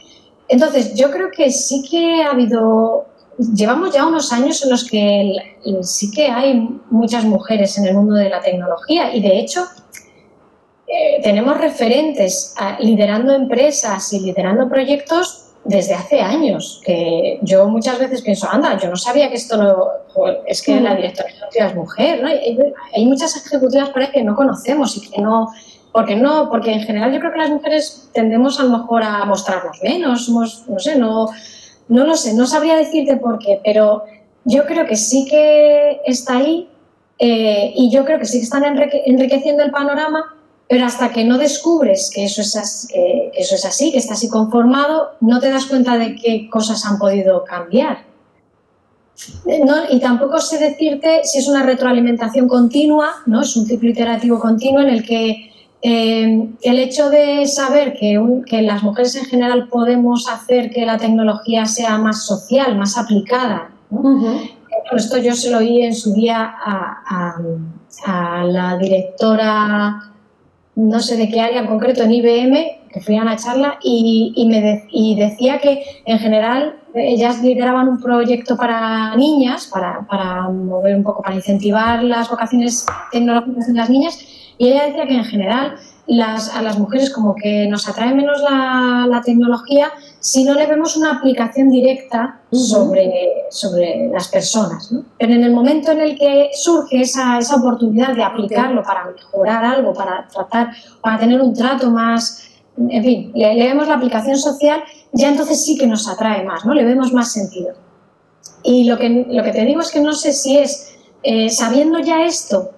Entonces, 0.49 0.95
yo 0.95 1.11
creo 1.11 1.31
que 1.31 1.51
sí 1.51 1.85
que 1.89 2.23
ha 2.23 2.31
habido 2.31 3.07
llevamos 3.55 3.95
ya 3.95 4.07
unos 4.07 4.33
años 4.33 4.63
en 4.65 4.71
los 4.71 4.85
que 4.85 5.33
sí 5.83 6.11
que 6.11 6.27
hay 6.27 6.55
muchas 6.91 7.25
mujeres 7.25 7.79
en 7.79 7.87
el 7.87 7.95
mundo 7.95 8.15
de 8.15 8.29
la 8.29 8.41
tecnología 8.41 9.15
y 9.15 9.21
de 9.21 9.39
hecho 9.39 9.65
eh, 10.87 11.21
tenemos 11.23 11.59
referentes 11.59 12.55
liderando 12.81 13.33
empresas 13.33 14.13
y 14.13 14.21
liderando 14.21 14.69
proyectos 14.69 15.45
desde 15.65 15.93
hace 15.93 16.21
años, 16.21 16.81
que 16.85 17.39
yo 17.43 17.69
muchas 17.69 17.99
veces 17.99 18.23
pienso, 18.23 18.49
anda, 18.49 18.79
yo 18.79 18.89
no 18.89 18.97
sabía 18.97 19.29
que 19.29 19.35
esto 19.35 19.59
no, 19.59 19.87
es 20.47 20.63
que 20.63 20.81
la 20.81 20.95
directora 20.95 21.29
ejecutiva 21.29 21.67
es 21.67 21.75
mujer, 21.75 22.23
¿no? 22.23 22.29
hay, 22.29 23.05
muchas 23.05 23.37
ejecutivas 23.37 23.91
por 23.91 24.01
ahí 24.01 24.11
que 24.11 24.25
no 24.25 24.35
conocemos 24.35 24.97
y 24.97 25.11
que 25.11 25.21
no, 25.21 25.49
porque 25.93 26.16
no, 26.16 26.49
porque 26.51 26.72
en 26.72 26.80
general 26.80 27.12
yo 27.12 27.20
creo 27.20 27.32
que 27.32 27.39
las 27.39 27.51
mujeres 27.51 28.11
tendemos 28.12 28.61
a 28.61 28.64
lo 28.64 28.78
mejor 28.78 29.03
a 29.03 29.24
mostrarnos 29.24 29.78
menos, 29.82 30.26
somos, 30.26 30.64
no 30.68 30.78
sé, 30.78 30.97
no, 30.99 31.28
no 31.89 32.05
lo 32.05 32.16
sé, 32.16 32.34
no 32.34 32.47
sabría 32.47 32.76
decirte 32.76 33.16
por 33.16 33.39
qué, 33.39 33.61
pero 33.64 34.05
yo 34.45 34.66
creo 34.66 34.86
que 34.86 34.97
sí 34.97 35.26
que 35.28 36.01
está 36.07 36.36
ahí 36.39 36.68
eh, 37.18 37.72
y 37.74 37.91
yo 37.91 38.05
creo 38.05 38.18
que 38.18 38.26
sí 38.26 38.39
que 38.39 38.45
están 38.45 38.64
enriqueciendo 38.64 39.62
el 39.62 39.70
panorama, 39.70 40.36
pero 40.68 40.84
hasta 40.84 41.11
que 41.11 41.24
no 41.24 41.39
descubres 41.39 42.11
que 42.14 42.24
eso, 42.24 42.43
es 42.43 42.55
así, 42.57 42.89
que 42.93 43.30
eso 43.34 43.55
es 43.55 43.64
así, 43.64 43.91
que 43.91 43.99
está 43.99 44.14
así 44.14 44.28
conformado, 44.28 45.12
no 45.20 45.41
te 45.41 45.51
das 45.51 45.66
cuenta 45.66 45.97
de 45.97 46.14
qué 46.14 46.49
cosas 46.51 46.84
han 46.84 46.99
podido 46.99 47.45
cambiar. 47.45 48.05
y 49.91 49.99
tampoco 50.01 50.41
sé 50.41 50.59
decirte 50.59 51.24
si 51.24 51.39
es 51.39 51.49
una 51.49 51.62
retroalimentación 51.62 52.47
continua, 52.47 53.14
¿no? 53.26 53.41
es 53.41 53.57
un 53.57 53.66
ciclo 53.66 53.89
iterativo 53.89 54.39
continuo 54.39 54.80
en 54.80 54.91
el 54.91 55.05
que 55.05 55.48
eh, 55.81 56.49
el 56.62 56.79
hecho 56.81 57.09
de 57.09 57.47
saber 57.47 57.95
que, 57.95 58.62
las 58.62 58.83
mujeres 58.83 59.14
en 59.14 59.24
general 59.26 59.68
podemos 59.68 60.29
hacer 60.29 60.70
que 60.70 60.85
la 60.85 60.99
tecnología 60.99 61.66
sea 61.66 61.99
más 61.99 62.24
social, 62.26 62.76
más 62.76 62.99
aplicada. 62.99 63.70
Esto 64.93 65.18
yo 65.18 65.35
se 65.35 65.51
lo 65.51 65.59
oí 65.59 65.83
en 65.83 65.95
su 65.95 66.14
día 66.14 66.53
a, 66.59 67.37
la 68.45 68.76
directora, 68.79 70.12
no 70.76 71.01
sé 71.01 71.16
de 71.16 71.29
qué 71.29 71.41
área 71.41 71.61
en 71.61 71.66
concreto, 71.66 72.03
en 72.03 72.12
IBM, 72.12 72.57
que 72.93 73.01
fui 73.01 73.16
a 73.16 73.22
una 73.22 73.37
charla 73.37 73.79
y, 73.83 74.47
me 74.49 74.87
y 74.91 75.16
decía 75.16 75.59
que 75.59 75.83
en 76.05 76.18
general 76.18 76.76
ellas 76.95 77.43
lideraban 77.43 77.89
un 77.89 78.01
proyecto 78.01 78.57
para 78.57 79.14
niñas, 79.16 79.66
para, 79.66 80.07
para 80.09 80.49
mover 80.49 80.97
un 80.97 81.03
poco, 81.03 81.22
para 81.22 81.37
incentivar 81.37 82.03
las 82.03 82.31
vocaciones 82.31 82.87
tecnológicas 83.11 83.68
en 83.68 83.76
las 83.76 83.91
niñas 83.91 84.18
y 84.59 84.69
ella 84.69 84.87
decía 84.87 85.07
que 85.07 85.15
en 85.15 85.25
general 85.25 85.77
las, 86.09 86.55
a 86.55 86.63
las 86.63 86.79
mujeres 86.79 87.11
como 87.11 87.35
que 87.35 87.69
nos 87.69 87.89
atrae 87.89 88.15
menos 88.15 88.41
la, 88.41 89.07
la, 89.09 89.21
tecnología 89.21 89.93
si 90.21 90.43
no 90.43 90.55
le 90.55 90.67
vemos 90.67 90.97
una 90.97 91.19
aplicación 91.19 91.71
directa 91.71 92.41
sobre, 92.51 93.45
sobre 93.51 94.09
las 94.09 94.29
personas. 94.29 94.91
¿no? 94.91 95.05
Pero 95.19 95.35
en 95.35 95.45
el 95.45 95.53
momento 95.53 95.93
en 95.93 96.01
el 96.01 96.19
que 96.19 96.51
surge 96.55 97.03
esa, 97.03 97.39
esa 97.39 97.57
oportunidad 97.57 98.17
de 98.17 98.25
aplicarlo 98.25 98.83
para 98.83 99.05
mejorar 99.05 99.65
algo, 99.65 99.93
para 99.93 100.27
tratar, 100.29 100.71
para 101.03 101.19
tener 101.19 101.41
un 101.41 101.55
trato 101.55 101.91
más, 101.91 102.49
en 102.77 103.05
fin, 103.05 103.33
le, 103.35 103.55
vemos 103.55 103.87
la 103.87 103.95
aplicación 103.95 104.39
social, 104.39 104.83
ya 105.13 105.29
entonces 105.29 105.63
sí 105.63 105.77
que 105.77 105.87
nos 105.87 106.09
atrae 106.09 106.43
más, 106.43 106.65
¿no? 106.65 106.73
le 106.73 106.85
vemos 106.85 107.13
más 107.13 107.33
sentido. 107.33 107.75
Y 108.65 108.85
lo 108.85 108.99
que, 108.99 109.27
lo 109.29 109.45
que 109.45 109.53
te 109.53 109.65
digo 109.65 109.83
es 109.83 109.91
que 109.91 110.01
no 110.01 110.15
sé 110.15 110.33
si 110.33 110.57
es, 110.59 110.97
eh, 111.23 111.51
sabiendo 111.51 111.99
ya 111.99 112.25
esto, 112.25 112.71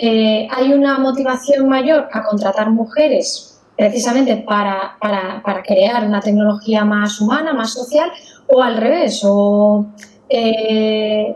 eh, 0.00 0.46
hay 0.50 0.72
una 0.72 0.98
motivación 0.98 1.68
mayor 1.68 2.08
a 2.12 2.22
contratar 2.22 2.70
mujeres 2.70 3.60
precisamente 3.76 4.36
para, 4.36 4.96
crear 5.64 6.04
una 6.04 6.20
tecnología 6.20 6.84
más 6.84 7.20
humana, 7.20 7.52
más 7.52 7.72
social, 7.72 8.10
o 8.48 8.62
al 8.62 8.76
revés, 8.76 9.22
o 9.24 9.86
eh, 10.28 11.34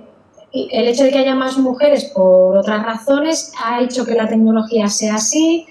el 0.53 0.89
hecho 0.89 1.05
de 1.05 1.11
que 1.11 1.19
haya 1.19 1.35
más 1.35 1.57
mujeres 1.59 2.05
por 2.07 2.57
otras 2.57 2.85
razones 2.85 3.53
ha 3.65 3.81
hecho 3.81 4.05
que 4.05 4.15
la 4.15 4.29
tecnología 4.29 4.89
sea 4.89 5.15
así. 5.17 5.67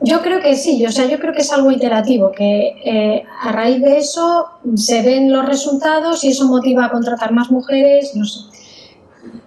Yo 0.00 0.20
creo 0.20 0.40
que 0.40 0.56
sí, 0.56 0.84
o 0.84 0.90
sea, 0.90 1.06
yo 1.06 1.18
creo 1.18 1.32
que 1.32 1.42
es 1.42 1.52
algo 1.52 1.70
iterativo, 1.70 2.32
que 2.32 2.74
eh, 2.84 3.24
a 3.42 3.52
raíz 3.52 3.80
de 3.80 3.98
eso 3.98 4.46
se 4.74 5.02
ven 5.02 5.32
los 5.32 5.46
resultados 5.46 6.24
y 6.24 6.28
eso 6.28 6.48
motiva 6.48 6.86
a 6.86 6.90
contratar 6.90 7.32
más 7.32 7.50
mujeres, 7.50 8.16
no 8.16 8.24
sé. 8.24 8.40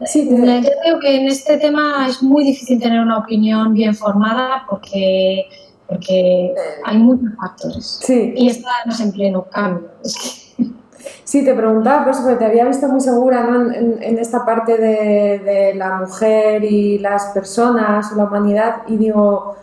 Sí, 0.06 0.30
yo 0.30 0.36
creo 0.38 1.00
que 1.00 1.16
en 1.18 1.28
este 1.28 1.58
tema 1.58 2.08
es 2.08 2.22
muy 2.24 2.44
difícil 2.44 2.80
tener 2.80 3.00
una 3.00 3.18
opinión 3.18 3.74
bien 3.74 3.96
formada 3.96 4.64
porque, 4.70 5.46
porque 5.88 6.54
hay 6.84 6.98
muchos 6.98 7.30
factores. 7.40 8.00
Sí. 8.04 8.34
Y 8.36 8.50
estamos 8.50 9.00
en 9.00 9.12
pleno 9.12 9.46
cambio. 9.50 9.90
Sí, 11.24 11.44
te 11.44 11.56
preguntaba, 11.56 12.04
pues, 12.04 12.18
porque 12.18 12.36
te 12.36 12.46
había 12.46 12.66
visto 12.66 12.88
muy 12.88 13.02
segura 13.02 13.48
en, 13.76 14.18
esta 14.20 14.46
parte 14.46 14.78
de, 14.78 15.40
de, 15.40 15.74
la 15.74 15.98
mujer 15.98 16.64
y 16.64 17.00
las 17.00 17.26
personas, 17.26 18.12
la 18.16 18.26
humanidad, 18.26 18.84
y 18.88 18.98
digo, 18.98 19.56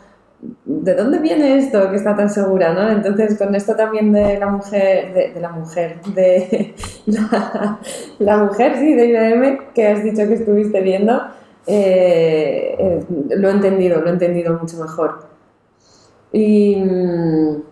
¿de 0.64 0.94
dónde 0.94 1.18
viene 1.18 1.58
esto 1.58 1.90
que 1.90 1.96
está 1.96 2.16
tan 2.16 2.28
segura? 2.28 2.72
¿no? 2.72 2.90
Entonces, 2.90 3.38
con 3.38 3.54
esto 3.54 3.76
también 3.76 4.12
de 4.12 4.38
la 4.38 4.46
mujer, 4.46 5.14
de, 5.14 5.40
la 5.40 5.50
mujer, 5.50 6.00
de 6.14 6.74
la, 8.18 8.36
mujer, 8.38 8.76
sí, 8.78 8.94
de 8.94 9.06
IBM, 9.06 9.72
que 9.72 9.88
has 9.88 10.02
dicho 10.02 10.26
que 10.26 10.34
estuviste 10.34 10.80
viendo, 10.80 11.20
eh, 11.66 12.76
eh, 12.78 13.06
lo 13.36 13.48
he 13.48 13.52
entendido, 13.52 14.00
lo 14.00 14.08
he 14.08 14.12
entendido 14.12 14.58
mucho 14.58 14.78
mejor. 14.78 15.26
Y 16.32 16.76
mm, 16.76 17.62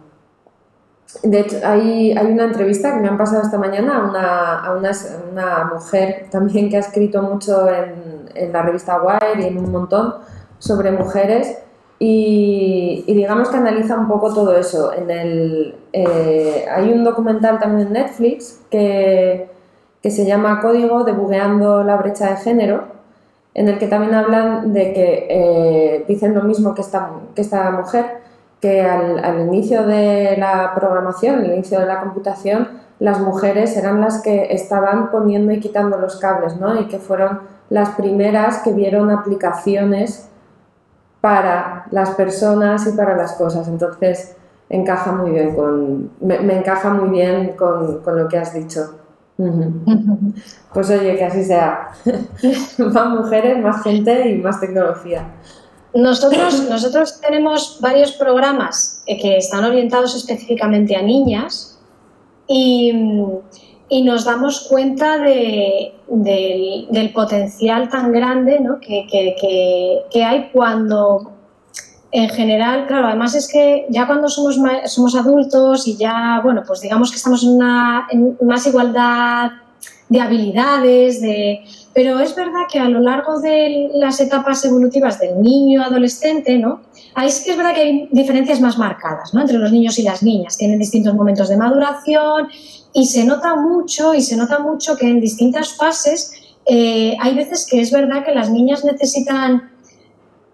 de 1.25 1.41
hecho, 1.41 1.57
hay, 1.65 2.13
hay 2.13 2.27
una 2.27 2.45
entrevista 2.45 2.95
que 2.95 3.01
me 3.01 3.09
han 3.09 3.19
pasado 3.19 3.43
esta 3.43 3.59
mañana 3.59 3.97
a 3.97 4.09
una, 4.09 4.59
a 4.61 4.77
una, 4.77 4.93
una 5.33 5.65
mujer 5.75 6.27
también 6.31 6.69
que 6.71 6.77
ha 6.77 6.81
escrito 6.81 7.21
mucho 7.21 7.69
en, 7.69 8.31
en 8.33 8.53
la 8.53 8.63
revista 8.63 9.03
Wire 9.03 9.43
y 9.43 9.47
en 9.47 9.59
un 9.59 9.73
montón 9.73 10.15
sobre 10.59 10.93
mujeres 10.93 11.59
y, 12.03 13.05
digamos 13.07 13.51
que 13.51 13.59
analiza 13.59 13.99
un 13.99 14.09
poco 14.09 14.33
todo 14.33 14.57
eso. 14.57 14.91
En 14.95 15.11
el, 15.11 15.75
eh, 15.93 16.65
hay 16.75 16.91
un 16.93 17.05
documental 17.05 17.59
también 17.59 17.89
en 17.89 17.93
Netflix 17.93 18.59
que, 18.71 19.51
que 20.03 20.11
se 20.11 20.25
llama 20.25 20.63
Código 20.63 21.05
debugueando 21.05 21.85
la 21.85 21.97
brecha 21.97 22.31
de 22.31 22.37
género, 22.37 22.85
en 23.53 23.69
el 23.69 23.79
que 23.79 23.87
también 23.87 24.15
hablan 24.15 24.73
de 24.73 24.95
que 24.95 25.27
eh, 25.29 26.05
dicen 26.09 26.35
lo 26.35 26.43
mismo 26.43 26.75
que 26.75 26.81
esta, 26.81 27.11
que 27.35 27.43
esta 27.43 27.71
mujer, 27.71 28.07
que 28.63 28.81
al, 28.81 29.23
al, 29.23 29.41
inicio 29.41 29.87
de 29.87 30.39
la 30.39 30.73
programación, 30.75 31.41
al 31.41 31.53
inicio 31.53 31.81
de 31.81 31.87
la 31.87 32.01
computación, 32.01 32.81
las 32.99 33.21
mujeres 33.21 33.77
eran 33.77 34.01
las 34.01 34.23
que 34.23 34.55
estaban 34.55 35.11
poniendo 35.11 35.53
y 35.53 35.61
quitando 35.61 35.99
los 35.99 36.17
cables, 36.17 36.57
¿no? 36.57 36.81
Y 36.81 36.89
que 36.89 36.99
fueron 36.99 37.41
las 37.69 37.91
primeras 37.91 38.63
que 38.63 38.73
vieron 38.73 39.11
aplicaciones 39.11 40.30
para 41.21 41.87
las 41.91 42.11
personas 42.11 42.87
y 42.87 42.97
para 42.97 43.17
las 43.17 43.33
cosas. 43.33 43.69
Entonces, 43.69 44.37
encaja 44.69 45.13
muy 45.13 45.33
bien 45.33 45.55
con, 45.55 46.11
me, 46.21 46.57
encaja 46.57 46.91
muy 46.91 47.11
bien 47.11 47.55
con, 47.57 48.03
con, 48.03 48.19
lo 48.19 48.29
que 48.29 48.39
has 48.39 48.55
dicho. 48.55 48.97
Pues 50.73 50.89
oye, 50.89 51.17
que 51.17 51.25
así 51.25 51.43
sea. 51.43 51.89
más 52.79 53.09
mujeres, 53.09 53.59
más 53.61 53.83
gente 53.83 54.31
y 54.31 54.39
más 54.39 54.61
tecnología. 54.61 55.27
Nosotros, 55.93 56.69
nosotros 56.71 57.21
tenemos 57.21 57.79
varios 57.81 58.13
programas 58.13 59.03
que 59.07 59.37
están 59.37 59.65
orientados 59.65 60.15
específicamente 60.15 60.95
a 60.95 61.03
niñas 61.03 61.81
y, 62.47 62.93
y 63.91 64.03
nos 64.03 64.25
damos 64.25 64.69
cuenta 64.69 65.19
de, 65.19 65.93
del, 66.07 67.13
potencial 67.13 67.89
tan 67.89 68.13
grande 68.13 68.61
¿no? 68.61 68.79
que, 68.79 69.05
que, 69.11 70.05
que, 70.11 70.25
hay 70.25 70.49
cuando, 70.53 71.33
en 72.13 72.29
general, 72.31 72.87
claro, 72.87 73.09
además 73.09 73.35
es 73.35 73.49
que 73.53 73.87
ya 73.91 74.07
cuando 74.07 74.29
somos, 74.29 74.61
somos 74.87 75.17
adultos 75.17 75.89
y 75.89 75.97
ya, 75.97 76.41
bueno, 76.41 76.63
pues 76.65 76.81
digamos 76.81 77.11
que 77.11 77.17
estamos 77.17 77.43
en 77.43 77.51
una 77.51 78.07
en 78.11 78.39
más 78.43 78.65
igualdad 78.69 79.51
de 80.11 80.21
habilidades, 80.21 81.23
de... 81.23 81.61
pero 81.95 82.19
es 82.19 82.35
verdad 82.35 82.67
que 82.71 82.79
a 82.79 82.89
lo 82.89 83.01
largo 83.01 83.41
de 83.41 83.91
las 83.95 84.21
etapas 84.21 84.63
evolutivas 84.65 85.19
del 85.21 85.41
niño 85.41 85.83
adolescente, 85.83 86.59
¿no? 86.59 86.81
Ahí 87.15 87.31
sí 87.31 87.45
que 87.45 87.53
es 87.53 87.57
verdad 87.57 87.75
que 87.75 87.81
hay 87.81 88.09
diferencias 88.11 88.61
más 88.61 88.77
marcadas 88.77 89.33
¿no? 89.33 89.41
entre 89.41 89.59
los 89.59 89.73
niños 89.73 89.99
y 89.99 90.03
las 90.03 90.23
niñas. 90.23 90.57
Tienen 90.57 90.79
distintos 90.79 91.15
momentos 91.15 91.49
de 91.49 91.57
maduración 91.57 92.49
y 92.93 93.07
se 93.07 93.25
nota 93.25 93.57
mucho, 93.57 94.15
y 94.15 94.21
se 94.21 94.37
nota 94.37 94.59
mucho 94.59 94.97
que 94.97 95.09
en 95.09 95.21
distintas 95.21 95.75
fases 95.75 96.33
eh, 96.67 97.17
hay 97.21 97.35
veces 97.35 97.67
que 97.69 97.81
es 97.81 97.91
verdad 97.91 98.25
que 98.25 98.35
las 98.35 98.51
niñas 98.51 98.85
necesitan 98.85 99.71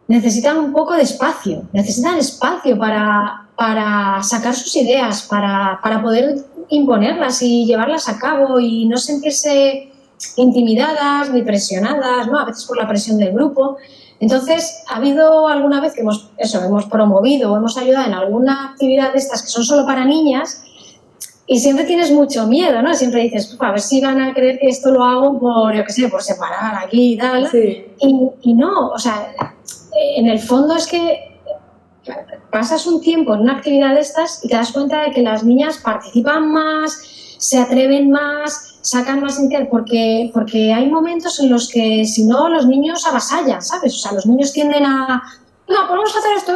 necesitan 0.09 0.57
un 0.59 0.73
poco 0.73 0.95
de 0.95 1.03
espacio, 1.03 1.65
necesitan 1.73 2.17
espacio 2.19 2.79
para, 2.79 3.49
para 3.57 4.23
sacar 4.23 4.55
sus 4.55 4.77
ideas, 4.77 5.23
para, 5.23 5.81
para 5.83 6.01
poder 6.01 6.45
imponerlas 6.71 7.43
y 7.43 7.67
llevarlas 7.67 8.09
a 8.09 8.19
cabo 8.19 8.61
y 8.61 8.87
no 8.87 8.97
sentirse 8.99 9.91
intimidadas 10.37 11.31
ni 11.31 11.43
presionadas, 11.43 12.27
¿no? 12.27 12.39
A 12.39 12.45
veces 12.45 12.65
por 12.65 12.77
la 12.77 12.89
presión 12.89 13.19
del 13.19 13.33
grupo. 13.33 13.77
Entonces, 14.19 14.83
ha 14.89 14.97
habido 14.97 15.49
alguna 15.49 15.81
vez 15.81 15.93
que 15.93 16.01
hemos, 16.01 16.31
eso, 16.39 16.63
hemos 16.65 16.87
promovido 16.87 17.53
o 17.53 17.57
hemos 17.57 17.77
ayudado 17.77 18.07
en 18.07 18.15
alguna 18.15 18.71
actividad 18.71 19.13
de 19.13 19.19
estas 19.19 19.43
que 19.43 19.49
son 19.49 19.65
solo 19.65 19.87
para 19.87 20.05
niñas 20.05 20.63
y 21.47 21.61
siempre 21.61 21.85
tienes 21.85 22.11
mucho 22.11 22.47
miedo, 22.47 22.83
¿no? 22.83 22.95
Siempre 22.95 23.23
dices, 23.23 23.57
a 23.61 23.71
ver 23.71 23.81
si 23.81 24.01
van 24.01 24.21
a 24.21 24.33
creer 24.33 24.59
que 24.59 24.69
esto 24.69 24.91
lo 24.91 25.05
hago 25.05 25.39
por, 25.39 25.75
yo 25.75 25.85
qué 25.85 25.93
sé, 25.93 26.09
por 26.09 26.23
separar 26.23 26.83
aquí 26.83 27.13
y 27.13 27.19
tal. 27.19 27.49
Y, 27.53 28.31
y 28.43 28.55
no, 28.55 28.89
o 28.89 28.99
sea, 28.99 29.35
en 30.17 30.27
el 30.29 30.39
fondo 30.39 30.75
es 30.75 30.87
que 30.87 31.36
pasas 32.51 32.87
un 32.87 33.01
tiempo 33.01 33.35
en 33.35 33.41
una 33.41 33.55
actividad 33.55 33.95
de 33.95 34.01
estas 34.01 34.45
y 34.45 34.49
te 34.49 34.57
das 34.57 34.73
cuenta 34.73 35.03
de 35.03 35.11
que 35.11 35.23
las 35.23 35.45
niñas 35.45 35.79
participan 35.79 36.51
más, 36.51 37.01
se 37.39 37.59
atreven 37.59 38.11
más, 38.11 38.79
sacan 38.83 39.21
más 39.21 39.39
interés, 39.39 39.69
porque, 39.71 40.31
porque 40.33 40.73
hay 40.73 40.91
momentos 40.91 41.41
en 41.41 41.51
los 41.51 41.69
que 41.69 42.05
si 42.05 42.25
no 42.25 42.49
los 42.49 42.67
niños 42.67 43.07
avasallan, 43.07 43.63
¿sabes? 43.63 43.95
O 43.95 43.99
sea, 43.99 44.13
los 44.13 44.27
niños 44.27 44.53
tienden 44.53 44.85
a, 44.85 45.23
no, 45.69 45.89
podemos 45.89 46.17
hacer 46.17 46.37
esto, 46.37 46.53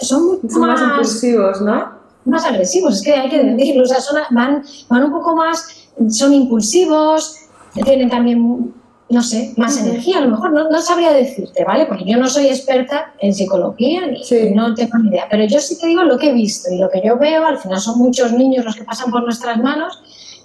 son, 0.00 0.40
son 0.48 0.60
más, 0.60 0.80
impulsivos, 0.80 1.60
¿no? 1.60 2.02
Más 2.24 2.44
agresivos, 2.44 2.94
es 2.96 3.02
que 3.02 3.14
hay 3.14 3.28
que 3.28 3.42
decirlo, 3.42 3.82
o 3.82 3.86
sea, 3.86 3.98
van, 4.30 4.62
van 4.88 5.04
un 5.04 5.10
poco 5.10 5.34
más, 5.34 5.88
son 6.08 6.32
impulsivos, 6.32 7.36
tienen 7.84 8.08
también 8.08 8.72
no 9.12 9.22
sé, 9.22 9.52
más 9.58 9.76
energía, 9.76 10.18
a 10.18 10.20
lo 10.22 10.30
mejor 10.30 10.52
no, 10.52 10.70
no, 10.70 10.80
sabría 10.80 11.12
decirte, 11.12 11.64
¿vale? 11.64 11.84
Porque 11.84 12.04
yo 12.06 12.16
no 12.16 12.30
soy 12.30 12.46
experta 12.46 13.12
en 13.20 13.34
psicología 13.34 14.06
ni 14.06 14.50
no 14.54 14.74
tengo 14.74 14.96
ni 14.96 15.10
idea, 15.10 15.26
pero 15.30 15.44
yo 15.44 15.60
sí 15.60 15.78
te 15.78 15.86
digo 15.86 16.02
lo 16.02 16.16
que 16.16 16.30
he 16.30 16.32
visto 16.32 16.72
y 16.72 16.78
lo 16.78 16.88
que 16.88 17.02
yo 17.04 17.18
veo, 17.18 17.44
al 17.44 17.58
final 17.58 17.78
son 17.78 17.98
muchos 17.98 18.32
niños 18.32 18.64
los 18.64 18.74
que 18.74 18.84
pasan 18.84 19.10
por 19.10 19.22
nuestras 19.22 19.58
manos 19.58 20.02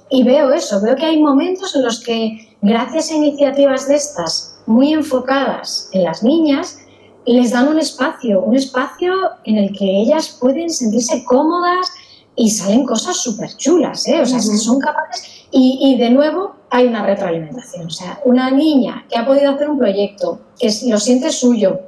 y 0.10 0.24
veo 0.24 0.52
eso, 0.52 0.82
veo 0.82 0.98
que 0.98 1.06
hay 1.06 1.18
momentos 1.18 1.78
en 1.78 1.84
los 1.84 2.02
que 2.04 2.56
gracias 2.62 3.10
a 3.10 3.16
iniciativas 3.16 3.88
de 3.88 3.96
estas 3.96 4.60
muy 4.66 4.92
enfocadas 4.92 5.90
en 5.94 6.04
las 6.04 6.22
niñas, 6.22 6.80
les 7.26 7.52
dan 7.52 7.70
un 7.70 7.80
espacio, 7.80 8.42
un 8.42 8.58
espacio 8.58 9.14
en 9.46 9.58
el 9.58 9.72
que 9.72 10.02
ellas 10.02 10.38
pueden 10.42 10.70
sentirse 10.70 11.24
cómodas 11.24 11.88
y 12.36 12.52
salen 12.52 12.86
cosas 12.86 13.16
súper 13.16 13.56
chulas, 13.56 14.06
¿eh? 14.10 14.20
O 14.22 14.26
sea, 14.26 14.40
es 14.40 14.50
que 14.50 14.58
son 14.58 14.80
capaces 14.80 15.37
y, 15.52 15.98
de 15.98 16.10
nuevo 16.10 16.56
hay 16.70 16.88
una 16.88 17.06
retroalimentación. 17.06 17.88
O 17.88 17.90
sea, 17.90 18.20
una 18.26 18.52
niña 18.52 19.06
que 19.10 19.18
ha 19.18 19.26
podido 19.26 19.52
hacer 19.52 19.70
un 19.70 19.78
proyecto, 19.78 20.40
que 20.60 20.70
lo 20.88 21.00
siente 21.00 21.32
suyo, 21.32 21.82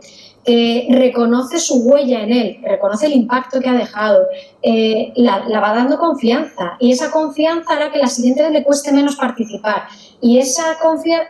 que 0.46 0.88
reconoce 0.90 1.60
su 1.60 1.84
huella 1.84 2.24
en 2.24 2.32
él, 2.32 2.58
reconoce 2.64 3.08
el 3.08 3.14
impacto 3.14 3.60
que 3.60 3.70
ha 3.70 3.74
dejado, 3.74 4.26
eh, 4.62 5.12
la, 5.16 5.40
va 5.60 5.74
dando 5.74 5.98
confianza 5.98 6.78
y 6.80 6.92
esa 6.92 7.12
confianza 7.12 7.74
hará 7.74 7.92
que 7.92 8.00
la 8.00 8.08
siguiente 8.08 8.44
vez 8.44 8.52
le 8.52 8.64
cueste 8.64 8.92
menos 8.92 9.16
participar. 9.16 9.84
Y 10.22 10.38
esa 10.38 10.78
confianza, 10.82 11.30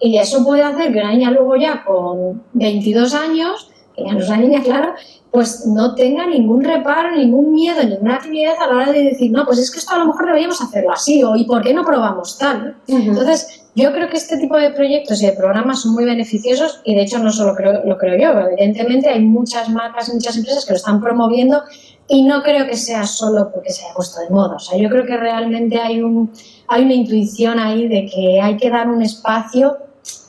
y 0.00 0.18
eso 0.18 0.44
puede 0.44 0.62
hacer 0.62 0.92
que 0.92 0.98
una 0.98 1.12
niña 1.12 1.30
luego 1.30 1.56
ya 1.56 1.84
con 1.84 2.42
22 2.52 3.14
años, 3.14 3.70
que 3.96 4.04
ya 4.04 4.12
no 4.12 4.18
es 4.18 4.28
una 4.28 4.38
niña, 4.38 4.62
claro, 4.62 4.94
pues 5.30 5.66
no 5.66 5.94
tenga 5.94 6.26
ningún 6.26 6.64
reparo, 6.64 7.14
ningún 7.14 7.52
miedo, 7.52 7.82
ninguna 7.82 8.16
actividad 8.16 8.54
a 8.60 8.66
la 8.66 8.76
hora 8.76 8.92
de 8.92 9.04
decir, 9.04 9.30
no, 9.30 9.44
pues 9.44 9.58
es 9.58 9.70
que 9.70 9.78
esto 9.78 9.94
a 9.94 9.98
lo 9.98 10.06
mejor 10.06 10.26
deberíamos 10.26 10.60
hacerlo 10.60 10.92
así, 10.92 11.22
o 11.22 11.36
¿y 11.36 11.44
por 11.44 11.62
qué 11.62 11.74
no 11.74 11.84
probamos 11.84 12.38
tal? 12.38 12.76
Entonces, 12.86 13.68
yo 13.74 13.92
creo 13.92 14.08
que 14.08 14.16
este 14.16 14.38
tipo 14.38 14.56
de 14.56 14.70
proyectos 14.70 15.22
y 15.22 15.26
de 15.26 15.32
programas 15.32 15.82
son 15.82 15.92
muy 15.92 16.04
beneficiosos 16.04 16.80
y 16.84 16.94
de 16.94 17.02
hecho 17.02 17.18
no 17.18 17.30
solo 17.30 17.54
creo, 17.54 17.84
lo 17.84 17.98
creo 17.98 18.18
yo, 18.18 18.40
evidentemente 18.40 19.10
hay 19.10 19.20
muchas 19.20 19.68
marcas, 19.68 20.12
muchas 20.12 20.36
empresas 20.36 20.64
que 20.64 20.72
lo 20.72 20.78
están 20.78 21.00
promoviendo 21.00 21.62
y 22.08 22.22
no 22.22 22.42
creo 22.42 22.66
que 22.66 22.76
sea 22.76 23.06
solo 23.06 23.50
porque 23.52 23.70
se 23.70 23.84
haya 23.84 23.94
puesto 23.94 24.20
de 24.20 24.30
moda. 24.30 24.56
O 24.56 24.58
sea, 24.58 24.78
yo 24.78 24.88
creo 24.88 25.04
que 25.04 25.16
realmente 25.16 25.78
hay, 25.78 26.00
un, 26.00 26.32
hay 26.66 26.84
una 26.84 26.94
intuición 26.94 27.58
ahí 27.58 27.86
de 27.86 28.06
que 28.06 28.40
hay 28.40 28.56
que 28.56 28.70
dar 28.70 28.88
un 28.88 29.02
espacio 29.02 29.76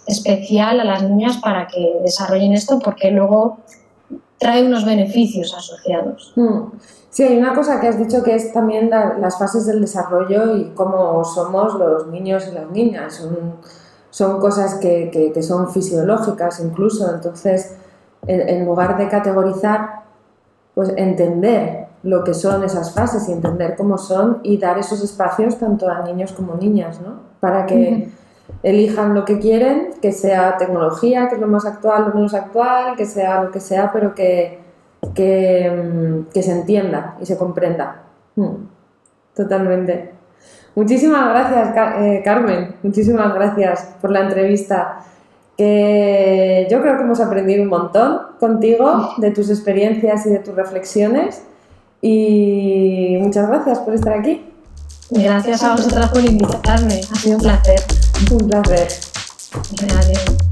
especial 0.06 0.80
a 0.80 0.84
las 0.84 1.04
niñas 1.04 1.38
para 1.38 1.68
que 1.68 2.00
desarrollen 2.04 2.54
esto 2.54 2.80
porque 2.80 3.12
luego 3.12 3.60
trae 4.40 4.66
unos 4.66 4.86
beneficios 4.86 5.54
asociados. 5.54 6.34
Hmm. 6.36 6.72
Sí, 7.10 7.24
hay 7.24 7.38
una 7.38 7.54
cosa 7.54 7.82
que 7.82 7.88
has 7.88 7.98
dicho 7.98 8.24
que 8.24 8.36
es 8.36 8.54
también 8.54 8.90
las 8.90 9.38
fases 9.38 9.66
del 9.66 9.82
desarrollo 9.82 10.56
y 10.56 10.72
cómo 10.76 11.24
somos 11.24 11.74
los 11.74 12.08
niños 12.08 12.48
y 12.50 12.54
las 12.54 12.70
niñas. 12.70 13.16
Son, 13.16 13.56
son 14.12 14.40
cosas 14.40 14.76
que, 14.76 15.10
que, 15.34 15.44
son 15.44 15.72
fisiológicas 15.72 16.60
incluso. 16.60 17.12
Entonces, 17.14 17.76
en, 18.28 18.66
lugar 18.66 18.98
de 18.98 19.08
categorizar, 19.08 20.04
pues 20.76 20.94
entender 20.98 21.88
lo 22.04 22.24
que 22.24 22.34
son 22.34 22.64
esas 22.64 22.94
fases 22.94 23.28
y 23.28 23.32
entender 23.32 23.76
cómo 23.76 23.98
son 23.98 24.40
y 24.44 24.58
dar 24.58 24.78
esos 24.78 25.04
espacios 25.04 25.58
tanto 25.58 25.90
a 25.90 26.04
niños 26.04 26.32
como 26.32 26.56
niñas, 26.56 27.02
¿no? 27.02 27.20
Para 27.40 27.66
que 27.66 28.12
elijan 28.64 29.14
lo 29.14 29.26
que 29.26 29.40
quieren, 29.40 29.92
que 30.02 30.12
sea 30.12 30.58
tecnología, 30.58 31.28
que 31.30 31.36
es 31.36 31.42
lo 31.42 31.48
más 31.48 31.66
actual, 31.66 32.06
lo 32.08 32.14
menos 32.14 32.34
actual, 32.34 32.96
que 32.96 33.06
sea 33.06 33.44
lo 33.44 33.52
que 33.52 33.60
sea, 33.60 33.92
pero 33.92 34.14
que, 34.14 34.60
que, 35.14 36.26
mm, 36.34 36.40
se 36.40 36.52
entienda 36.52 37.16
y 37.22 37.26
se 37.26 37.38
comprenda. 37.38 38.04
Hmm. 38.36 38.68
Totalmente. 39.36 40.12
Muchísimas 40.76 41.30
gracias, 41.30 41.76
eh, 42.00 42.22
Carmen. 42.24 42.76
Muchísimas 42.84 43.34
gracias 43.34 43.96
por 44.02 44.12
la 44.12 44.22
entrevista. 44.22 45.00
yo 45.58 46.82
creo 46.82 46.96
que 46.96 47.04
hemos 47.04 47.20
aprendido 47.20 47.64
un 47.64 47.70
montón 47.70 48.20
contigo 48.40 49.16
de 49.18 49.32
tus 49.32 49.50
experiencias 49.50 50.26
y 50.26 50.30
de 50.30 50.40
tus 50.40 50.56
reflexiones. 50.56 51.44
Y 52.02 53.18
muchas 53.22 53.50
gracias 53.50 53.80
por 53.80 53.94
estar 53.94 54.14
aquí. 54.14 54.46
Gracias 55.10 55.64
a 55.64 55.72
vosotras 55.72 56.10
por 56.12 56.24
invitarme. 56.24 57.02
Ha 57.12 57.16
sido 57.16 57.38
un 57.38 57.44
placer. 57.44 57.99
Un 58.28 58.38
placer. 58.38 58.88
Adiós. 59.82 60.49